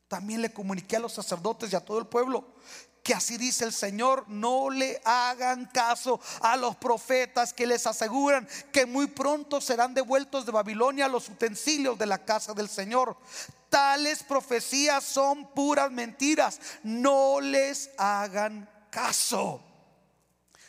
También 0.08 0.42
le 0.42 0.52
comuniqué 0.52 0.96
a 0.96 1.00
los 1.00 1.14
sacerdotes 1.14 1.72
y 1.72 1.76
a 1.76 1.80
todo 1.80 1.98
el 1.98 2.06
pueblo 2.06 2.46
que 3.02 3.14
así 3.14 3.36
dice 3.36 3.64
el 3.64 3.72
Señor, 3.72 4.24
no 4.28 4.70
le 4.70 5.00
hagan 5.04 5.66
caso 5.66 6.20
a 6.40 6.56
los 6.56 6.76
profetas 6.76 7.52
que 7.52 7.66
les 7.66 7.86
aseguran 7.86 8.48
que 8.72 8.86
muy 8.86 9.08
pronto 9.08 9.60
serán 9.60 9.92
devueltos 9.92 10.46
de 10.46 10.52
Babilonia 10.52 11.08
los 11.08 11.28
utensilios 11.28 11.98
de 11.98 12.06
la 12.06 12.24
casa 12.24 12.54
del 12.54 12.68
Señor. 12.68 13.16
Tales 13.68 14.22
profecías 14.22 15.02
son 15.02 15.52
puras 15.52 15.90
mentiras, 15.90 16.60
no 16.84 17.40
les 17.40 17.90
hagan 17.98 18.68
caso. 18.90 19.62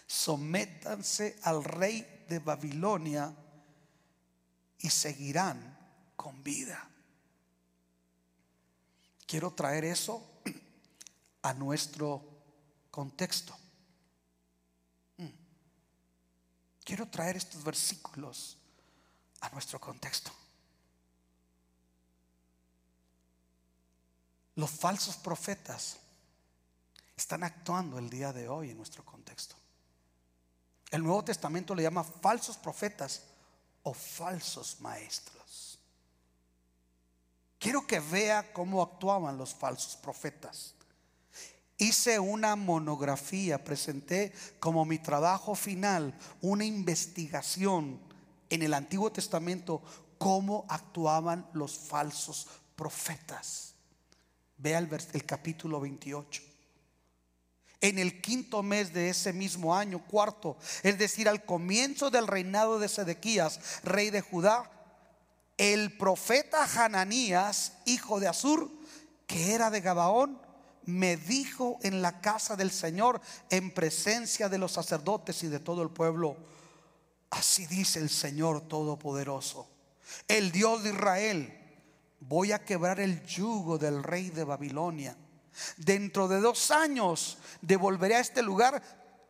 Sométanse 0.07 1.37
al 1.43 1.63
rey 1.63 2.25
de 2.27 2.39
Babilonia 2.39 3.33
y 4.79 4.89
seguirán 4.89 5.77
con 6.15 6.43
vida. 6.43 6.89
Quiero 9.27 9.51
traer 9.51 9.85
eso 9.85 10.32
a 11.43 11.53
nuestro 11.53 12.23
contexto. 12.89 13.55
Mm. 15.17 15.27
Quiero 16.83 17.07
traer 17.07 17.37
estos 17.37 17.63
versículos 17.63 18.57
a 19.41 19.49
nuestro 19.49 19.79
contexto. 19.79 20.31
Los 24.55 24.69
falsos 24.71 25.17
profetas 25.17 25.97
están 27.15 27.43
actuando 27.43 27.97
el 27.97 28.09
día 28.09 28.31
de 28.31 28.47
hoy 28.47 28.71
en 28.71 28.77
nuestro 28.77 29.03
contexto. 29.03 29.55
El 30.91 31.03
Nuevo 31.03 31.23
Testamento 31.23 31.73
le 31.73 31.83
llama 31.83 32.03
falsos 32.03 32.57
profetas 32.57 33.23
o 33.81 33.93
falsos 33.93 34.79
maestros. 34.79 35.79
Quiero 37.57 37.85
que 37.87 37.99
vea 37.99 38.53
cómo 38.53 38.81
actuaban 38.81 39.37
los 39.37 39.53
falsos 39.53 39.95
profetas 39.95 40.75
hice 41.83 42.19
una 42.19 42.55
monografía, 42.55 43.63
presenté 43.63 44.31
como 44.59 44.85
mi 44.85 44.99
trabajo 44.99 45.55
final 45.55 46.17
una 46.41 46.65
investigación 46.65 47.99
en 48.49 48.61
el 48.61 48.73
Antiguo 48.73 49.11
Testamento 49.11 49.81
cómo 50.17 50.65
actuaban 50.69 51.47
los 51.53 51.77
falsos 51.77 52.47
profetas. 52.75 53.75
Vea 54.57 54.79
el, 54.79 55.25
capítulo 55.25 55.81
28. 55.81 56.41
En 57.81 57.99
el 57.99 58.21
quinto 58.21 58.63
mes 58.63 58.93
de 58.93 59.09
ese 59.09 59.33
mismo 59.33 59.75
año, 59.75 60.05
cuarto, 60.05 60.57
es 60.83 60.97
decir, 60.97 61.27
al 61.27 61.43
comienzo 61.43 62.09
del 62.09 62.27
reinado 62.27 62.79
de 62.79 62.87
Sedequías, 62.87 63.59
rey 63.83 64.09
de 64.09 64.21
Judá, 64.21 64.71
el 65.57 65.97
profeta 65.97 66.63
Hananías, 66.63 67.73
hijo 67.85 68.21
de 68.21 68.29
Azur, 68.29 68.71
que 69.27 69.53
era 69.53 69.69
de 69.69 69.81
Gabaón, 69.81 70.39
me 70.85 71.17
dijo 71.17 71.77
en 71.81 72.01
la 72.01 72.21
casa 72.21 72.55
del 72.55 72.71
Señor, 72.71 73.21
en 73.49 73.71
presencia 73.73 74.49
de 74.49 74.57
los 74.57 74.73
sacerdotes 74.73 75.43
y 75.43 75.47
de 75.47 75.59
todo 75.59 75.83
el 75.83 75.89
pueblo, 75.89 76.37
así 77.29 77.65
dice 77.67 77.99
el 77.99 78.09
Señor 78.09 78.67
Todopoderoso, 78.67 79.67
el 80.27 80.51
Dios 80.51 80.83
de 80.83 80.91
Israel, 80.91 81.59
voy 82.19 82.51
a 82.51 82.63
quebrar 82.63 82.99
el 82.99 83.23
yugo 83.25 83.77
del 83.77 84.03
rey 84.03 84.29
de 84.29 84.43
Babilonia. 84.43 85.17
Dentro 85.77 86.27
de 86.27 86.39
dos 86.39 86.71
años 86.71 87.37
devolveré 87.61 88.15
a 88.15 88.21
este 88.21 88.41
lugar 88.41 88.81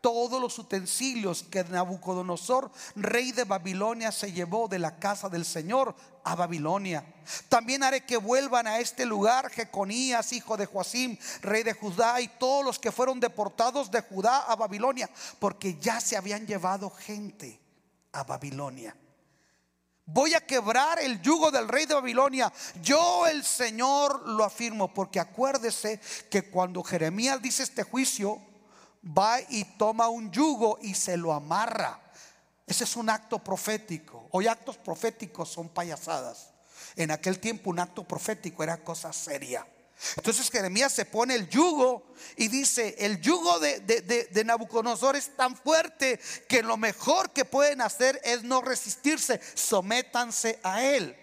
todos 0.03 0.41
los 0.41 0.59
utensilios 0.59 1.43
que 1.43 1.63
Nabucodonosor, 1.63 2.69
rey 2.97 3.31
de 3.31 3.45
Babilonia, 3.45 4.11
se 4.11 4.33
llevó 4.33 4.67
de 4.67 4.77
la 4.77 4.99
casa 4.99 5.29
del 5.29 5.45
Señor 5.45 5.95
a 6.25 6.35
Babilonia. 6.35 7.05
También 7.47 7.83
haré 7.83 8.05
que 8.05 8.17
vuelvan 8.17 8.67
a 8.67 8.79
este 8.79 9.05
lugar 9.05 9.49
Jeconías, 9.49 10.33
hijo 10.33 10.57
de 10.57 10.65
Joacim, 10.65 11.17
rey 11.41 11.63
de 11.63 11.71
Judá, 11.71 12.19
y 12.19 12.27
todos 12.27 12.65
los 12.65 12.79
que 12.79 12.91
fueron 12.91 13.21
deportados 13.21 13.89
de 13.91 14.01
Judá 14.01 14.39
a 14.39 14.57
Babilonia, 14.57 15.09
porque 15.39 15.79
ya 15.79 16.01
se 16.01 16.17
habían 16.17 16.45
llevado 16.45 16.89
gente 16.89 17.61
a 18.11 18.25
Babilonia. 18.25 18.93
Voy 20.05 20.33
a 20.33 20.45
quebrar 20.45 20.99
el 20.99 21.21
yugo 21.21 21.49
del 21.49 21.69
rey 21.69 21.85
de 21.85 21.93
Babilonia. 21.93 22.51
Yo 22.81 23.25
el 23.25 23.45
Señor 23.45 24.27
lo 24.27 24.43
afirmo, 24.43 24.93
porque 24.93 25.21
acuérdese 25.21 26.01
que 26.29 26.49
cuando 26.49 26.83
Jeremías 26.83 27.41
dice 27.41 27.63
este 27.63 27.83
juicio, 27.83 28.41
va 29.05 29.39
y 29.49 29.65
toma 29.77 30.09
un 30.09 30.31
yugo 30.31 30.79
y 30.81 30.93
se 30.93 31.17
lo 31.17 31.33
amarra. 31.33 31.99
Ese 32.65 32.85
es 32.85 32.95
un 32.95 33.09
acto 33.09 33.39
profético. 33.39 34.27
Hoy 34.31 34.47
actos 34.47 34.77
proféticos 34.77 35.49
son 35.49 35.69
payasadas. 35.69 36.51
En 36.95 37.11
aquel 37.11 37.39
tiempo 37.39 37.69
un 37.69 37.79
acto 37.79 38.03
profético 38.03 38.63
era 38.63 38.77
cosa 38.77 39.11
seria. 39.11 39.67
Entonces 40.17 40.49
Jeremías 40.49 40.91
se 40.91 41.05
pone 41.05 41.35
el 41.35 41.47
yugo 41.49 42.03
y 42.35 42.47
dice, 42.47 42.95
el 42.99 43.21
yugo 43.21 43.59
de, 43.59 43.79
de, 43.79 44.43
Nabucodonosor 44.43 45.15
es 45.15 45.35
tan 45.35 45.55
fuerte 45.55 46.19
que 46.47 46.61
lo 46.61 46.77
mejor 46.77 47.31
que 47.31 47.45
pueden 47.45 47.81
hacer 47.81 48.19
es 48.23 48.43
no 48.43 48.61
resistirse, 48.61 49.39
sométanse 49.53 50.59
a 50.63 50.83
él. 50.83 51.15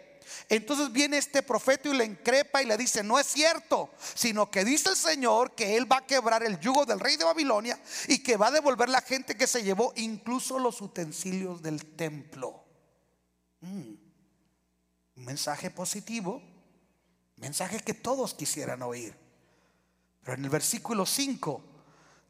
Entonces 0.48 0.92
viene 0.92 1.18
este 1.18 1.42
profeta 1.42 1.88
y 1.88 1.94
le 1.94 2.04
increpa 2.04 2.62
y 2.62 2.66
le 2.66 2.76
dice, 2.76 3.02
no 3.02 3.18
es 3.18 3.26
cierto, 3.26 3.90
sino 4.14 4.50
que 4.50 4.64
dice 4.64 4.90
el 4.90 4.96
Señor 4.96 5.54
que 5.54 5.76
Él 5.76 5.90
va 5.90 5.98
a 5.98 6.06
quebrar 6.06 6.42
el 6.42 6.58
yugo 6.60 6.86
del 6.86 7.00
rey 7.00 7.16
de 7.16 7.24
Babilonia 7.24 7.80
y 8.08 8.22
que 8.22 8.36
va 8.36 8.48
a 8.48 8.50
devolver 8.50 8.88
la 8.88 9.00
gente 9.00 9.36
que 9.36 9.46
se 9.46 9.62
llevó 9.62 9.92
incluso 9.96 10.58
los 10.58 10.80
utensilios 10.80 11.62
del 11.62 11.84
templo. 11.96 12.64
Mm. 13.60 13.94
Mensaje 15.16 15.70
positivo, 15.70 16.42
mensaje 17.36 17.80
que 17.80 17.94
todos 17.94 18.34
quisieran 18.34 18.82
oír. 18.82 19.14
Pero 20.22 20.34
en 20.34 20.44
el 20.44 20.50
versículo 20.50 21.06
5 21.06 21.62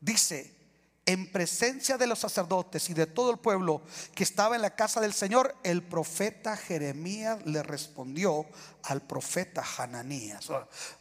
dice, 0.01 0.60
en 1.13 1.27
presencia 1.33 1.99
de 1.99 2.07
los 2.07 2.21
sacerdotes 2.21 2.89
y 2.89 2.95
de 2.95 3.07
todo 3.07 3.33
el 3.33 3.39
pueblo 3.39 3.83
que 4.15 4.23
estaba 4.23 4.55
en 4.55 4.63
la 4.63 4.77
casa 4.77 5.01
del 5.01 5.13
Señor, 5.13 5.57
el 5.65 5.83
profeta 5.83 6.57
Jeremías 6.57 7.45
le 7.47 7.65
respondió 7.65 8.47
al 8.85 9.03
profeta 9.03 9.65
Hananías, 9.77 10.47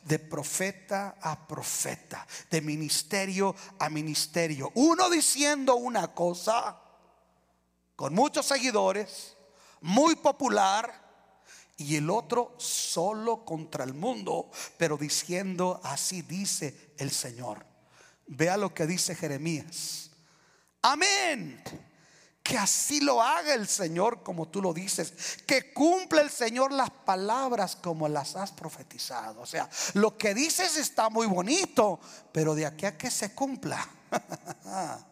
de 0.04 0.18
profeta 0.18 1.16
a 1.22 1.48
profeta, 1.48 2.26
de 2.50 2.60
ministerio 2.60 3.56
a 3.78 3.88
ministerio, 3.90 4.72
uno 4.74 5.12
diciendo 5.12 5.76
una 5.76 6.08
cosa 6.16 6.82
con 7.96 8.16
muchos 8.16 8.48
seguidores, 8.48 9.38
muy 9.82 10.16
popular, 10.16 11.08
y 11.78 11.96
el 11.96 12.10
otro 12.10 12.56
solo 12.58 13.46
contra 13.46 13.86
el 13.86 13.94
mundo, 13.94 14.50
pero 14.78 14.98
diciendo 14.98 15.80
así 15.84 16.24
dice 16.24 16.94
el 16.98 17.12
Señor. 17.12 17.69
Vea 18.32 18.58
lo 18.58 18.72
que 18.76 18.86
dice 18.86 19.16
Jeremías. 19.16 20.12
Amén. 20.84 21.64
Que 22.44 22.60
así 22.60 23.02
lo 23.02 23.24
haga 23.24 23.56
el 23.56 23.68
Señor 23.68 24.22
como 24.22 24.48
tú 24.48 24.62
lo 24.62 24.72
dices. 24.72 25.40
Que 25.48 25.74
cumpla 25.74 26.22
el 26.22 26.30
Señor 26.30 26.72
las 26.72 26.92
palabras 26.92 27.76
como 27.76 28.08
las 28.08 28.36
has 28.36 28.52
profetizado. 28.52 29.42
O 29.42 29.48
sea, 29.48 29.68
lo 29.96 30.16
que 30.16 30.36
dices 30.36 30.78
está 30.78 31.10
muy 31.10 31.26
bonito, 31.26 32.00
pero 32.32 32.54
de 32.54 32.68
aquí 32.68 32.86
a 32.86 32.96
que 32.96 33.10
se 33.10 33.34
cumpla. 33.34 33.90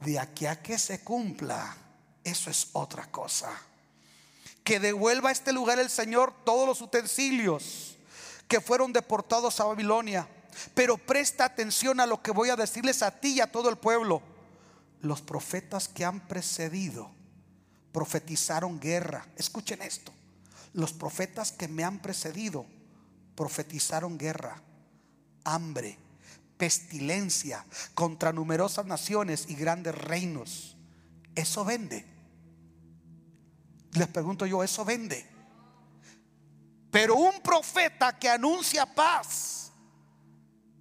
de 0.00 0.18
aquí 0.18 0.46
a 0.46 0.62
que 0.62 0.78
se 0.78 1.04
cumpla. 1.04 1.76
Eso 2.24 2.48
es 2.48 2.70
otra 2.72 3.10
cosa. 3.10 3.50
Que 4.64 4.80
devuelva 4.80 5.28
a 5.28 5.32
este 5.32 5.52
lugar 5.52 5.78
el 5.78 5.90
Señor 5.90 6.32
todos 6.46 6.66
los 6.66 6.80
utensilios 6.80 7.98
que 8.48 8.62
fueron 8.62 8.90
deportados 8.94 9.60
a 9.60 9.64
Babilonia 9.64 10.26
pero 10.74 10.98
presta 10.98 11.44
atención 11.44 12.00
a 12.00 12.06
lo 12.06 12.22
que 12.22 12.30
voy 12.30 12.50
a 12.50 12.56
decirles 12.56 13.02
a 13.02 13.20
ti 13.20 13.34
y 13.34 13.40
a 13.40 13.50
todo 13.50 13.68
el 13.68 13.76
pueblo. 13.76 14.22
Los 15.00 15.20
profetas 15.20 15.88
que 15.88 16.04
han 16.04 16.26
precedido 16.28 17.10
profetizaron 17.92 18.80
guerra. 18.80 19.26
Escuchen 19.36 19.82
esto. 19.82 20.12
Los 20.72 20.92
profetas 20.92 21.52
que 21.52 21.68
me 21.68 21.84
han 21.84 22.00
precedido 22.00 22.66
profetizaron 23.34 24.18
guerra, 24.18 24.62
hambre, 25.44 25.98
pestilencia 26.56 27.64
contra 27.94 28.32
numerosas 28.32 28.86
naciones 28.86 29.46
y 29.48 29.54
grandes 29.54 29.94
reinos. 29.94 30.76
Eso 31.34 31.64
vende. 31.64 32.06
Les 33.92 34.08
pregunto 34.08 34.46
yo, 34.46 34.62
¿eso 34.62 34.84
vende? 34.84 35.26
Pero 36.90 37.16
un 37.16 37.40
profeta 37.40 38.18
que 38.18 38.28
anuncia 38.28 38.86
paz 38.86 39.61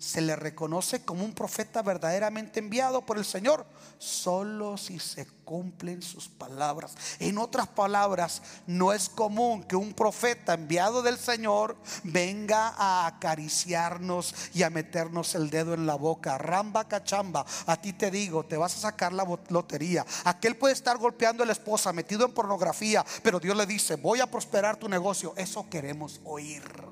se 0.01 0.19
le 0.19 0.35
reconoce 0.35 1.05
como 1.05 1.23
un 1.23 1.33
profeta 1.33 1.83
verdaderamente 1.83 2.59
enviado 2.59 3.05
por 3.05 3.19
el 3.19 3.25
Señor 3.25 3.67
solo 3.99 4.75
si 4.75 4.97
se 4.97 5.27
cumplen 5.45 6.01
sus 6.01 6.27
palabras. 6.27 6.95
En 7.19 7.37
otras 7.37 7.67
palabras, 7.67 8.41
no 8.65 8.93
es 8.93 9.09
común 9.09 9.63
que 9.63 9.75
un 9.75 9.93
profeta 9.93 10.55
enviado 10.55 11.03
del 11.03 11.19
Señor 11.19 11.77
venga 12.03 12.69
a 12.69 13.05
acariciarnos 13.05 14.33
y 14.55 14.63
a 14.63 14.71
meternos 14.71 15.35
el 15.35 15.51
dedo 15.51 15.75
en 15.75 15.85
la 15.85 15.95
boca. 15.95 16.39
Ramba 16.39 16.87
cachamba, 16.87 17.45
a 17.67 17.79
ti 17.79 17.93
te 17.93 18.09
digo, 18.09 18.43
te 18.43 18.57
vas 18.57 18.75
a 18.77 18.79
sacar 18.79 19.13
la 19.13 19.27
lotería. 19.49 20.03
Aquel 20.23 20.57
puede 20.57 20.73
estar 20.73 20.97
golpeando 20.97 21.43
a 21.43 21.45
la 21.45 21.51
esposa, 21.51 21.93
metido 21.93 22.25
en 22.25 22.33
pornografía, 22.33 23.05
pero 23.21 23.39
Dios 23.39 23.55
le 23.55 23.67
dice, 23.67 23.97
voy 23.97 24.19
a 24.19 24.31
prosperar 24.31 24.77
tu 24.77 24.89
negocio. 24.89 25.35
Eso 25.37 25.69
queremos 25.69 26.19
oír. 26.23 26.90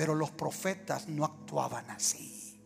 Pero 0.00 0.14
los 0.14 0.30
profetas 0.30 1.08
no 1.08 1.26
actuaban 1.26 1.90
así. 1.90 2.58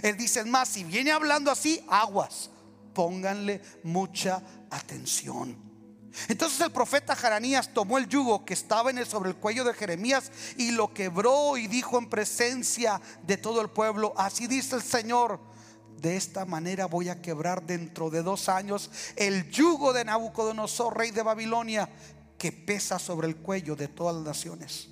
Él 0.00 0.16
dice, 0.16 0.42
más, 0.46 0.70
si 0.70 0.84
viene 0.84 1.12
hablando 1.12 1.50
así, 1.50 1.84
aguas, 1.86 2.48
pónganle 2.94 3.60
mucha 3.82 4.42
atención. 4.70 5.54
Entonces 6.28 6.58
el 6.62 6.72
profeta 6.72 7.14
Jaranías 7.14 7.74
tomó 7.74 7.98
el 7.98 8.08
yugo 8.08 8.46
que 8.46 8.54
estaba 8.54 8.88
en 8.88 8.96
el, 8.96 9.06
sobre 9.06 9.28
el 9.28 9.36
cuello 9.36 9.64
de 9.64 9.74
Jeremías 9.74 10.32
y 10.56 10.70
lo 10.70 10.94
quebró 10.94 11.58
y 11.58 11.66
dijo 11.66 11.98
en 11.98 12.08
presencia 12.08 13.02
de 13.22 13.36
todo 13.36 13.60
el 13.60 13.68
pueblo, 13.68 14.14
así 14.16 14.46
dice 14.46 14.76
el 14.76 14.82
Señor, 14.82 15.40
de 15.98 16.16
esta 16.16 16.46
manera 16.46 16.86
voy 16.86 17.10
a 17.10 17.20
quebrar 17.20 17.66
dentro 17.66 18.08
de 18.08 18.22
dos 18.22 18.48
años 18.48 18.90
el 19.16 19.50
yugo 19.50 19.92
de 19.92 20.06
Nabucodonosor, 20.06 20.96
rey 20.96 21.10
de 21.10 21.22
Babilonia, 21.22 21.90
que 22.38 22.50
pesa 22.50 22.98
sobre 22.98 23.28
el 23.28 23.36
cuello 23.36 23.76
de 23.76 23.88
todas 23.88 24.14
las 24.14 24.24
naciones. 24.24 24.91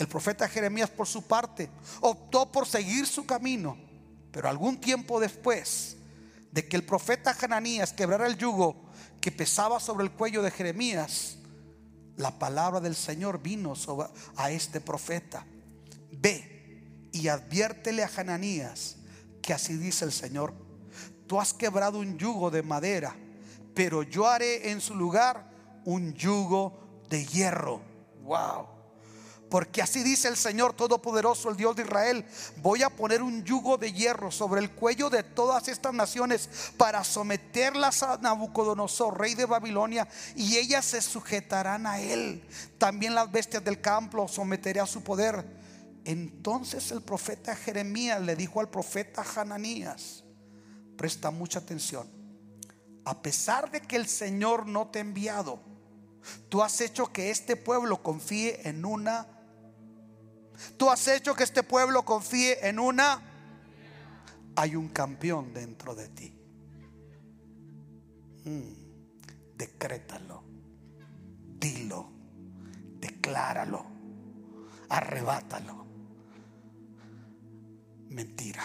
El 0.00 0.08
profeta 0.08 0.48
Jeremías, 0.48 0.88
por 0.88 1.06
su 1.06 1.20
parte, 1.20 1.68
optó 2.00 2.50
por 2.50 2.66
seguir 2.66 3.06
su 3.06 3.26
camino. 3.26 3.76
Pero 4.32 4.48
algún 4.48 4.80
tiempo 4.80 5.20
después 5.20 5.98
de 6.50 6.66
que 6.66 6.76
el 6.78 6.84
profeta 6.84 7.36
Hananías 7.38 7.92
quebrara 7.92 8.26
el 8.26 8.38
yugo 8.38 8.76
que 9.20 9.30
pesaba 9.30 9.78
sobre 9.78 10.04
el 10.04 10.10
cuello 10.10 10.40
de 10.40 10.50
Jeremías, 10.50 11.36
la 12.16 12.38
palabra 12.38 12.80
del 12.80 12.96
Señor 12.96 13.42
vino 13.42 13.76
sobre, 13.76 14.08
a 14.36 14.50
este 14.50 14.80
profeta. 14.80 15.44
Ve 16.12 17.10
y 17.12 17.28
adviértele 17.28 18.02
a 18.02 18.10
Hananías 18.16 18.96
que 19.42 19.52
así 19.52 19.76
dice 19.76 20.06
el 20.06 20.12
Señor. 20.12 20.54
Tú 21.26 21.38
has 21.38 21.52
quebrado 21.52 21.98
un 21.98 22.16
yugo 22.16 22.50
de 22.50 22.62
madera, 22.62 23.14
pero 23.74 24.02
yo 24.02 24.26
haré 24.26 24.70
en 24.70 24.80
su 24.80 24.94
lugar 24.94 25.50
un 25.84 26.14
yugo 26.14 27.04
de 27.10 27.26
hierro. 27.26 27.82
Wow. 28.22 28.79
Porque 29.50 29.82
así 29.82 30.04
dice 30.04 30.28
el 30.28 30.36
Señor 30.36 30.74
Todopoderoso, 30.74 31.50
el 31.50 31.56
Dios 31.56 31.74
de 31.74 31.82
Israel, 31.82 32.24
voy 32.62 32.84
a 32.84 32.88
poner 32.88 33.20
un 33.20 33.44
yugo 33.44 33.76
de 33.76 33.92
hierro 33.92 34.30
sobre 34.30 34.60
el 34.60 34.70
cuello 34.70 35.10
de 35.10 35.24
todas 35.24 35.66
estas 35.66 35.92
naciones 35.92 36.48
para 36.76 37.02
someterlas 37.02 38.04
a 38.04 38.16
Nabucodonosor, 38.18 39.18
rey 39.18 39.34
de 39.34 39.46
Babilonia, 39.46 40.06
y 40.36 40.56
ellas 40.56 40.84
se 40.84 41.02
sujetarán 41.02 41.84
a 41.84 42.00
él. 42.00 42.46
También 42.78 43.16
las 43.16 43.30
bestias 43.32 43.64
del 43.64 43.80
campo 43.80 44.28
someteré 44.28 44.78
a 44.78 44.86
su 44.86 45.02
poder. 45.02 45.44
Entonces 46.04 46.92
el 46.92 47.02
profeta 47.02 47.56
Jeremías 47.56 48.22
le 48.22 48.36
dijo 48.36 48.60
al 48.60 48.70
profeta 48.70 49.24
Hananías, 49.34 50.22
presta 50.96 51.32
mucha 51.32 51.58
atención, 51.58 52.08
a 53.04 53.20
pesar 53.20 53.68
de 53.72 53.80
que 53.80 53.96
el 53.96 54.06
Señor 54.06 54.66
no 54.66 54.88
te 54.88 55.00
ha 55.00 55.02
enviado, 55.02 55.60
tú 56.48 56.62
has 56.62 56.80
hecho 56.80 57.12
que 57.12 57.30
este 57.30 57.56
pueblo 57.56 58.00
confíe 58.00 58.68
en 58.68 58.84
una 58.84 59.39
Tú 60.76 60.90
has 60.90 61.06
hecho 61.08 61.34
que 61.34 61.44
este 61.44 61.62
pueblo 61.62 62.04
confíe 62.04 62.66
en 62.68 62.78
una... 62.78 63.22
Hay 64.56 64.76
un 64.76 64.88
campeón 64.88 65.54
dentro 65.54 65.94
de 65.94 66.08
ti. 66.08 66.34
Mm, 68.44 69.56
decrétalo. 69.56 70.42
Dilo. 71.58 72.10
Decláralo. 72.98 73.86
Arrebátalo. 74.88 75.86
Mentira. 78.08 78.64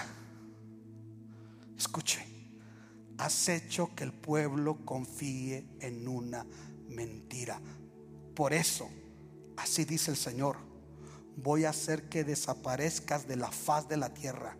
Escuche. 1.77 2.25
Has 3.17 3.47
hecho 3.47 3.95
que 3.95 4.03
el 4.03 4.11
pueblo 4.11 4.83
confíe 4.83 5.65
en 5.79 6.07
una 6.07 6.45
mentira. 6.89 7.61
Por 8.35 8.51
eso, 8.53 8.89
así 9.55 9.85
dice 9.85 10.11
el 10.11 10.17
Señor 10.17 10.74
voy 11.37 11.65
a 11.65 11.69
hacer 11.69 12.09
que 12.09 12.23
desaparezcas 12.23 13.27
de 13.27 13.35
la 13.35 13.51
faz 13.51 13.87
de 13.87 13.97
la 13.97 14.13
tierra. 14.13 14.57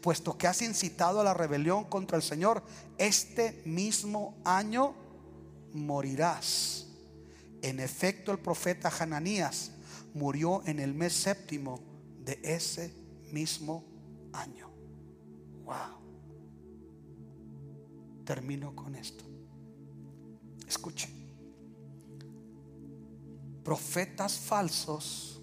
Puesto 0.00 0.36
que 0.38 0.46
has 0.46 0.62
incitado 0.62 1.20
a 1.20 1.24
la 1.24 1.34
rebelión 1.34 1.84
contra 1.84 2.16
el 2.16 2.22
Señor, 2.22 2.62
este 2.98 3.62
mismo 3.64 4.36
año 4.44 4.94
morirás. 5.72 6.86
En 7.62 7.80
efecto, 7.80 8.32
el 8.32 8.38
profeta 8.38 8.90
Hananías 8.98 9.72
murió 10.14 10.62
en 10.66 10.80
el 10.80 10.94
mes 10.94 11.12
séptimo 11.12 11.80
de 12.24 12.40
ese 12.42 12.94
mismo 13.32 13.84
año. 14.32 14.70
Wow. 15.64 15.96
Termino 18.24 18.74
con 18.74 18.94
esto. 18.94 19.24
Escuche. 20.66 21.08
Profetas 23.62 24.38
falsos 24.38 25.35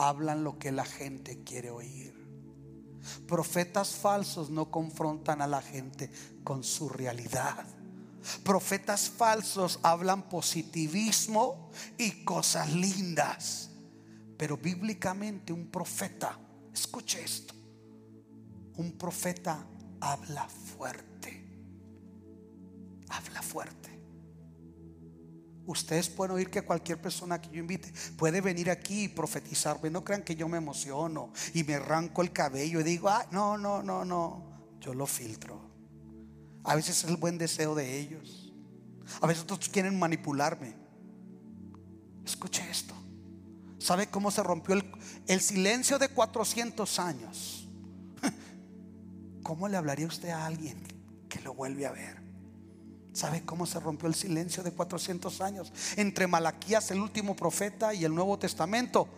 hablan 0.00 0.44
lo 0.44 0.58
que 0.58 0.72
la 0.72 0.84
gente 0.84 1.42
quiere 1.44 1.70
oír. 1.70 2.18
Profetas 3.26 3.94
falsos 3.94 4.48
no 4.48 4.70
confrontan 4.70 5.42
a 5.42 5.46
la 5.46 5.60
gente 5.60 6.10
con 6.42 6.64
su 6.64 6.88
realidad. 6.88 7.66
Profetas 8.42 9.10
falsos 9.10 9.78
hablan 9.82 10.28
positivismo 10.28 11.70
y 11.98 12.24
cosas 12.24 12.72
lindas. 12.72 13.70
Pero 14.36 14.56
bíblicamente 14.56 15.52
un 15.52 15.66
profeta, 15.70 16.38
escuche 16.72 17.22
esto, 17.22 17.54
un 18.76 18.92
profeta 18.96 19.66
habla 20.00 20.48
fuerte. 20.48 21.46
Habla 23.10 23.42
fuerte. 23.42 23.89
Ustedes 25.70 26.08
pueden 26.08 26.34
oír 26.34 26.50
que 26.50 26.62
cualquier 26.62 27.00
persona 27.00 27.40
que 27.40 27.48
yo 27.48 27.60
invite 27.60 27.92
puede 28.16 28.40
venir 28.40 28.70
aquí 28.70 29.04
y 29.04 29.08
profetizarme. 29.08 29.88
No 29.88 30.02
crean 30.02 30.24
que 30.24 30.34
yo 30.34 30.48
me 30.48 30.58
emociono 30.58 31.32
y 31.54 31.62
me 31.62 31.76
arranco 31.76 32.22
el 32.22 32.32
cabello 32.32 32.80
y 32.80 32.82
digo, 32.82 33.08
ah, 33.08 33.24
no, 33.30 33.56
no, 33.56 33.80
no, 33.80 34.04
no. 34.04 34.50
Yo 34.80 34.94
lo 34.94 35.06
filtro. 35.06 35.60
A 36.64 36.74
veces 36.74 37.04
es 37.04 37.10
el 37.10 37.16
buen 37.18 37.38
deseo 37.38 37.76
de 37.76 38.00
ellos. 38.00 38.52
A 39.20 39.28
veces 39.28 39.44
otros 39.44 39.68
quieren 39.68 39.96
manipularme. 39.96 40.74
Escuche 42.24 42.68
esto. 42.68 42.96
¿Sabe 43.78 44.08
cómo 44.08 44.32
se 44.32 44.42
rompió 44.42 44.74
el, 44.74 44.90
el 45.28 45.40
silencio 45.40 46.00
de 46.00 46.08
400 46.08 46.98
años? 46.98 47.68
¿Cómo 49.44 49.68
le 49.68 49.76
hablaría 49.76 50.08
usted 50.08 50.30
a 50.30 50.46
alguien 50.46 50.82
que 51.28 51.40
lo 51.42 51.54
vuelve 51.54 51.86
a 51.86 51.92
ver? 51.92 52.19
¿Sabe 53.12 53.44
cómo 53.44 53.66
se 53.66 53.80
rompió 53.80 54.08
el 54.08 54.14
silencio 54.14 54.62
de 54.62 54.72
400 54.72 55.40
años 55.40 55.72
entre 55.96 56.26
Malaquías, 56.26 56.90
el 56.90 57.00
último 57.00 57.34
profeta, 57.34 57.92
y 57.92 58.04
el 58.04 58.14
Nuevo 58.14 58.38
Testamento? 58.38 59.08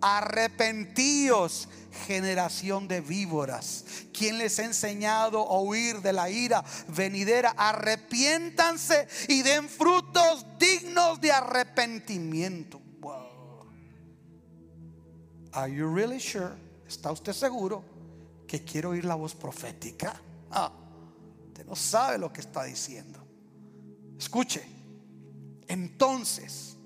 Arrepentíos, 0.00 1.68
generación 2.06 2.88
de 2.88 3.00
víboras. 3.00 3.84
¿Quién 4.12 4.38
les 4.38 4.58
ha 4.58 4.64
enseñado 4.64 5.46
a 5.48 5.60
huir 5.60 6.00
de 6.00 6.12
la 6.12 6.30
ira 6.30 6.64
venidera? 6.88 7.54
Arrepiéntanse 7.56 9.06
y 9.28 9.42
den 9.42 9.68
frutos 9.68 10.46
dignos 10.58 11.20
de 11.20 11.30
arrepentimiento. 11.30 12.80
Wow. 13.00 13.66
Are 15.52 15.72
you 15.72 15.94
really 15.94 16.18
sure? 16.18 16.54
¿Está 16.88 17.12
usted 17.12 17.32
seguro 17.32 17.84
que 18.48 18.64
quiere 18.64 18.88
oír 18.88 19.04
la 19.04 19.14
voz 19.14 19.34
profética? 19.34 20.20
Ah, 20.50 20.72
usted 21.48 21.66
no 21.66 21.76
sabe 21.76 22.18
lo 22.18 22.32
que 22.32 22.40
está 22.40 22.64
diciendo. 22.64 23.21
Escuche, 24.22 24.64
entonces, 25.66 26.76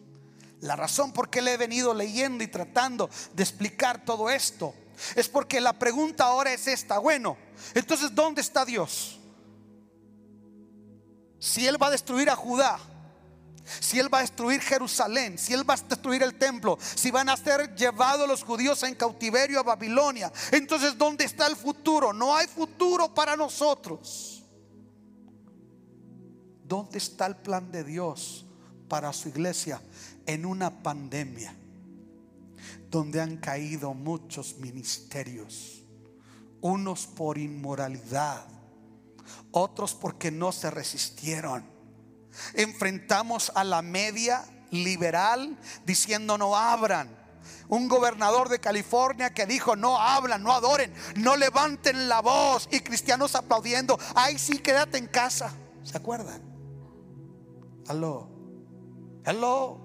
la 0.63 0.75
razón 0.75 1.13
por 1.13 1.29
qué 1.29 1.43
le 1.43 1.53
he 1.53 1.57
venido 1.59 1.93
leyendo 1.93 2.43
y 2.43 2.47
tratando 2.47 3.11
de 3.35 3.43
explicar 3.43 4.07
todo 4.07 4.31
esto 4.31 4.73
es 5.15 5.29
porque 5.29 5.61
la 5.61 5.75
pregunta 5.75 6.25
ahora 6.25 6.51
es 6.55 6.67
esta, 6.67 6.99
bueno, 6.99 7.37
entonces 7.75 8.15
¿dónde 8.15 8.41
está 8.41 8.65
Dios? 8.65 9.19
Si 11.39 11.67
Él 11.67 11.81
va 11.81 11.89
a 11.89 11.91
destruir 11.91 12.31
a 12.31 12.37
Judá, 12.37 12.79
si 13.81 13.99
Él 13.99 14.13
va 14.13 14.19
a 14.19 14.23
destruir 14.23 14.63
Jerusalén, 14.63 15.37
si 15.37 15.53
Él 15.53 15.69
va 15.69 15.75
a 15.75 15.77
destruir 15.77 16.23
el 16.23 16.39
templo, 16.39 16.79
si 16.81 17.11
van 17.11 17.29
a 17.29 17.37
ser 17.37 17.77
llevados 17.77 18.27
los 18.27 18.45
judíos 18.45 18.83
en 18.83 18.95
cautiverio 18.95 19.61
a 19.61 19.63
Babilonia, 19.63 20.33
entonces 20.53 20.97
¿dónde 20.97 21.27
está 21.27 21.47
el 21.49 21.57
futuro? 21.57 22.15
No 22.15 22.35
hay 22.35 22.47
futuro 22.47 23.13
para 23.13 23.37
nosotros. 23.37 24.36
¿Dónde 26.69 26.99
está 26.99 27.27
el 27.27 27.37
plan 27.37 27.71
de 27.71 27.85
Dios 27.85 28.45
para 28.89 29.13
su 29.13 29.29
iglesia 29.29 29.81
en 30.27 30.45
una 30.45 30.83
pandemia 30.83 31.55
donde 32.91 33.21
han 33.21 33.37
caído 33.37 33.95
muchos 33.95 34.57
ministerios? 34.59 35.85
Unos 36.61 37.07
por 37.07 37.39
inmoralidad, 37.39 38.45
otros 39.53 39.95
porque 39.95 40.33
no 40.33 40.51
se 40.51 40.71
resistieron. 40.71 41.65
Enfrentamos 42.55 43.53
a 43.55 43.63
la 43.63 43.81
media 43.83 44.45
liberal 44.71 45.57
diciendo 45.85 46.37
no 46.37 46.57
abran. 46.57 47.15
Un 47.69 47.89
gobernador 47.89 48.49
de 48.49 48.59
California 48.59 49.33
que 49.33 49.47
dijo 49.47 49.77
no 49.77 50.01
hablan, 50.01 50.43
no 50.43 50.53
adoren, 50.53 50.93
no 51.15 51.37
levanten 51.37 52.09
la 52.09 52.21
voz 52.21 52.69
y 52.73 52.81
cristianos 52.81 53.37
aplaudiendo. 53.37 53.99
Ay, 54.17 54.37
sí, 54.39 54.59
quédate 54.59 54.99
en 54.99 55.07
casa. 55.07 55.53
¿Se 55.85 55.97
acuerdan? 55.97 56.56
Hello. 57.89 58.29
Hello. 59.25 59.81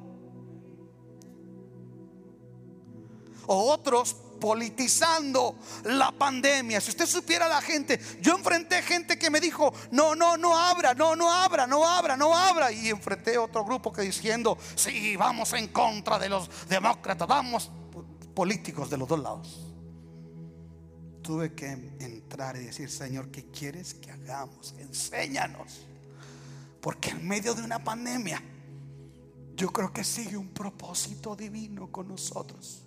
O 3.48 3.72
otros 3.72 4.16
politizando 4.42 5.56
la 5.86 6.12
pandemia. 6.12 6.82
Si 6.82 6.90
usted 6.90 7.06
supiera 7.06 7.48
la 7.48 7.62
gente, 7.62 8.00
yo 8.20 8.36
enfrenté 8.36 8.82
gente 8.82 9.18
que 9.18 9.30
me 9.30 9.40
dijo, 9.40 9.72
no, 9.92 10.16
no, 10.16 10.36
no 10.36 10.58
abra, 10.58 10.94
no, 10.94 11.16
no 11.16 11.32
abra, 11.32 11.68
no 11.68 11.88
abra, 11.88 12.18
no 12.18 12.36
abra. 12.36 12.72
Y 12.72 12.90
enfrenté 12.90 13.38
otro 13.38 13.64
grupo 13.64 13.94
que 13.94 14.02
diciendo, 14.02 14.58
sí, 14.76 15.16
vamos 15.16 15.54
en 15.54 15.68
contra 15.68 16.20
de 16.20 16.28
los 16.28 16.50
demócratas, 16.68 17.28
vamos, 17.28 17.72
políticos 18.34 18.90
de 18.90 18.98
los 18.98 19.08
dos 19.08 19.20
lados. 19.20 19.68
Tuve 21.22 21.54
que 21.54 21.68
entrar 22.00 22.56
y 22.56 22.66
decir, 22.66 22.90
Señor, 22.90 23.30
¿qué 23.30 23.46
quieres 23.52 23.94
que 23.94 24.12
hagamos? 24.12 24.74
Enséñanos. 24.80 25.86
Porque 26.82 27.12
en 27.12 27.28
medio 27.28 27.54
de 27.54 27.64
una 27.64 27.84
pandemia, 27.84 28.42
yo 29.56 29.72
creo 29.72 29.94
que 29.94 30.04
sigue 30.04 30.36
un 30.36 30.50
propósito 30.50 31.36
divino 31.36 31.92
con 31.92 32.08
nosotros. 32.08 32.84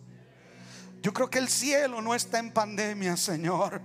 Yo 1.00 1.12
creo 1.12 1.30
que 1.30 1.38
el 1.38 1.48
cielo 1.48 2.02
no 2.02 2.14
está 2.14 2.38
en 2.38 2.52
pandemia, 2.52 3.16
Señor. 3.16 3.80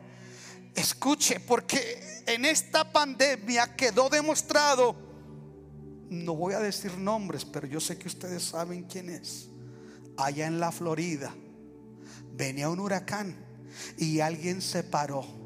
Escuche, 0.74 1.39
porque 1.39 2.24
en 2.26 2.45
esta 2.45 2.91
pandemia 2.91 3.76
quedó 3.76 4.10
demostrado, 4.10 4.95
no 6.10 6.36
voy 6.36 6.53
a 6.53 6.60
decir 6.60 6.97
nombres, 6.97 7.45
pero 7.45 7.68
yo 7.68 7.80
sé 7.80 7.97
que 7.97 8.07
ustedes 8.07 8.43
saben 8.43 8.84
quién 8.84 9.10
es. 9.10 9.49
Allá 10.18 10.47
en 10.47 10.60
la 10.60 10.72
Florida 10.72 11.34
venía 12.34 12.70
un 12.70 12.80
huracán 12.80 13.36
y 13.97 14.22
alguien 14.22 14.62
se 14.62 14.84
paró 14.84 15.39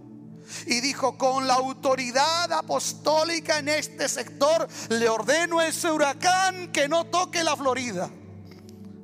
y 0.65 0.81
dijo, 0.81 1.17
con 1.17 1.47
la 1.47 1.55
autoridad 1.55 2.51
apostólica 2.51 3.59
en 3.59 3.69
este 3.69 4.07
sector, 4.09 4.67
le 4.89 5.09
ordeno 5.09 5.59
a 5.59 5.67
ese 5.67 5.91
huracán 5.91 6.71
que 6.71 6.87
no 6.87 7.05
toque 7.05 7.43
la 7.43 7.55
Florida. 7.55 8.09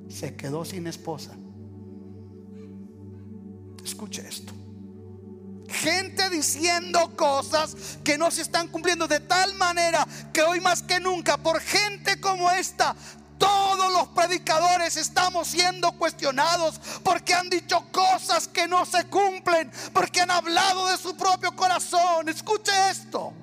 Se 0.09 0.35
quedó 0.35 0.65
sin 0.65 0.87
esposa. 0.87 1.35
Escuche 3.83 4.27
esto. 4.27 4.53
Gente 5.69 6.29
diciendo 6.29 7.15
cosas 7.15 7.99
que 8.03 8.17
no 8.17 8.31
se 8.31 8.41
están 8.41 8.67
cumpliendo 8.67 9.07
de 9.07 9.19
tal 9.19 9.53
manera 9.53 10.05
que 10.33 10.41
hoy 10.41 10.59
más 10.59 10.81
que 10.81 10.99
nunca, 10.99 11.37
por 11.37 11.61
gente 11.61 12.19
como 12.19 12.49
esta, 12.51 12.95
todos 13.39 13.91
los 13.91 14.09
predicadores 14.09 14.97
estamos 14.97 15.47
siendo 15.47 15.91
cuestionados 15.93 16.79
porque 17.03 17.33
han 17.33 17.49
dicho 17.49 17.83
cosas 17.91 18.47
que 18.47 18.67
no 18.67 18.85
se 18.85 19.05
cumplen, 19.05 19.71
porque 19.93 20.21
han 20.21 20.29
hablado 20.29 20.87
de 20.87 20.97
su 20.97 21.17
propio 21.17 21.55
corazón. 21.55 22.29
Escuche 22.29 22.71
esto. 22.91 23.33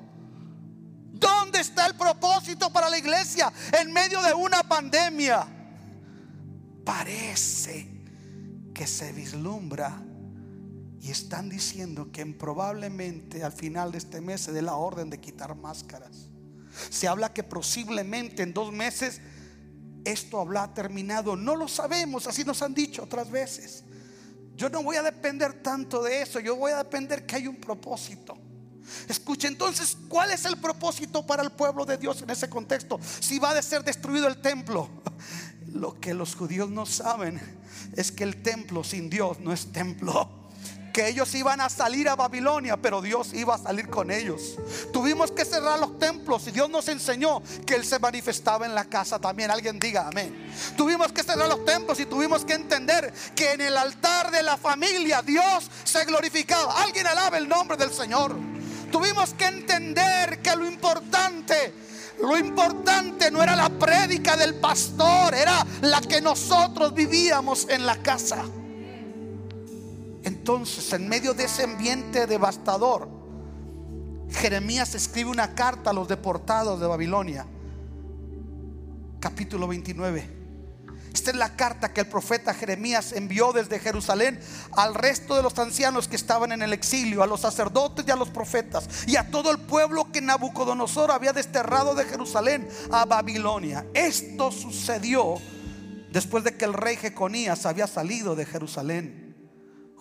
¿Dónde 1.13 1.61
está 1.61 1.87
el 1.87 1.95
propósito 1.95 2.71
para 2.71 2.91
la 2.91 2.99
iglesia 2.99 3.51
en 3.81 3.93
medio 3.93 4.23
de 4.23 4.35
una 4.35 4.63
pandemia? 4.63 5.47
Parece 6.85 7.89
que 8.75 8.87
se 8.87 9.13
vislumbra 9.13 10.03
y 11.01 11.11
están 11.11 11.49
diciendo 11.49 12.13
que 12.13 12.27
probablemente 12.27 13.43
al 13.43 13.53
final 13.53 13.93
de 13.93 13.99
este 13.99 14.21
mes 14.21 14.43
se 14.43 14.53
dé 14.53 14.61
la 14.61 14.75
orden 14.75 15.09
de 15.09 15.19
quitar 15.21 15.55
máscaras. 15.55 16.29
Se 16.91 17.09
habla 17.09 17.33
que 17.33 17.43
posiblemente 17.43 18.43
en 18.43 18.53
dos 18.53 18.73
meses 18.73 19.21
esto 20.07 20.41
habrá 20.41 20.73
terminado. 20.73 21.37
No 21.37 21.57
lo 21.57 21.69
sabemos, 21.69 22.27
así 22.27 22.45
nos 22.45 22.63
han 22.63 22.75
dicho 22.75 23.03
otras 23.03 23.31
veces. 23.31 23.85
Yo 24.55 24.71
no 24.71 24.83
voy 24.83 24.97
a 24.97 25.03
depender 25.03 25.63
tanto 25.63 26.03
de 26.03 26.23
eso, 26.23 26.41
yo 26.41 26.57
voy 26.57 26.73
a 26.73 26.79
depender 26.79 27.27
que 27.27 27.37
hay 27.37 27.47
un 27.47 27.57
propósito. 27.57 28.39
Escuche 29.09 29.49
entonces, 29.49 29.97
¿cuál 30.09 30.31
es 30.31 30.45
el 30.45 30.57
propósito 30.59 31.27
para 31.27 31.43
el 31.43 31.51
pueblo 31.51 31.85
de 31.85 31.99
Dios 31.99 32.23
en 32.23 32.31
ese 32.31 32.49
contexto? 32.49 32.99
Si 33.21 33.39
va 33.39 33.51
a 33.51 33.63
ser 33.63 33.83
destruido 33.85 34.29
el 34.29 34.41
templo. 34.41 34.89
Lo 35.73 36.01
que 36.01 36.15
los 36.15 36.35
judíos 36.35 36.71
no 36.71 36.87
saben 36.87 37.41
es 37.97 38.11
que 38.13 38.25
el 38.25 38.43
templo 38.43 38.83
sin 38.83 39.11
Dios 39.11 39.41
no 39.41 39.53
es 39.53 39.73
templo 39.73 40.36
que 40.97 41.09
ellos 41.09 41.35
iban 41.35 41.61
a 41.61 41.69
salir 41.69 42.09
a 42.09 42.17
Babilonia, 42.17 42.79
pero 42.79 43.03
Dios 43.03 43.35
iba 43.35 43.55
a 43.55 43.59
salir 43.59 43.91
con 43.91 44.11
ellos. 44.11 44.57
Tuvimos 44.95 45.31
que 45.31 45.45
cerrar 45.45 45.79
los 45.79 45.99
templos 45.99 46.47
y 46.47 46.53
Dios 46.53 46.71
nos 46.71 46.89
enseñó 46.89 47.43
que 47.67 47.75
Él 47.75 47.85
se 47.85 47.99
manifestaba 47.99 48.65
en 48.65 48.75
la 48.75 48.87
casa 48.87 49.19
también. 49.19 49.51
Alguien 49.51 49.79
diga 49.79 50.09
amén. 50.09 50.51
Tuvimos 50.75 51.13
que 51.13 51.23
cerrar 51.23 51.51
los 51.51 51.67
templos 51.67 52.01
y 52.01 52.07
tuvimos 52.07 52.47
que 52.47 52.55
entender 52.55 53.13
que 53.35 53.53
en 53.53 53.61
el 53.61 53.77
altar 53.77 54.31
de 54.31 54.43
la 54.43 54.57
familia 54.57 55.21
Dios 55.21 55.71
se 55.85 56.03
glorificaba. 56.07 56.83
Alguien 56.83 57.07
alaba 57.07 57.37
el 57.37 57.47
nombre 57.47 57.77
del 57.77 57.93
Señor. 57.93 58.35
Tuvimos 58.91 59.35
que 59.35 59.45
entender 59.45 60.41
que 60.41 60.57
lo 60.57 60.67
importante 60.67 61.75
lo 62.23 62.39
importante 62.39 63.31
no 63.31 63.43
era 63.43 63.55
la 63.55 63.69
prédica 63.69 64.35
del 64.39 64.55
pastor, 64.55 65.35
era 65.35 65.67
la 65.83 66.01
que 66.01 66.23
nosotros 66.23 66.95
vivíamos 66.95 67.67
en 67.69 67.85
la 67.85 67.97
casa. 67.97 68.47
Entonces, 70.47 70.93
en 70.93 71.09
medio 71.09 71.35
de 71.35 71.43
ese 71.43 71.65
ambiente 71.65 72.29
devastador, 72.29 73.09
Jeremías 74.31 74.95
escribe 74.95 75.29
una 75.29 75.57
carta 75.57 75.91
a 75.91 75.93
los 75.93 76.07
deportados 76.07 76.79
de 76.79 76.87
Babilonia, 76.87 77.45
capítulo 79.19 79.67
29. 79.67 80.37
Esta 81.13 81.33
es 81.33 81.37
la 81.37 81.57
carta 81.57 81.93
que 81.93 82.03
el 82.03 82.07
profeta 82.07 82.55
Jeremías 82.55 83.11
envió 83.11 83.53
desde 83.53 83.81
Jerusalén 83.81 84.39
al 84.71 84.95
resto 84.95 85.35
de 85.35 85.43
los 85.43 85.59
ancianos 85.59 86.07
que 86.07 86.15
estaban 86.15 86.53
en 86.53 86.63
el 86.63 86.73
exilio, 86.73 87.25
a 87.25 87.27
los 87.27 87.41
sacerdotes 87.41 88.05
y 88.07 88.13
a 88.13 88.17
los 88.17 88.29
profetas, 88.29 88.89
y 89.09 89.17
a 89.17 89.29
todo 89.29 89.51
el 89.51 89.59
pueblo 89.59 90.13
que 90.13 90.21
Nabucodonosor 90.21 91.11
había 91.11 91.33
desterrado 91.33 91.97
de 91.97 92.05
Jerusalén 92.05 92.69
a 92.93 93.05
Babilonia. 93.05 93.85
Esto 93.95 94.53
sucedió 94.53 95.39
después 96.13 96.45
de 96.45 96.57
que 96.57 96.67
el 96.67 96.73
rey 96.73 96.95
Jeconías 96.95 97.67
había 97.67 97.89
salido 97.89 98.37
de 98.37 98.47
Jerusalén 98.47 99.26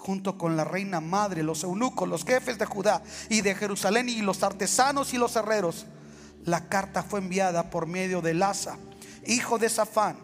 junto 0.06 0.38
con 0.38 0.56
la 0.56 0.64
reina 0.64 1.01
madre, 1.01 1.41
los 1.41 1.64
eunucos, 1.64 2.08
los 2.08 2.24
jefes 2.24 2.60
de 2.60 2.66
Judá 2.68 3.01
y 3.28 3.41
de 3.41 3.56
Jerusalén 3.56 4.08
y 4.08 4.22
los 4.22 4.43
artesanos 4.43 5.16
y 5.16 5.18
los 5.18 5.36
herreros. 5.36 5.88
La 6.43 6.70
carta 6.70 7.01
fue 7.01 7.20
enviada 7.20 7.72
por 7.72 7.88
medio 7.88 8.22
de 8.22 8.36
Lasa, 8.36 8.78
hijo 9.26 9.58
de 9.58 9.68
Safán, 9.68 10.18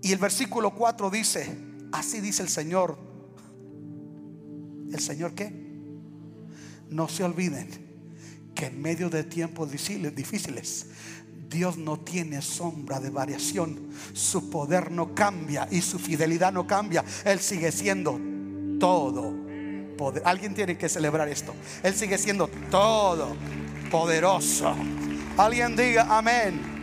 y 0.00 0.12
el 0.12 0.18
versículo 0.18 0.74
4 0.74 1.10
dice, 1.10 1.54
así 1.92 2.20
dice 2.20 2.42
el 2.42 2.48
Señor. 2.48 2.98
¿El 4.90 5.00
Señor 5.00 5.34
qué? 5.34 5.52
No 6.88 7.08
se 7.08 7.24
olviden 7.24 7.68
que 8.54 8.66
en 8.66 8.80
medio 8.80 9.10
de 9.10 9.24
tiempos 9.24 9.70
difíciles, 9.70 10.86
Dios 11.50 11.76
no 11.76 12.00
tiene 12.00 12.40
sombra 12.40 13.00
de 13.00 13.10
variación. 13.10 13.90
Su 14.14 14.48
poder 14.48 14.90
no 14.90 15.14
cambia 15.14 15.68
y 15.70 15.82
su 15.82 15.98
fidelidad 15.98 16.54
no 16.54 16.66
cambia. 16.66 17.04
Él 17.24 17.40
sigue 17.40 17.70
siendo 17.70 18.18
todo 18.78 19.34
poder. 19.96 20.22
Alguien 20.24 20.54
tiene 20.54 20.76
que 20.76 20.88
celebrar 20.88 21.28
esto. 21.28 21.54
Él 21.82 21.94
sigue 21.94 22.18
siendo 22.18 22.48
todo 22.70 23.36
poderoso. 23.90 24.74
Alguien 25.36 25.76
diga 25.76 26.06
amén. 26.16 26.76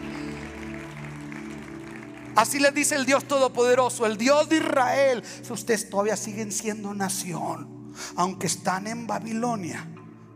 Así 2.35 2.59
les 2.59 2.73
dice 2.73 2.95
el 2.95 3.05
Dios 3.05 3.25
Todopoderoso, 3.25 4.05
el 4.05 4.17
Dios 4.17 4.49
de 4.49 4.57
Israel. 4.57 5.23
Ustedes 5.49 5.89
todavía 5.89 6.17
siguen 6.17 6.51
siendo 6.51 6.93
nación. 6.93 7.93
Aunque 8.15 8.47
están 8.47 8.87
en 8.87 9.05
Babilonia, 9.05 9.87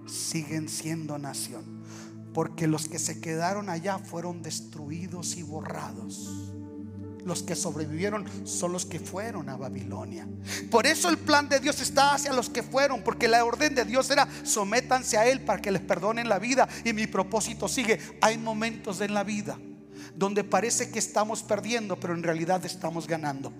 siguen 0.06 0.70
siendo 0.70 1.18
nación. 1.18 1.84
Porque 2.34 2.68
los 2.68 2.88
que 2.88 3.00
se 3.00 3.20
quedaron 3.20 3.68
allá 3.68 3.98
fueron 3.98 4.44
destruidos 4.44 5.38
y 5.38 5.44
borrados. 5.44 6.54
Los 7.28 7.44
que 7.44 7.58
sobrevivieron 7.58 8.26
son 8.48 8.72
los 8.72 8.86
que 8.86 9.02
fueron 9.02 9.50
a 9.50 9.58
Babilonia. 9.58 10.26
Por 10.72 10.88
eso 10.88 11.10
el 11.10 11.18
plan 11.18 11.50
de 11.50 11.60
Dios 11.60 11.82
está 11.82 12.14
hacia 12.14 12.32
los 12.32 12.50
que 12.50 12.64
fueron, 12.64 13.04
porque 13.04 13.28
la 13.28 13.44
orden 13.44 13.76
de 13.76 13.84
Dios 13.84 14.10
era 14.10 14.30
sométanse 14.46 15.18
a 15.18 15.28
Él 15.28 15.42
para 15.42 15.62
que 15.62 15.70
les 15.70 15.82
perdonen 15.82 16.30
la 16.30 16.40
vida. 16.40 16.70
Y 16.86 16.94
mi 16.94 17.06
propósito 17.06 17.68
sigue. 17.68 18.00
Hay 18.22 18.38
momentos 18.38 19.02
en 19.02 19.14
la 19.14 19.26
vida 19.26 19.60
donde 20.16 20.46
parece 20.46 20.90
que 20.90 21.00
estamos 21.00 21.44
perdiendo, 21.44 22.00
pero 22.00 22.14
en 22.14 22.24
realidad 22.24 22.66
estamos 22.66 23.08
ganando. 23.08 23.52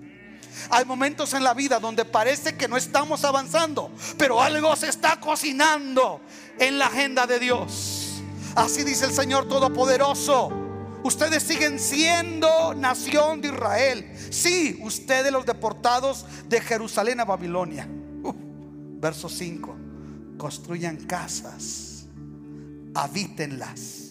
Hay 0.70 0.86
momentos 0.86 1.34
en 1.34 1.44
la 1.44 1.52
vida 1.52 1.78
donde 1.78 2.06
parece 2.06 2.56
que 2.56 2.68
no 2.68 2.78
estamos 2.78 3.22
avanzando, 3.22 3.92
pero 4.16 4.40
algo 4.40 4.74
se 4.76 4.88
está 4.88 5.20
cocinando 5.20 6.22
en 6.58 6.78
la 6.78 6.86
agenda 6.86 7.26
de 7.26 7.38
Dios. 7.38 8.22
Así 8.54 8.82
dice 8.82 9.04
el 9.04 9.12
Señor 9.12 9.46
Todopoderoso. 9.46 10.67
Ustedes 11.02 11.42
siguen 11.42 11.78
siendo 11.78 12.74
nación 12.74 13.40
de 13.40 13.48
Israel. 13.48 14.12
Sí, 14.30 14.80
ustedes 14.82 15.32
los 15.32 15.46
deportados 15.46 16.26
de 16.48 16.60
Jerusalén 16.60 17.20
a 17.20 17.24
Babilonia. 17.24 17.88
verso 19.00 19.28
5. 19.28 19.76
Construyan 20.36 20.96
casas, 20.96 22.06
habítenlas 22.94 24.08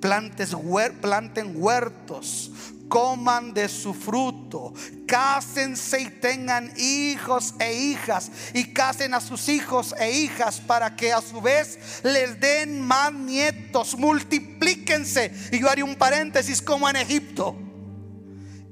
planten 0.00 1.52
huertos, 1.54 2.50
coman 2.88 3.54
de 3.54 3.68
su 3.68 3.94
fruto, 3.94 4.72
cásense 5.06 6.00
y 6.00 6.10
tengan 6.10 6.72
hijos 6.76 7.54
e 7.58 7.74
hijas, 7.74 8.30
y 8.54 8.72
casen 8.72 9.14
a 9.14 9.20
sus 9.20 9.48
hijos 9.48 9.94
e 9.98 10.10
hijas 10.10 10.60
para 10.60 10.96
que 10.96 11.12
a 11.12 11.20
su 11.20 11.40
vez 11.40 11.78
les 12.02 12.40
den 12.40 12.80
más 12.80 13.12
nietos, 13.12 13.96
multiplíquense. 13.96 15.32
Y 15.52 15.60
yo 15.60 15.70
haré 15.70 15.82
un 15.82 15.94
paréntesis 15.94 16.60
como 16.62 16.88
en 16.88 16.96
Egipto, 16.96 17.56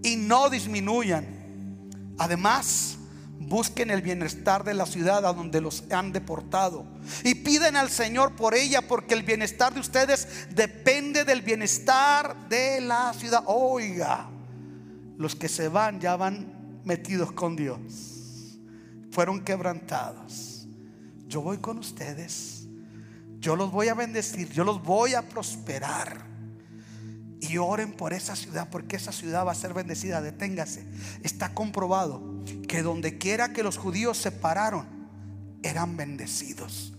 y 0.03 0.17
no 0.17 0.49
disminuyan. 0.51 1.27
Además, 2.19 2.96
busquen 3.47 3.91
el 3.91 4.03
bienestar 4.03 4.65
de 4.65 4.75
la 4.75 4.87
ciudad 4.87 5.25
a 5.25 5.33
donde 5.33 5.61
los 5.61 5.85
han 5.91 6.13
deportado. 6.13 6.85
Y 7.25 7.37
piden 7.37 7.77
al 7.77 7.91
Señor 7.91 8.35
por 8.35 8.55
ella 8.55 8.83
porque 8.83 9.15
el 9.15 9.23
bienestar 9.23 9.73
de 9.73 9.81
ustedes 9.81 10.29
depende 10.51 11.25
del 11.25 11.43
bienestar 11.43 12.49
de 12.49 12.81
la 12.81 13.13
ciudad. 13.15 13.45
Oiga, 13.47 14.29
los 15.17 15.35
que 15.37 15.49
se 15.49 15.69
van 15.69 16.01
ya 16.01 16.17
van 16.17 16.81
metidos 16.85 17.33
con 17.33 17.57
Dios, 17.57 18.59
fueron 19.11 19.43
quebrantados. 19.43 20.67
Yo 21.29 21.41
voy 21.41 21.59
con 21.59 21.79
ustedes, 21.79 22.67
yo 23.39 23.57
los 23.57 23.71
voy 23.71 23.89
a 23.89 23.95
bendecir, 23.95 24.51
yo 24.51 24.65
los 24.65 24.83
voy 24.83 25.15
a 25.15 25.23
prosperar 25.23 26.36
y 27.41 27.59
oren 27.59 27.93
por 27.93 28.13
esa 28.13 28.35
ciudad, 28.37 28.69
porque 28.71 28.97
esa 28.97 29.13
ciudad 29.13 29.47
va 29.47 29.53
a 29.53 29.57
ser 29.57 29.75
bendecida. 29.75 30.21
Deténgase. 30.21 30.87
Está 31.23 31.55
comprobado 31.55 32.43
que 32.69 32.83
donde 32.83 33.19
quiera 33.19 33.53
que 33.53 33.63
los 33.63 33.77
judíos 33.77 34.17
se 34.17 34.33
pararon, 34.33 34.87
eran 35.63 35.97
bendecidos. 35.97 36.96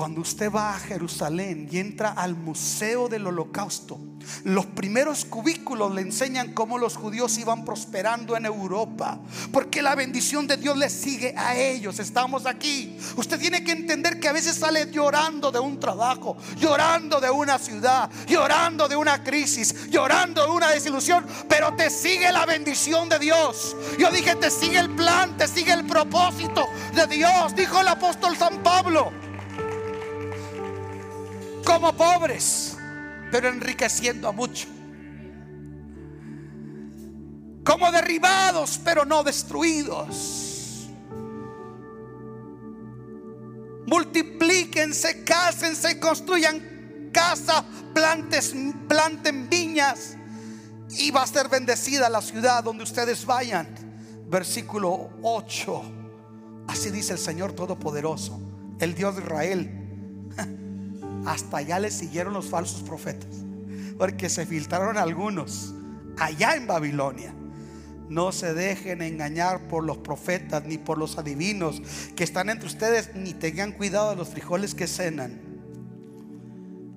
Cuando 0.00 0.22
usted 0.22 0.50
va 0.50 0.74
a 0.74 0.78
Jerusalén 0.78 1.68
y 1.70 1.76
entra 1.76 2.12
al 2.12 2.34
Museo 2.34 3.10
del 3.10 3.26
Holocausto, 3.26 4.00
los 4.44 4.64
primeros 4.64 5.26
cubículos 5.26 5.94
le 5.94 6.00
enseñan 6.00 6.54
cómo 6.54 6.78
los 6.78 6.96
judíos 6.96 7.36
iban 7.36 7.66
prosperando 7.66 8.34
en 8.34 8.46
Europa, 8.46 9.20
porque 9.52 9.82
la 9.82 9.94
bendición 9.94 10.46
de 10.46 10.56
Dios 10.56 10.78
les 10.78 10.94
sigue 10.94 11.34
a 11.36 11.54
ellos. 11.54 11.98
Estamos 11.98 12.46
aquí. 12.46 12.96
Usted 13.16 13.38
tiene 13.38 13.62
que 13.62 13.72
entender 13.72 14.18
que 14.18 14.28
a 14.28 14.32
veces 14.32 14.56
sale 14.56 14.90
llorando 14.90 15.52
de 15.52 15.58
un 15.58 15.78
trabajo, 15.78 16.38
llorando 16.56 17.20
de 17.20 17.28
una 17.28 17.58
ciudad, 17.58 18.08
llorando 18.26 18.88
de 18.88 18.96
una 18.96 19.22
crisis, 19.22 19.90
llorando 19.90 20.46
de 20.46 20.50
una 20.50 20.70
desilusión, 20.70 21.26
pero 21.46 21.74
te 21.76 21.90
sigue 21.90 22.32
la 22.32 22.46
bendición 22.46 23.10
de 23.10 23.18
Dios. 23.18 23.76
Yo 23.98 24.10
dije, 24.10 24.34
te 24.36 24.50
sigue 24.50 24.78
el 24.78 24.94
plan, 24.96 25.36
te 25.36 25.46
sigue 25.46 25.74
el 25.74 25.84
propósito 25.84 26.64
de 26.94 27.06
Dios, 27.06 27.54
dijo 27.54 27.78
el 27.82 27.88
apóstol 27.88 28.34
San 28.38 28.62
Pablo 28.62 29.12
como 31.64 31.92
pobres, 31.92 32.76
pero 33.30 33.48
enriqueciendo 33.48 34.28
a 34.28 34.32
muchos. 34.32 34.68
Como 37.64 37.90
derribados, 37.92 38.80
pero 38.84 39.04
no 39.04 39.22
destruidos. 39.22 40.88
Multiplíquense, 43.86 45.24
cásense, 45.24 45.98
construyan 45.98 47.10
casa, 47.12 47.64
plantes, 47.92 48.54
planten 48.88 49.48
viñas 49.48 50.16
y 50.90 51.10
va 51.10 51.22
a 51.22 51.26
ser 51.26 51.48
bendecida 51.48 52.08
la 52.08 52.22
ciudad 52.22 52.64
donde 52.64 52.84
ustedes 52.84 53.26
vayan. 53.26 53.68
Versículo 54.28 55.10
8. 55.22 55.82
Así 56.68 56.90
dice 56.90 57.14
el 57.14 57.18
Señor 57.18 57.52
Todopoderoso, 57.52 58.40
el 58.78 58.94
Dios 58.94 59.16
de 59.16 59.22
Israel 59.22 59.80
hasta 61.26 61.58
allá 61.58 61.78
le 61.78 61.90
siguieron 61.90 62.32
los 62.32 62.46
falsos 62.46 62.82
profetas. 62.82 63.30
Porque 63.98 64.28
se 64.28 64.46
filtraron 64.46 64.96
algunos 64.96 65.74
allá 66.18 66.54
en 66.54 66.66
Babilonia. 66.66 67.34
No 68.08 68.32
se 68.32 68.54
dejen 68.54 69.02
engañar 69.02 69.68
por 69.68 69.84
los 69.84 69.98
profetas 69.98 70.64
ni 70.64 70.78
por 70.78 70.98
los 70.98 71.18
adivinos 71.18 71.80
que 72.16 72.24
están 72.24 72.50
entre 72.50 72.66
ustedes, 72.66 73.14
ni 73.14 73.34
tengan 73.34 73.72
cuidado 73.72 74.10
de 74.10 74.16
los 74.16 74.30
frijoles 74.30 74.74
que 74.74 74.86
cenan. 74.86 75.40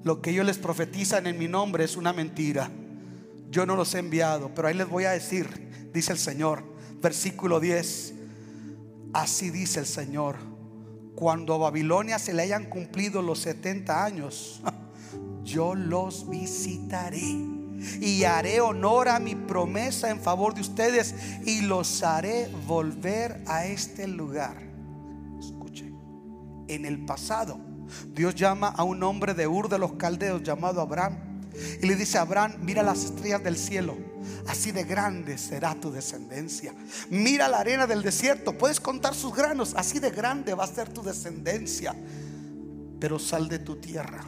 Lo 0.04 0.22
que 0.22 0.32
ellos 0.32 0.46
les 0.46 0.58
profetizan 0.58 1.28
en 1.28 1.38
mi 1.38 1.48
nombre 1.48 1.84
es 1.84 1.98
una 1.98 2.14
mentira. 2.14 2.72
Yo 3.52 3.66
no 3.66 3.76
los 3.76 3.94
he 3.94 4.00
enviado, 4.00 4.54
pero 4.56 4.68
ahí 4.68 4.74
les 4.74 4.90
voy 4.90 5.06
a 5.06 5.12
decir, 5.12 5.48
dice 5.94 6.12
el 6.12 6.18
Señor, 6.18 6.64
versículo 7.02 7.60
10. 7.60 8.14
Así 9.14 9.52
dice 9.52 9.80
el 9.80 9.86
Señor 9.86 10.53
cuando 11.16 11.56
a 11.56 11.58
Babilonia 11.58 12.20
se 12.20 12.34
le 12.34 12.44
hayan 12.44 12.66
cumplido 12.66 13.22
los 13.22 13.40
70 13.40 14.04
años, 14.04 14.62
yo 15.44 15.76
los 15.76 16.30
visitaré 16.30 17.22
y 18.00 18.24
haré 18.24 18.62
honor 18.62 19.10
a 19.10 19.20
mi 19.20 19.36
promesa 19.36 20.10
en 20.10 20.20
favor 20.20 20.54
de 20.54 20.62
ustedes 20.62 21.16
y 21.46 21.62
los 21.62 22.04
haré 22.04 22.50
volver 22.66 23.44
a 23.48 23.66
este 23.66 24.08
lugar. 24.08 24.58
Escuchen, 25.40 25.98
en 26.68 26.86
el 26.86 27.06
pasado 27.06 27.60
Dios 28.14 28.36
llama 28.36 28.70
a 28.70 28.84
un 28.84 29.04
hombre 29.04 29.34
de 29.34 29.48
Ur 29.48 29.70
de 29.70 29.78
los 29.78 29.94
Caldeos 29.94 30.44
llamado 30.44 30.82
Abraham 30.82 31.44
y 31.82 31.86
le 31.86 31.96
dice 31.96 32.18
Abraham, 32.18 32.54
mira 32.62 32.84
las 32.84 33.06
estrellas 33.06 33.44
del 33.44 33.58
cielo, 33.58 33.98
así 34.48 34.72
de 34.72 34.84
grande 34.84 35.38
será 35.38 35.76
tu 35.76 35.92
descendencia. 35.92 36.74
Mira 37.10 37.48
la 37.48 37.60
arena 37.60 37.88
del 37.88 38.02
desierto, 38.02 38.58
puedes 38.58 38.80
contar 38.80 39.16
sus 39.16 39.36
granos, 39.36 39.74
así 39.76 40.00
de 40.00 40.12
grande 40.12 40.54
va 40.54 40.64
a 40.64 40.68
ser 40.68 40.90
tu 40.90 41.04
descendencia. 41.04 41.96
Pero 43.00 43.20
sal 43.20 43.48
de 43.50 43.60
tu 43.60 43.78
tierra 43.78 44.26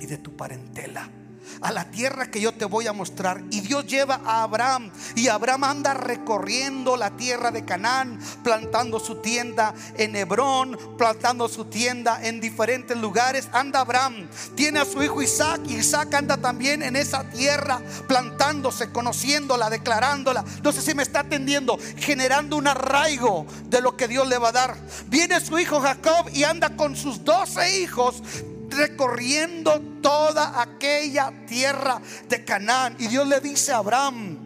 y 0.00 0.06
de 0.06 0.18
tu 0.18 0.36
parentela 0.36 1.10
a 1.60 1.72
la 1.72 1.90
tierra 1.90 2.30
que 2.30 2.40
yo 2.40 2.52
te 2.52 2.64
voy 2.64 2.86
a 2.86 2.92
mostrar. 2.92 3.42
Y 3.50 3.60
Dios 3.60 3.86
lleva 3.86 4.20
a 4.24 4.42
Abraham 4.42 4.90
y 5.14 5.28
Abraham 5.28 5.64
anda 5.64 5.94
recorriendo 5.94 6.96
la 6.96 7.10
tierra 7.16 7.50
de 7.50 7.64
Canaán, 7.64 8.18
plantando 8.42 9.00
su 9.00 9.16
tienda 9.16 9.74
en 9.96 10.16
Hebrón, 10.16 10.78
plantando 10.98 11.48
su 11.48 11.66
tienda 11.66 12.20
en 12.26 12.40
diferentes 12.40 12.96
lugares. 12.96 13.48
Anda 13.52 13.80
Abraham, 13.80 14.28
tiene 14.54 14.80
a 14.80 14.84
su 14.84 15.02
hijo 15.02 15.22
Isaac 15.22 15.60
Isaac 15.68 16.14
anda 16.14 16.36
también 16.36 16.82
en 16.82 16.96
esa 16.96 17.28
tierra, 17.30 17.80
plantándose, 18.08 18.90
conociéndola, 18.90 19.70
declarándola. 19.70 20.44
No 20.62 20.72
sé 20.72 20.82
si 20.82 20.94
me 20.94 21.02
está 21.02 21.20
atendiendo, 21.20 21.78
generando 21.96 22.56
un 22.56 22.66
arraigo 22.66 23.46
de 23.66 23.80
lo 23.80 23.96
que 23.96 24.08
Dios 24.08 24.28
le 24.28 24.38
va 24.38 24.48
a 24.48 24.52
dar. 24.52 24.76
Viene 25.06 25.40
su 25.40 25.58
hijo 25.58 25.80
Jacob 25.80 26.28
y 26.32 26.44
anda 26.44 26.76
con 26.76 26.96
sus 26.96 27.24
doce 27.24 27.80
hijos 27.80 28.22
recorriendo 28.70 29.80
toda 30.02 30.60
aquella 30.60 31.46
tierra 31.46 32.00
de 32.28 32.44
Canaán. 32.44 32.96
Y 32.98 33.08
Dios 33.08 33.26
le 33.26 33.40
dice 33.40 33.72
a 33.72 33.78
Abraham, 33.78 34.38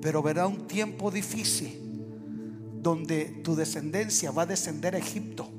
pero 0.00 0.22
verá 0.22 0.46
un 0.46 0.66
tiempo 0.66 1.10
difícil 1.10 1.78
donde 2.80 3.26
tu 3.42 3.56
descendencia 3.56 4.30
va 4.30 4.42
a 4.42 4.46
descender 4.46 4.94
a 4.94 4.98
Egipto 4.98 5.50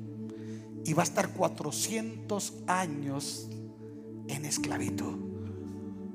y 0.84 0.94
va 0.94 1.02
a 1.02 1.04
estar 1.04 1.32
400 1.32 2.54
años 2.66 3.48
en 4.28 4.44
esclavitud. 4.44 5.29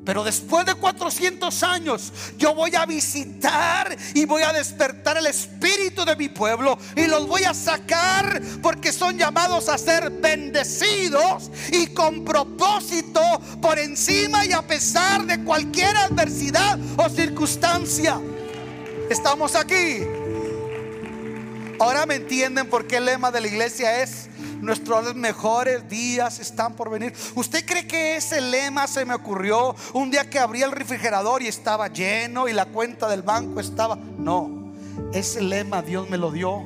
Pero 0.06 0.24
después 0.24 0.66
de 0.66 0.76
400 0.76 1.64
años 1.64 2.14
yo 2.38 2.54
voy 2.54 2.76
a 2.76 2.86
visitar 2.86 3.98
y 4.14 4.26
voy 4.26 4.44
a 4.44 4.54
despertar 4.54 5.18
el 5.18 5.26
espíritu 5.26 6.06
de 6.06 6.16
mi 6.16 6.30
pueblo 6.30 6.78
y 6.96 7.08
los 7.08 7.28
voy 7.28 7.44
a 7.44 7.54
sacar 7.54 8.42
porque 8.62 8.94
son 8.94 9.18
llamados 9.18 9.68
a 9.68 9.78
ser 9.78 10.12
bendecidos 10.12 11.50
y 11.72 11.88
con 11.88 12.24
propósito 12.24 13.22
por 13.62 13.80
encima 13.80 14.46
y 14.46 14.52
a 14.52 14.62
pesar 14.62 15.26
de 15.26 15.44
cualquier 15.44 15.98
adversidad 15.98 16.78
o 16.98 17.10
circunstancia. 17.10 18.22
Estamos 19.10 19.56
aquí. 19.56 20.02
Ahora 21.80 22.06
me 22.06 22.16
entienden 22.16 22.70
por 22.70 22.88
qué 22.88 22.98
el 22.98 23.06
lema 23.06 23.32
de 23.32 23.42
la 23.42 23.48
iglesia 23.48 24.02
es 24.02 24.30
Nuestros 24.62 25.16
mejores 25.16 25.88
días 25.90 26.40
están 26.40 26.74
por 26.74 26.90
venir. 26.90 27.14
¿Usted 27.36 27.66
cree 27.66 27.88
que 27.88 28.18
ese 28.18 28.42
lema 28.42 28.88
se 28.88 29.06
me 29.06 29.14
ocurrió 29.14 29.76
un 29.94 30.12
día 30.12 30.30
que 30.30 30.40
abrí 30.40 30.62
el 30.62 30.72
refrigerador 30.72 31.42
y 31.42 31.48
estaba 31.48 31.88
lleno 31.88 32.48
y 32.48 32.54
la 32.54 32.66
cuenta 32.66 33.08
del 33.08 33.22
banco 33.22 33.60
estaba? 33.60 33.96
No, 33.96 34.74
ese 35.14 35.42
lema 35.42 35.82
Dios 35.82 36.10
me 36.10 36.18
lo 36.18 36.32
dio 36.32 36.64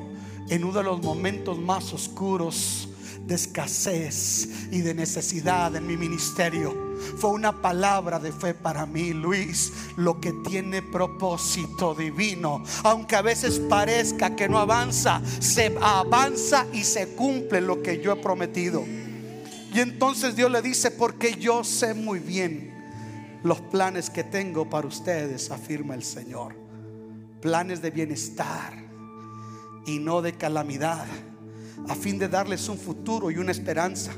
en 0.48 0.64
uno 0.64 0.78
de 0.78 0.84
los 0.84 1.02
momentos 1.02 1.58
más 1.58 1.92
oscuros 1.92 2.88
de 3.24 3.34
escasez 3.34 4.48
y 4.70 4.80
de 4.80 4.94
necesidad 4.94 5.74
en 5.76 5.86
mi 5.86 5.96
ministerio. 5.96 6.89
Fue 7.16 7.30
una 7.30 7.60
palabra 7.60 8.18
de 8.18 8.32
fe 8.32 8.54
para 8.54 8.86
mí, 8.86 9.12
Luis. 9.12 9.72
Lo 9.96 10.20
que 10.20 10.32
tiene 10.32 10.82
propósito 10.82 11.94
divino, 11.94 12.62
aunque 12.84 13.16
a 13.16 13.22
veces 13.22 13.58
parezca 13.58 14.36
que 14.36 14.48
no 14.48 14.58
avanza, 14.58 15.20
se 15.40 15.76
avanza 15.80 16.66
y 16.72 16.84
se 16.84 17.14
cumple 17.14 17.60
lo 17.60 17.82
que 17.82 18.00
yo 18.00 18.12
he 18.12 18.16
prometido. 18.16 18.84
Y 19.72 19.78
entonces 19.78 20.34
Dios 20.34 20.50
le 20.50 20.62
dice, 20.62 20.90
porque 20.90 21.36
yo 21.38 21.62
sé 21.64 21.94
muy 21.94 22.18
bien 22.18 22.70
los 23.42 23.60
planes 23.60 24.10
que 24.10 24.24
tengo 24.24 24.68
para 24.68 24.86
ustedes, 24.86 25.50
afirma 25.50 25.94
el 25.94 26.02
Señor. 26.02 26.54
Planes 27.40 27.80
de 27.80 27.90
bienestar 27.90 28.74
y 29.86 29.98
no 29.98 30.20
de 30.20 30.34
calamidad, 30.34 31.06
a 31.88 31.94
fin 31.94 32.18
de 32.18 32.28
darles 32.28 32.68
un 32.68 32.78
futuro 32.78 33.30
y 33.30 33.38
una 33.38 33.52
esperanza. 33.52 34.12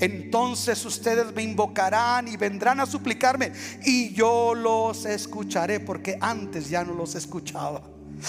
Entonces 0.00 0.84
ustedes 0.84 1.34
me 1.34 1.42
invocarán 1.42 2.28
y 2.28 2.36
vendrán 2.36 2.80
a 2.80 2.86
suplicarme 2.86 3.52
y 3.84 4.12
yo 4.12 4.54
los 4.54 5.04
escucharé 5.04 5.80
porque 5.80 6.18
antes 6.20 6.68
ya 6.68 6.84
no 6.84 6.94
los 6.94 7.14
escuchaba. 7.14 7.82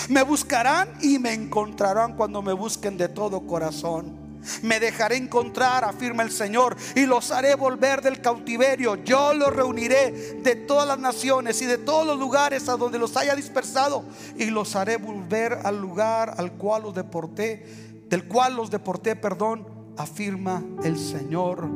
Me 0.08 0.24
buscarán 0.24 0.90
y 1.02 1.20
me 1.20 1.34
encontrarán 1.34 2.16
cuando 2.16 2.42
me 2.42 2.54
busquen 2.54 2.98
de 2.98 3.10
todo 3.10 3.46
corazón. 3.46 4.30
Me 4.62 4.80
dejaré 4.80 5.18
encontrar, 5.18 5.84
afirma 5.84 6.24
el 6.24 6.32
Señor, 6.32 6.78
y 6.96 7.06
los 7.06 7.30
haré 7.32 7.56
volver 7.56 8.02
del 8.02 8.22
cautiverio. 8.22 8.96
Yo 9.04 9.34
los 9.34 9.54
reuniré 9.54 10.12
de 10.42 10.56
todas 10.56 10.88
las 10.88 10.98
naciones 10.98 11.62
y 11.62 11.66
de 11.66 11.78
todos 11.78 12.08
los 12.08 12.18
lugares 12.18 12.70
a 12.70 12.78
donde 12.78 13.00
los 13.00 13.18
haya 13.18 13.36
dispersado, 13.36 14.06
y 14.38 14.46
los 14.46 14.78
haré 14.78 14.96
volver 14.96 15.60
al 15.64 15.82
lugar 15.82 16.36
al 16.38 16.54
cual 16.54 16.84
los 16.84 16.96
deporté, 16.96 17.66
del 18.08 18.30
cual 18.30 18.56
los 18.56 18.72
deporté, 18.72 19.18
perdón, 19.18 19.79
afirma 20.00 20.64
el 20.82 20.98
Señor 20.98 21.70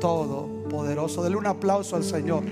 Todopoderoso. 0.00 1.22
Dele 1.22 1.36
un 1.36 1.46
aplauso 1.46 1.94
al 1.94 2.02
Señor. 2.02 2.42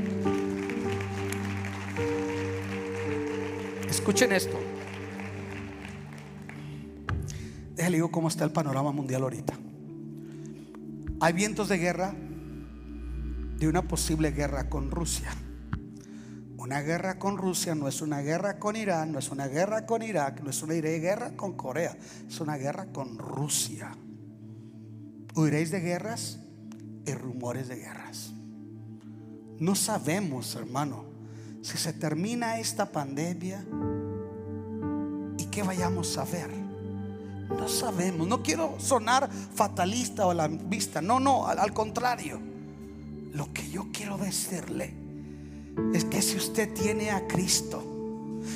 Escuchen 3.89 4.33
esto. 4.33 4.59
Déjale 7.75 8.03
cómo 8.11 8.29
está 8.29 8.45
el 8.45 8.53
panorama 8.53 8.93
mundial 8.93 9.23
ahorita. 9.23 9.55
Hay 11.21 11.33
vientos 11.33 11.71
de 11.71 11.79
guerra, 11.79 12.15
de 12.15 13.69
una 13.69 13.89
posible 13.89 14.31
guerra 14.33 14.69
con 14.69 14.91
Rusia. 14.91 15.31
Una 16.59 16.83
guerra 16.83 17.19
con 17.19 17.39
Rusia 17.39 17.75
no 17.75 17.89
es 17.89 18.03
una 18.03 18.21
guerra 18.21 18.59
con 18.59 18.77
Irán, 18.77 19.13
no 19.13 19.19
es 19.19 19.31
una 19.31 19.49
guerra 19.49 19.87
con 19.87 20.03
Irak, 20.03 20.43
no 20.43 20.51
es 20.51 20.63
una 20.63 20.75
guerra 20.75 21.31
con 21.35 21.55
Corea, 21.55 21.97
es 22.29 22.41
una 22.41 22.57
guerra 22.57 22.87
con 22.93 23.19
Rusia. 23.19 23.97
Huiréis 25.35 25.71
de 25.71 25.81
guerras 25.81 26.39
y 27.07 27.13
rumores 27.15 27.69
de 27.69 27.77
guerras. 27.77 28.33
No 29.59 29.75
sabemos, 29.75 30.55
hermano, 30.55 31.05
si 31.63 31.79
se 31.79 31.93
termina 31.93 32.59
esta 32.59 32.91
pandemia 32.91 33.65
y 35.39 35.45
qué 35.47 35.63
vayamos 35.63 36.19
a 36.19 36.25
ver. 36.25 36.51
No 37.49 37.69
sabemos. 37.69 38.27
No 38.27 38.43
quiero 38.43 38.75
sonar 38.79 39.31
fatalista 39.55 40.27
o 40.27 40.31
a 40.31 40.35
la 40.35 40.49
vista. 40.49 41.01
No, 41.01 41.21
no, 41.21 41.47
al 41.47 41.73
contrario. 41.73 42.41
Lo 43.33 43.53
que 43.53 43.71
yo 43.71 43.87
quiero 43.93 44.19
decirle 44.19 44.95
es 45.95 46.05
que 46.05 46.21
si 46.21 46.37
usted 46.37 46.73
tiene 46.75 47.11
a 47.11 47.27
Cristo, 47.27 47.83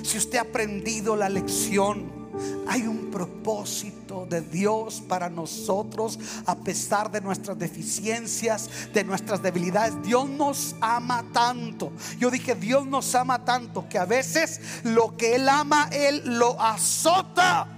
si 0.03 0.19
usted 0.19 0.39
ha 0.39 0.43
aprendido 0.43 1.17
la 1.17 1.29
lección, 1.29 2.26
hay 2.69 2.87
un 2.87 3.11
propósito 3.11 4.27
de 4.29 4.41
Dios 4.41 5.03
para 5.09 5.29
nosotros 5.29 6.19
a 6.47 6.57
pesar 6.57 7.11
de 7.11 7.21
nuestras 7.21 7.59
deficiencias, 7.59 8.69
de 8.93 9.05
nuestras 9.05 9.43
debilidades. 9.43 9.95
Dios 10.03 10.29
nos 10.29 10.75
ama 10.81 11.25
tanto. 11.33 11.93
Yo 12.19 12.31
dije, 12.31 12.55
Dios 12.55 12.87
nos 12.87 13.15
ama 13.15 13.45
tanto 13.45 13.89
que 13.89 13.99
a 13.99 14.05
veces 14.05 14.61
lo 14.85 15.17
que 15.17 15.37
Él 15.37 15.49
ama, 15.49 15.89
Él 15.93 16.23
lo 16.25 16.61
azota 16.61 17.69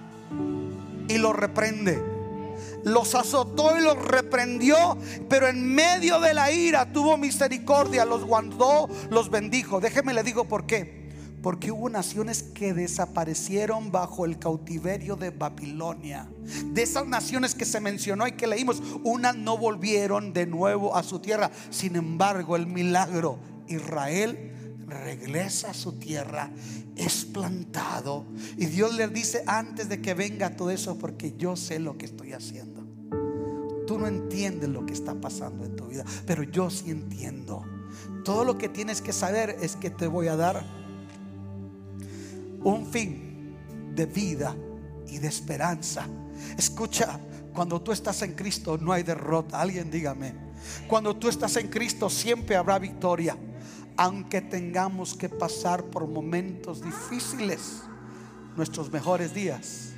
y 1.08 1.18
lo 1.18 1.32
reprende. 1.32 2.02
Los 2.84 3.14
azotó 3.14 3.76
y 3.76 3.82
los 3.82 3.96
reprendió, 4.02 4.96
pero 5.28 5.48
en 5.48 5.74
medio 5.74 6.20
de 6.20 6.32
la 6.32 6.52
ira 6.52 6.92
tuvo 6.92 7.16
misericordia, 7.16 8.04
los 8.04 8.24
guardó, 8.24 8.88
los 9.10 9.30
bendijo. 9.30 9.80
Déjeme 9.80 10.14
le 10.14 10.22
digo 10.22 10.44
por 10.44 10.66
qué. 10.66 10.97
Porque 11.42 11.70
hubo 11.70 11.88
naciones 11.88 12.42
que 12.42 12.74
desaparecieron 12.74 13.92
bajo 13.92 14.24
el 14.24 14.38
cautiverio 14.38 15.16
de 15.16 15.30
Babilonia. 15.30 16.28
De 16.72 16.82
esas 16.82 17.06
naciones 17.06 17.54
que 17.54 17.64
se 17.64 17.80
mencionó 17.80 18.26
y 18.26 18.32
que 18.32 18.46
leímos, 18.46 18.82
unas 19.04 19.36
no 19.36 19.56
volvieron 19.56 20.32
de 20.32 20.46
nuevo 20.46 20.96
a 20.96 21.02
su 21.02 21.20
tierra. 21.20 21.50
Sin 21.70 21.96
embargo, 21.96 22.56
el 22.56 22.66
milagro, 22.66 23.38
Israel 23.68 24.48
regresa 24.88 25.70
a 25.70 25.74
su 25.74 25.92
tierra, 25.98 26.50
es 26.96 27.24
plantado. 27.24 28.26
Y 28.56 28.66
Dios 28.66 28.94
le 28.94 29.06
dice 29.08 29.44
antes 29.46 29.88
de 29.88 30.00
que 30.00 30.14
venga 30.14 30.56
todo 30.56 30.70
eso, 30.70 30.98
porque 30.98 31.34
yo 31.36 31.56
sé 31.56 31.78
lo 31.78 31.96
que 31.98 32.06
estoy 32.06 32.32
haciendo. 32.32 32.86
Tú 33.86 33.98
no 33.98 34.06
entiendes 34.06 34.68
lo 34.68 34.84
que 34.84 34.92
está 34.92 35.14
pasando 35.14 35.64
en 35.64 35.76
tu 35.76 35.86
vida, 35.86 36.04
pero 36.26 36.42
yo 36.42 36.68
sí 36.70 36.90
entiendo. 36.90 37.64
Todo 38.24 38.44
lo 38.44 38.58
que 38.58 38.68
tienes 38.68 39.00
que 39.00 39.12
saber 39.12 39.56
es 39.62 39.76
que 39.76 39.90
te 39.90 40.06
voy 40.06 40.28
a 40.28 40.36
dar 40.36 40.62
un 42.62 42.86
fin 42.86 43.56
de 43.94 44.06
vida 44.06 44.54
y 45.06 45.18
de 45.18 45.28
esperanza. 45.28 46.06
Escucha, 46.56 47.18
cuando 47.52 47.80
tú 47.80 47.92
estás 47.92 48.22
en 48.22 48.34
Cristo 48.34 48.78
no 48.78 48.92
hay 48.92 49.02
derrota. 49.02 49.60
Alguien 49.60 49.90
dígame. 49.90 50.32
Cuando 50.86 51.16
tú 51.16 51.28
estás 51.28 51.56
en 51.56 51.68
Cristo 51.68 52.08
siempre 52.08 52.56
habrá 52.56 52.78
victoria. 52.78 53.36
Aunque 53.96 54.40
tengamos 54.40 55.14
que 55.14 55.28
pasar 55.28 55.82
por 55.84 56.06
momentos 56.06 56.82
difíciles, 56.84 57.82
nuestros 58.56 58.92
mejores 58.92 59.34
días 59.34 59.94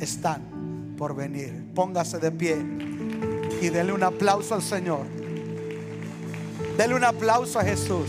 están 0.00 0.94
por 0.96 1.14
venir. 1.14 1.70
Póngase 1.74 2.18
de 2.18 2.30
pie 2.30 2.56
y 3.60 3.68
dele 3.68 3.92
un 3.92 4.02
aplauso 4.02 4.54
al 4.54 4.62
Señor. 4.62 5.06
Dele 6.78 6.94
un 6.94 7.04
aplauso 7.04 7.58
a 7.58 7.64
Jesús. 7.64 8.08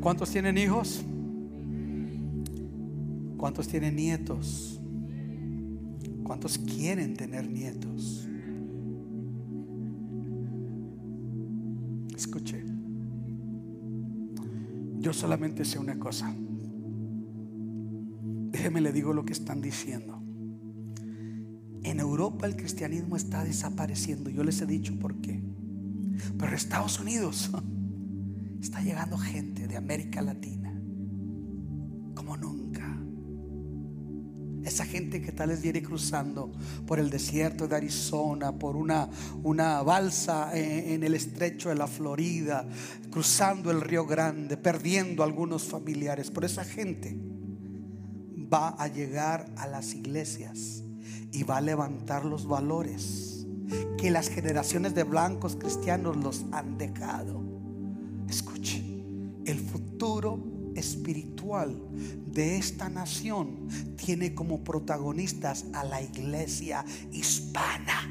¿Cuántos 0.00 0.30
tienen 0.30 0.56
hijos? 0.56 1.04
¿Cuántos 3.36 3.68
tienen 3.68 3.96
nietos? 3.96 4.80
¿Cuántos 6.22 6.56
quieren 6.58 7.14
tener 7.14 7.50
nietos? 7.50 8.26
Escuche, 12.16 12.64
yo 14.98 15.12
solamente 15.12 15.64
sé 15.64 15.78
una 15.78 15.98
cosa. 15.98 16.34
Déjeme 18.50 18.80
le 18.80 18.92
digo 18.92 19.12
lo 19.12 19.24
que 19.24 19.32
están 19.34 19.60
diciendo. 19.60 20.22
En 21.82 22.00
Europa 22.00 22.46
el 22.46 22.56
cristianismo 22.56 23.16
está 23.16 23.44
desapareciendo. 23.44 24.30
Yo 24.30 24.44
les 24.44 24.60
he 24.62 24.66
dicho 24.66 24.98
por 24.98 25.16
qué. 25.20 25.42
Pero 26.38 26.54
Estados 26.54 27.00
Unidos 27.00 27.50
está 28.60 28.80
llegando 28.80 29.16
gente 29.16 29.66
de 29.66 29.76
América 29.76 30.22
Latina 30.22 30.70
como 32.14 32.36
nunca. 32.36 32.98
Esa 34.62 34.84
gente 34.84 35.22
que 35.22 35.32
tal 35.32 35.48
vez 35.48 35.62
viene 35.62 35.82
cruzando 35.82 36.52
por 36.86 36.98
el 36.98 37.08
desierto 37.08 37.66
de 37.66 37.76
Arizona, 37.76 38.58
por 38.58 38.76
una, 38.76 39.08
una 39.42 39.82
balsa 39.82 40.50
en, 40.56 40.94
en 40.94 41.02
el 41.02 41.14
estrecho 41.14 41.70
de 41.70 41.76
la 41.76 41.86
Florida, 41.86 42.68
cruzando 43.10 43.70
el 43.70 43.80
Río 43.80 44.06
Grande, 44.06 44.58
perdiendo 44.58 45.24
algunos 45.24 45.64
familiares. 45.64 46.30
Por 46.30 46.44
esa 46.44 46.64
gente 46.64 47.18
va 48.52 48.70
a 48.70 48.88
llegar 48.88 49.50
a 49.56 49.66
las 49.66 49.94
iglesias 49.94 50.84
y 51.32 51.42
va 51.44 51.56
a 51.56 51.60
levantar 51.62 52.26
los 52.26 52.46
valores 52.46 53.46
que 53.96 54.10
las 54.10 54.28
generaciones 54.28 54.94
de 54.94 55.04
blancos 55.04 55.56
cristianos 55.56 56.16
los 56.16 56.44
han 56.52 56.76
dejado. 56.76 57.49
Escuche, 58.30 58.80
el 59.44 59.58
futuro 59.58 60.38
espiritual 60.76 61.76
de 62.26 62.58
esta 62.58 62.88
nación 62.88 63.68
tiene 63.96 64.36
como 64.36 64.62
protagonistas 64.62 65.64
a 65.72 65.82
la 65.82 66.00
iglesia 66.00 66.84
hispana. 67.10 68.08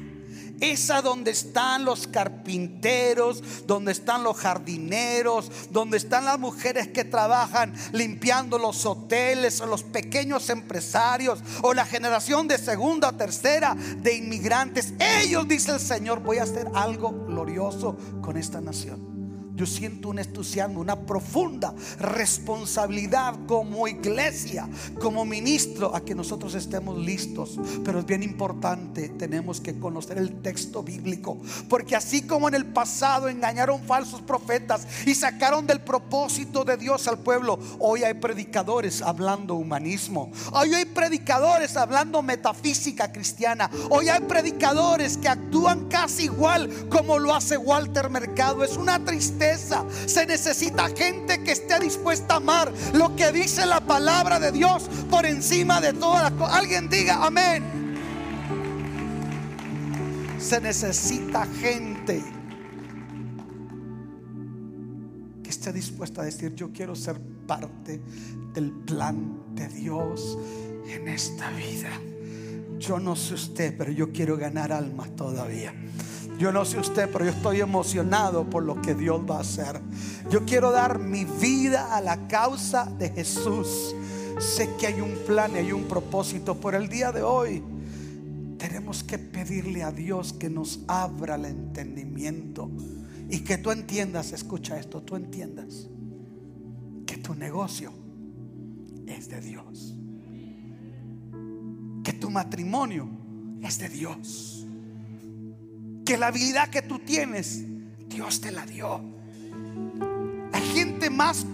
Esa 0.60 1.00
donde 1.00 1.30
están 1.30 1.86
los 1.86 2.06
carpinteros, 2.06 3.66
donde 3.66 3.92
están 3.92 4.22
los 4.22 4.36
jardineros, 4.36 5.50
donde 5.70 5.96
están 5.96 6.26
las 6.26 6.38
mujeres 6.38 6.88
que 6.88 7.04
trabajan 7.04 7.72
limpiando 7.92 8.58
los 8.58 8.84
hoteles 8.84 9.62
o 9.62 9.66
los 9.66 9.84
pequeños 9.84 10.50
empresarios 10.50 11.38
o 11.62 11.72
la 11.72 11.86
generación 11.86 12.46
de 12.46 12.58
segunda 12.58 13.08
o 13.08 13.14
tercera 13.14 13.74
de 13.74 14.16
inmigrantes. 14.16 14.92
Ellos, 15.22 15.48
dice 15.48 15.72
el 15.72 15.80
Señor, 15.80 16.20
voy 16.20 16.36
a 16.36 16.42
hacer 16.42 16.68
algo 16.74 17.24
glorioso 17.24 17.96
con 18.20 18.36
esta 18.36 18.60
nación 18.60 19.09
yo 19.54 19.66
siento 19.66 20.08
un 20.08 20.18
entusiasmo, 20.18 20.80
una 20.80 21.00
profunda 21.00 21.74
responsabilidad 21.98 23.34
como 23.46 23.88
iglesia, 23.88 24.68
como 25.00 25.24
ministro, 25.24 25.94
a 25.94 26.04
que 26.04 26.14
nosotros 26.14 26.54
estemos 26.54 26.98
listos. 26.98 27.58
Pero 27.84 28.00
es 28.00 28.06
bien 28.06 28.22
importante, 28.22 29.08
tenemos 29.10 29.60
que 29.60 29.78
conocer 29.78 30.18
el 30.18 30.40
texto 30.40 30.82
bíblico, 30.82 31.38
porque 31.68 31.96
así 31.96 32.22
como 32.22 32.48
en 32.48 32.54
el 32.54 32.66
pasado 32.66 33.28
engañaron 33.28 33.82
falsos 33.82 34.22
profetas 34.22 34.86
y 35.06 35.14
sacaron 35.14 35.66
del 35.66 35.80
propósito 35.80 36.64
de 36.64 36.76
Dios 36.76 37.08
al 37.08 37.18
pueblo, 37.18 37.58
hoy 37.78 38.04
hay 38.04 38.14
predicadores 38.14 39.02
hablando 39.02 39.54
humanismo, 39.54 40.30
hoy 40.52 40.74
hay 40.74 40.84
predicadores 40.84 41.76
hablando 41.76 42.22
metafísica 42.22 43.12
cristiana, 43.12 43.70
hoy 43.90 44.08
hay 44.08 44.20
predicadores 44.20 45.16
que 45.16 45.28
actúan 45.28 45.88
casi 45.88 46.24
igual 46.24 46.88
como 46.88 47.18
lo 47.18 47.34
hace 47.34 47.56
Walter 47.56 48.10
Mercado. 48.10 48.64
Es 48.64 48.76
una 48.76 49.04
tristeza 49.04 49.49
se 49.56 50.26
necesita 50.26 50.88
gente 50.88 51.42
que 51.42 51.52
esté 51.52 51.78
dispuesta 51.80 52.34
a 52.34 52.36
amar 52.38 52.72
lo 52.92 53.14
que 53.16 53.32
dice 53.32 53.66
la 53.66 53.80
palabra 53.80 54.38
de 54.38 54.52
Dios 54.52 54.88
por 55.10 55.26
encima 55.26 55.80
de 55.80 55.92
todas 55.92 56.22
las 56.22 56.32
cosas. 56.32 56.56
Alguien 56.56 56.88
diga 56.88 57.24
amén. 57.24 57.80
Se 60.38 60.60
necesita 60.60 61.46
gente 61.46 62.22
que 65.42 65.50
esté 65.50 65.72
dispuesta 65.72 66.22
a 66.22 66.24
decir, 66.24 66.54
yo 66.54 66.72
quiero 66.72 66.94
ser 66.94 67.20
parte 67.46 68.00
del 68.54 68.70
plan 68.70 69.54
de 69.54 69.68
Dios 69.68 70.38
en 70.86 71.08
esta 71.08 71.50
vida. 71.50 71.90
Yo 72.78 72.98
no 72.98 73.14
sé 73.14 73.34
usted, 73.34 73.76
pero 73.76 73.92
yo 73.92 74.10
quiero 74.12 74.36
ganar 74.36 74.72
almas 74.72 75.14
todavía. 75.14 75.74
Yo 76.40 76.50
no 76.52 76.64
sé 76.64 76.78
usted, 76.78 77.10
pero 77.12 77.26
yo 77.26 77.32
estoy 77.32 77.60
emocionado 77.60 78.48
por 78.48 78.62
lo 78.62 78.80
que 78.80 78.94
Dios 78.94 79.20
va 79.30 79.36
a 79.36 79.40
hacer. 79.40 79.78
Yo 80.30 80.46
quiero 80.46 80.70
dar 80.70 80.98
mi 80.98 81.26
vida 81.26 81.94
a 81.94 82.00
la 82.00 82.28
causa 82.28 82.86
de 82.86 83.10
Jesús. 83.10 83.94
Sé 84.38 84.70
que 84.78 84.86
hay 84.86 85.02
un 85.02 85.18
plan 85.26 85.52
y 85.52 85.58
hay 85.58 85.72
un 85.72 85.84
propósito 85.84 86.58
por 86.58 86.74
el 86.74 86.88
día 86.88 87.12
de 87.12 87.22
hoy. 87.22 87.62
Tenemos 88.56 89.04
que 89.04 89.18
pedirle 89.18 89.82
a 89.82 89.92
Dios 89.92 90.32
que 90.32 90.48
nos 90.48 90.80
abra 90.88 91.34
el 91.34 91.44
entendimiento 91.44 92.70
y 93.28 93.40
que 93.40 93.58
tú 93.58 93.70
entiendas, 93.70 94.32
escucha 94.32 94.80
esto, 94.80 95.02
tú 95.02 95.16
entiendas 95.16 95.90
que 97.04 97.18
tu 97.18 97.34
negocio 97.34 97.92
es 99.06 99.28
de 99.28 99.42
Dios. 99.42 99.94
Que 102.02 102.14
tu 102.14 102.30
matrimonio 102.30 103.10
es 103.60 103.78
de 103.78 103.90
Dios 103.90 104.59
que 106.04 106.16
la 106.16 106.28
habilidad 106.28 106.68
que 106.68 106.82
tú 106.82 106.98
tienes, 106.98 107.64
Dios 108.08 108.40
te 108.40 108.50
la 108.50 108.66
dio. 108.66 109.00
Hay 110.52 110.62
gente 110.74 111.10
más 111.10 111.46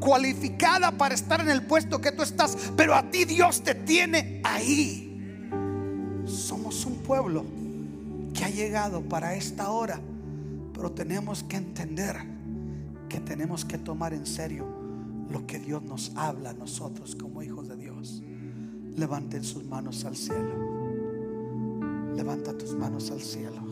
cualificada 0.00 0.92
para 0.92 1.14
estar 1.14 1.40
en 1.40 1.50
el 1.50 1.62
puesto 1.62 2.00
que 2.00 2.12
tú 2.12 2.22
estás, 2.22 2.56
pero 2.76 2.94
a 2.94 3.10
ti 3.10 3.24
Dios 3.24 3.62
te 3.62 3.74
tiene 3.74 4.40
ahí. 4.44 5.02
Somos 6.26 6.84
un 6.86 6.96
pueblo 6.98 7.44
que 8.34 8.44
ha 8.44 8.50
llegado 8.50 9.02
para 9.02 9.34
esta 9.34 9.70
hora, 9.70 10.00
pero 10.74 10.92
tenemos 10.92 11.42
que 11.44 11.56
entender 11.56 12.16
que 13.08 13.20
tenemos 13.20 13.64
que 13.64 13.78
tomar 13.78 14.12
en 14.12 14.26
serio 14.26 14.66
lo 15.30 15.46
que 15.46 15.58
Dios 15.58 15.82
nos 15.82 16.12
habla 16.16 16.50
a 16.50 16.54
nosotros 16.54 17.16
como 17.16 17.42
hijos 17.42 17.68
de 17.68 17.76
Dios. 17.76 18.22
Levanten 18.96 19.44
sus 19.44 19.64
manos 19.64 20.04
al 20.04 20.16
cielo. 20.16 20.75
Levanta 22.16 22.56
tus 22.56 22.72
manos 22.72 23.10
al 23.10 23.20
cielo. 23.20 23.65